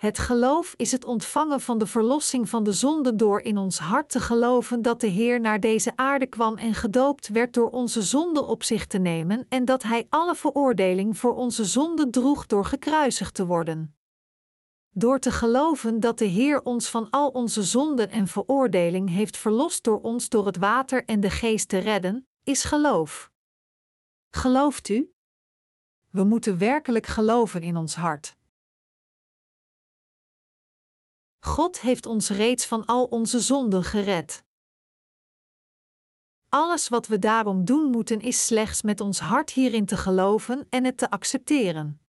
[0.05, 4.09] Het geloof is het ontvangen van de verlossing van de zonde door in ons hart
[4.09, 8.43] te geloven dat de Heer naar deze aarde kwam en gedoopt werd door onze zonde
[8.43, 13.33] op zich te nemen en dat Hij alle veroordeling voor onze zonde droeg door gekruisigd
[13.33, 13.95] te worden.
[14.89, 19.83] Door te geloven dat de Heer ons van al onze zonden en veroordeling heeft verlost
[19.83, 23.31] door ons door het water en de geest te redden, is geloof.
[24.29, 25.13] Gelooft u?
[26.09, 28.34] We moeten werkelijk geloven in ons hart.
[31.45, 34.43] God heeft ons reeds van al onze zonden gered.
[36.49, 40.83] Alles wat we daarom doen moeten is slechts met ons hart hierin te geloven en
[40.83, 42.01] het te accepteren.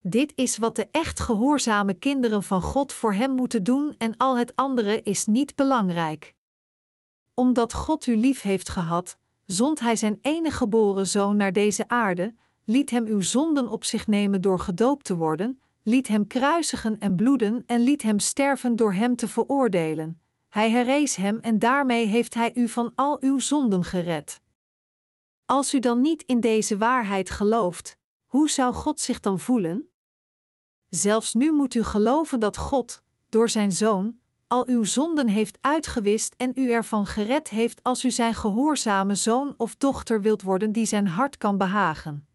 [0.00, 4.38] Dit is wat de echt gehoorzame kinderen van God voor Hem moeten doen en al
[4.38, 6.34] het andere is niet belangrijk.
[7.34, 12.34] Omdat God u lief heeft gehad, zond Hij Zijn enige geboren Zoon naar deze aarde,
[12.64, 17.16] liet Hem uw zonden op zich nemen door gedoopt te worden, liet Hem kruisigen en
[17.16, 20.20] bloeden en liet Hem sterven door Hem te veroordelen.
[20.48, 24.40] Hij herrees Hem en daarmee heeft Hij u van al uw zonden gered.
[25.44, 29.88] Als u dan niet in deze waarheid gelooft, hoe zou God zich dan voelen?
[30.88, 36.34] Zelfs nu moet u geloven dat God, door zijn Zoon, al uw zonden heeft uitgewist
[36.36, 40.86] en u ervan gered heeft als u zijn gehoorzame zoon of dochter wilt worden die
[40.86, 42.27] zijn hart kan behagen.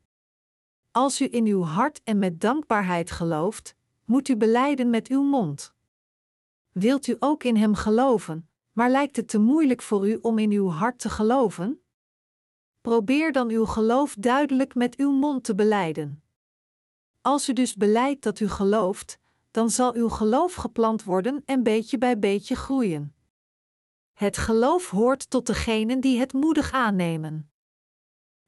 [0.93, 3.75] Als u in uw hart en met dankbaarheid gelooft,
[4.05, 5.73] moet u beleiden met uw mond.
[6.71, 10.51] Wilt u ook in Hem geloven, maar lijkt het te moeilijk voor u om in
[10.51, 11.81] uw hart te geloven?
[12.81, 16.23] Probeer dan uw geloof duidelijk met uw mond te beleiden.
[17.21, 19.19] Als u dus beleidt dat u gelooft,
[19.51, 23.15] dan zal uw geloof geplant worden en beetje bij beetje groeien.
[24.13, 27.52] Het geloof hoort tot degenen die het moedig aannemen.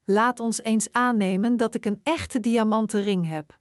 [0.08, 3.58] Laat ons eens aannemen dat ik een echte diamanten ring heb.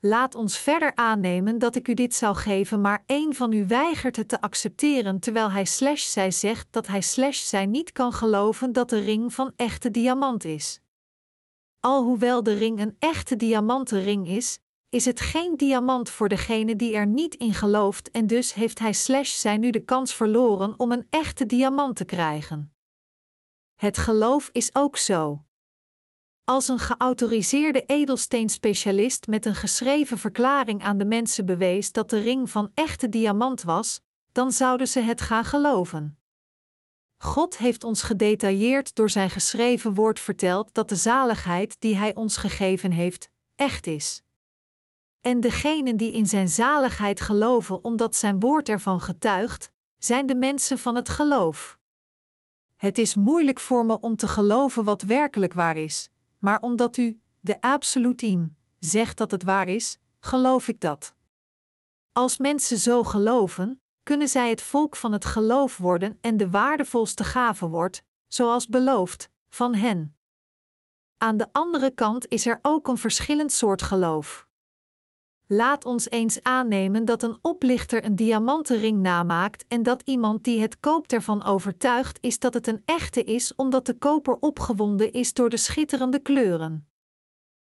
[0.00, 4.16] Laat ons verder aannemen dat ik u dit zou geven, maar één van u weigert
[4.16, 8.72] het te accepteren terwijl hij slash zij zegt dat hij slash zij niet kan geloven
[8.72, 10.80] dat de ring van echte diamant is.
[11.80, 14.58] Alhoewel de ring een echte diamanten ring is,
[14.88, 18.92] is het geen diamant voor degene die er niet in gelooft en dus heeft hij
[18.92, 22.72] slash zij nu de kans verloren om een echte diamant te krijgen.
[23.78, 25.44] Het geloof is ook zo.
[26.44, 32.50] Als een geautoriseerde edelsteenspecialist met een geschreven verklaring aan de mensen bewees dat de ring
[32.50, 34.00] van echte diamant was,
[34.32, 36.18] dan zouden ze het gaan geloven.
[37.16, 42.36] God heeft ons gedetailleerd door zijn geschreven woord verteld dat de zaligheid die Hij ons
[42.36, 44.22] gegeven heeft, echt is.
[45.20, 50.78] En degenen die in zijn zaligheid geloven omdat zijn woord ervan getuigt, zijn de mensen
[50.78, 51.77] van het geloof.
[52.78, 57.20] Het is moeilijk voor me om te geloven wat werkelijk waar is, maar omdat u,
[57.40, 61.14] de absolutiem, zegt dat het waar is, geloof ik dat.
[62.12, 67.24] Als mensen zo geloven, kunnen zij het volk van het geloof worden en de waardevolste
[67.24, 70.16] gave wordt, zoals beloofd, van hen.
[71.16, 74.47] Aan de andere kant is er ook een verschillend soort geloof.
[75.50, 80.80] Laat ons eens aannemen dat een oplichter een diamantenring namaakt en dat iemand die het
[80.80, 85.50] koopt ervan overtuigd is dat het een echte is omdat de koper opgewonden is door
[85.50, 86.88] de schitterende kleuren.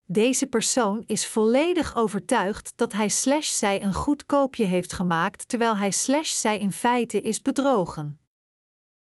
[0.05, 5.77] Deze persoon is volledig overtuigd dat hij slash zij een goed koopje heeft gemaakt terwijl
[5.77, 8.19] hij slash zij in feite is bedrogen.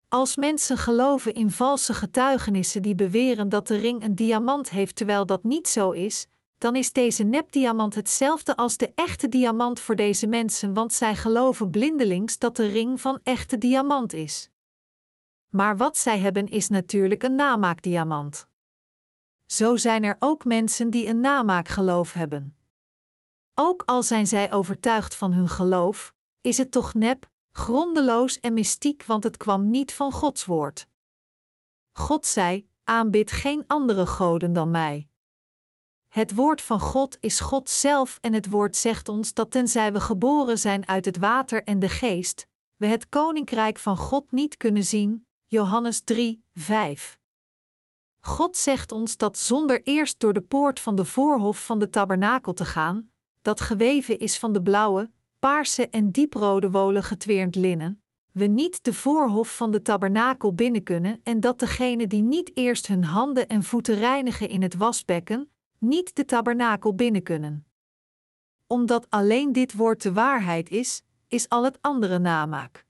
[0.07, 5.26] Als mensen geloven in valse getuigenissen die beweren dat de ring een diamant heeft terwijl
[5.26, 6.27] dat niet zo is,
[6.60, 11.69] dan is deze nepdiamant hetzelfde als de echte diamant voor deze mensen, want zij geloven
[11.69, 14.49] blindelings dat de ring van echte diamant is.
[15.49, 18.48] Maar wat zij hebben is natuurlijk een namaakdiamant.
[19.45, 22.57] Zo zijn er ook mensen die een namaakgeloof hebben.
[23.53, 29.03] Ook al zijn zij overtuigd van hun geloof, is het toch nep, grondeloos en mystiek,
[29.06, 30.88] want het kwam niet van Gods woord.
[31.91, 35.10] God zei: aanbid geen andere goden dan mij.
[36.10, 39.99] Het woord van God is God zelf en het woord zegt ons dat tenzij we
[39.99, 44.84] geboren zijn uit het water en de geest, we het koninkrijk van God niet kunnen
[44.84, 45.26] zien.
[45.45, 47.19] Johannes 3, 5.
[48.19, 52.53] God zegt ons dat zonder eerst door de poort van de voorhof van de tabernakel
[52.53, 53.11] te gaan,
[53.41, 58.94] dat geweven is van de blauwe, paarse en dieprode wolen getweerd linnen, we niet de
[58.94, 63.64] voorhof van de tabernakel binnen kunnen en dat degene die niet eerst hun handen en
[63.64, 67.65] voeten reinigen in het wasbekken, niet de tabernakel binnen kunnen.
[68.68, 72.85] Omdat alleen dit woord de waarheid is, is al het andere namaak.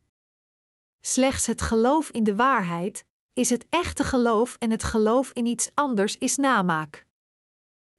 [1.02, 5.72] Slechts het geloof in de waarheid is het echte geloof en het geloof in iets
[5.74, 7.06] anders is namaak.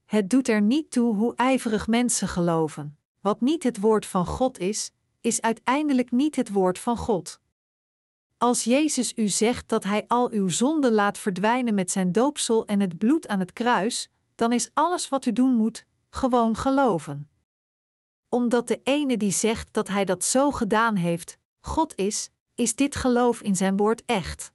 [0.05, 2.99] Het doet er niet toe hoe ijverig mensen geloven.
[3.21, 4.91] wat niet het woord van God is,
[5.21, 7.41] is uiteindelijk niet het woord van God.
[8.39, 12.81] Als Jezus u zegt dat Hij al uw zonden laat verdwijnen met zijn doopsel en
[12.81, 14.09] het bloed aan het kruis,
[14.41, 17.31] dan is alles wat u doen moet, gewoon geloven.
[18.29, 22.97] Omdat de ene die zegt dat Hij dat zo gedaan heeft, God is, is dit
[22.97, 24.53] geloof in Zijn woord echt.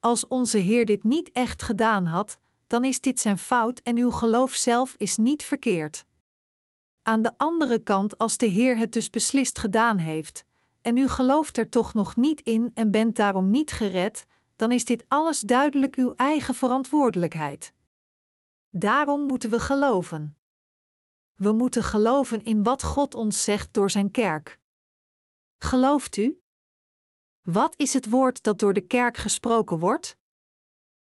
[0.00, 4.10] Als onze Heer dit niet echt gedaan had, dan is dit zijn fout en uw
[4.10, 6.04] geloof zelf is niet verkeerd.
[7.02, 10.44] Aan de andere kant, als de Heer het dus beslist gedaan heeft,
[10.82, 14.84] en u gelooft er toch nog niet in en bent daarom niet gered, dan is
[14.84, 17.76] dit alles duidelijk uw eigen verantwoordelijkheid.
[18.70, 20.38] Daarom moeten we geloven.
[21.34, 24.60] We moeten geloven in wat God ons zegt door zijn kerk.
[25.58, 26.42] Gelooft u?
[27.42, 30.16] Wat is het woord dat door de kerk gesproken wordt?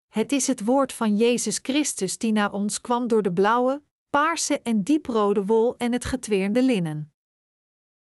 [0.08, 4.62] Het is het woord van Jezus Christus die naar ons kwam door de blauwe, paarse
[4.62, 7.14] en dieprode wol en het getweerde linnen.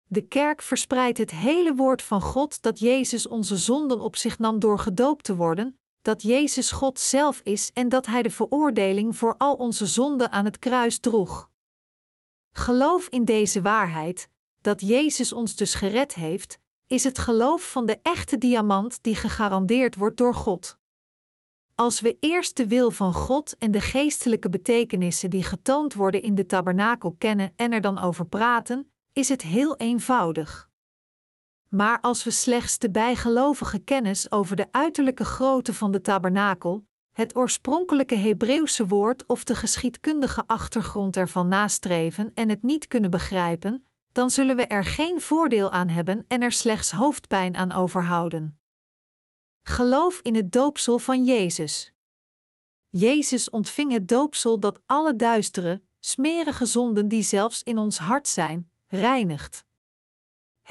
[0.03, 4.59] De kerk verspreidt het hele woord van God dat Jezus onze zonden op zich nam
[4.59, 9.35] door gedoopt te worden, dat Jezus God zelf is en dat Hij de veroordeling voor
[9.37, 11.49] al onze zonden aan het kruis droeg.
[12.51, 14.29] Geloof in deze waarheid,
[14.61, 19.95] dat Jezus ons dus gered heeft, is het geloof van de echte diamant die gegarandeerd
[19.95, 20.79] wordt door God.
[21.75, 26.35] Als we eerst de wil van God en de geestelijke betekenissen die getoond worden in
[26.35, 30.70] de tabernakel kennen en er dan over praten, is het heel eenvoudig.
[31.75, 37.35] Maar als we slechts de bijgelovige kennis over de uiterlijke grootte van de tabernakel, het
[37.35, 44.29] oorspronkelijke Hebreeuwse woord of de geschiedkundige achtergrond ervan nastreven en het niet kunnen begrijpen, dan
[44.29, 48.59] zullen we er geen voordeel aan hebben en er slechts hoofdpijn aan overhouden.
[49.61, 51.93] Geloof in het doopsel van Jezus.
[52.89, 58.71] Jezus ontving het doopsel dat alle duistere, smerige zonden die zelfs in ons hart zijn,
[58.87, 59.65] reinigt.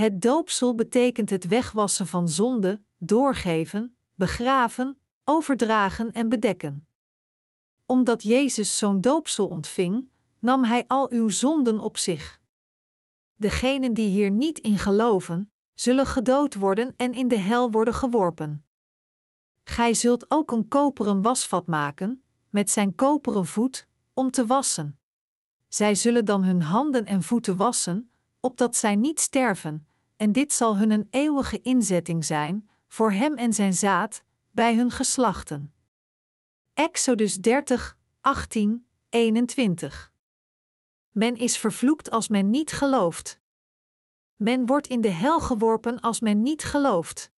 [0.01, 6.87] Het doopsel betekent het wegwassen van zonde, doorgeven, begraven, overdragen en bedekken.
[7.87, 10.09] Omdat Jezus zo'n doopsel ontving,
[10.39, 12.41] nam Hij al uw zonden op zich.
[13.37, 18.65] Degenen die hier niet in geloven, zullen gedood worden en in de hel worden geworpen.
[19.65, 24.99] Gij zult ook een koperen wasvat maken, met zijn koperen voet, om te wassen.
[25.69, 28.11] Zij zullen dan hun handen en voeten wassen,
[28.41, 29.85] opdat zij niet sterven,
[30.21, 34.91] en dit zal hun een eeuwige inzetting zijn, voor hem en zijn zaad, bij hun
[34.91, 35.75] geslachten.
[36.75, 40.13] Exodus 30, 18, 21.
[41.11, 43.41] Men is vervloekt als men niet gelooft.
[44.37, 47.31] Men wordt in de hel geworpen als men niet gelooft.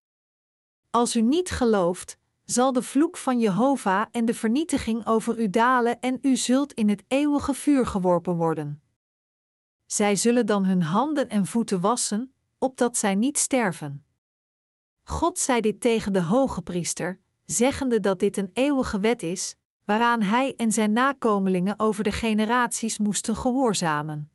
[0.90, 6.00] Als u niet gelooft, zal de vloek van Jehovah en de vernietiging over u dalen
[6.00, 8.82] en u zult in het eeuwige vuur geworpen worden.
[9.86, 12.31] Zij zullen dan hun handen en voeten wassen,
[12.62, 14.04] opdat zij niet sterven.
[15.02, 20.22] God zei dit tegen de hoge priester, zeggende dat dit een eeuwige wet is, waaraan
[20.22, 24.30] hij en zijn nakomelingen over de generaties moesten gehoorzamen.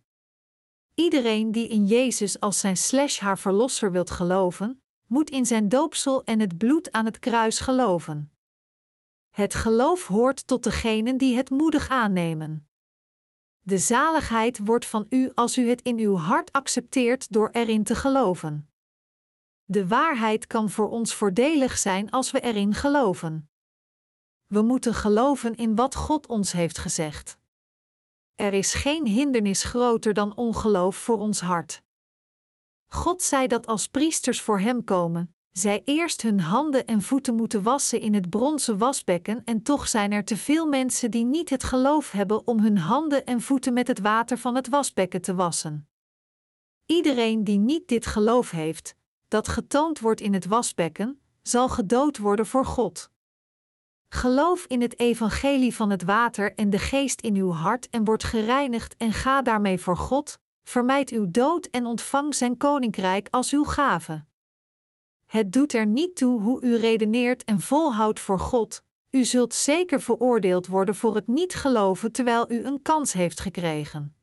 [0.93, 6.23] Iedereen die in Jezus als zijn slash haar verlosser wilt geloven, moet in zijn doopsel
[6.23, 8.31] en het bloed aan het kruis geloven.
[9.29, 12.66] Het geloof hoort tot degenen die het moedig aannemen.
[13.67, 17.95] De zaligheid wordt van u als u het in uw hart accepteert door erin te
[17.95, 18.69] geloven.
[19.65, 23.49] De waarheid kan voor ons voordelig zijn als we erin geloven.
[24.45, 27.37] We moeten geloven in wat God ons heeft gezegd.
[28.35, 31.81] Er is geen hindernis groter dan ongeloof voor ons hart.
[32.85, 37.63] God zei dat als priesters voor hem komen, zij eerst hun handen en voeten moeten
[37.63, 41.63] wassen in het bronzen wasbekken en toch zijn er te veel mensen die niet het
[41.63, 45.89] geloof hebben om hun handen en voeten met het water van het wasbekken te wassen.
[46.85, 48.95] Iedereen die niet dit geloof heeft,
[49.27, 53.09] dat getoond wordt in het wasbekken, zal gedood worden voor God.
[54.09, 58.23] Geloof in het evangelie van het water en de geest in uw hart en word
[58.23, 63.63] gereinigd en ga daarmee voor God, vermijd uw dood en ontvang zijn koninkrijk als uw
[63.63, 64.25] gave.
[65.27, 70.01] Het doet er niet toe hoe u redeneert en volhoudt voor God, u zult zeker
[70.01, 74.15] veroordeeld worden voor het niet geloven terwijl u een kans heeft gekregen.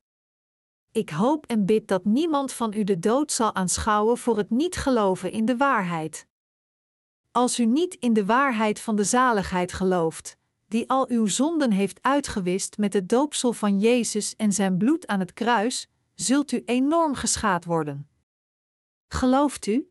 [0.93, 4.77] Ik hoop en bid dat niemand van u de dood zal aanschouwen voor het niet
[4.77, 6.27] geloven in de waarheid.
[7.31, 10.37] Als u niet in de waarheid van de zaligheid gelooft,
[10.69, 15.21] die al uw zonden heeft uitgewist met het doopsel van Jezus en zijn bloed aan
[15.21, 18.09] het kruis, zult u enorm geschaad worden.
[19.09, 19.89] Gelooft u?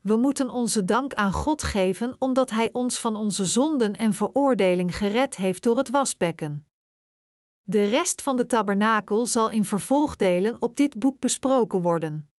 [0.00, 4.96] We moeten onze dank aan God geven omdat Hij ons van onze zonden en veroordeling
[4.96, 6.66] gered heeft door het wasbekken.
[7.62, 12.30] De rest van de tabernakel zal in vervolgdelen op dit boek besproken worden.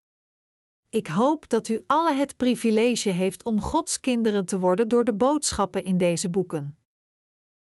[0.90, 5.14] Ik hoop dat u alle het privilege heeft om Gods kinderen te worden door de
[5.14, 6.79] boodschappen in deze boeken.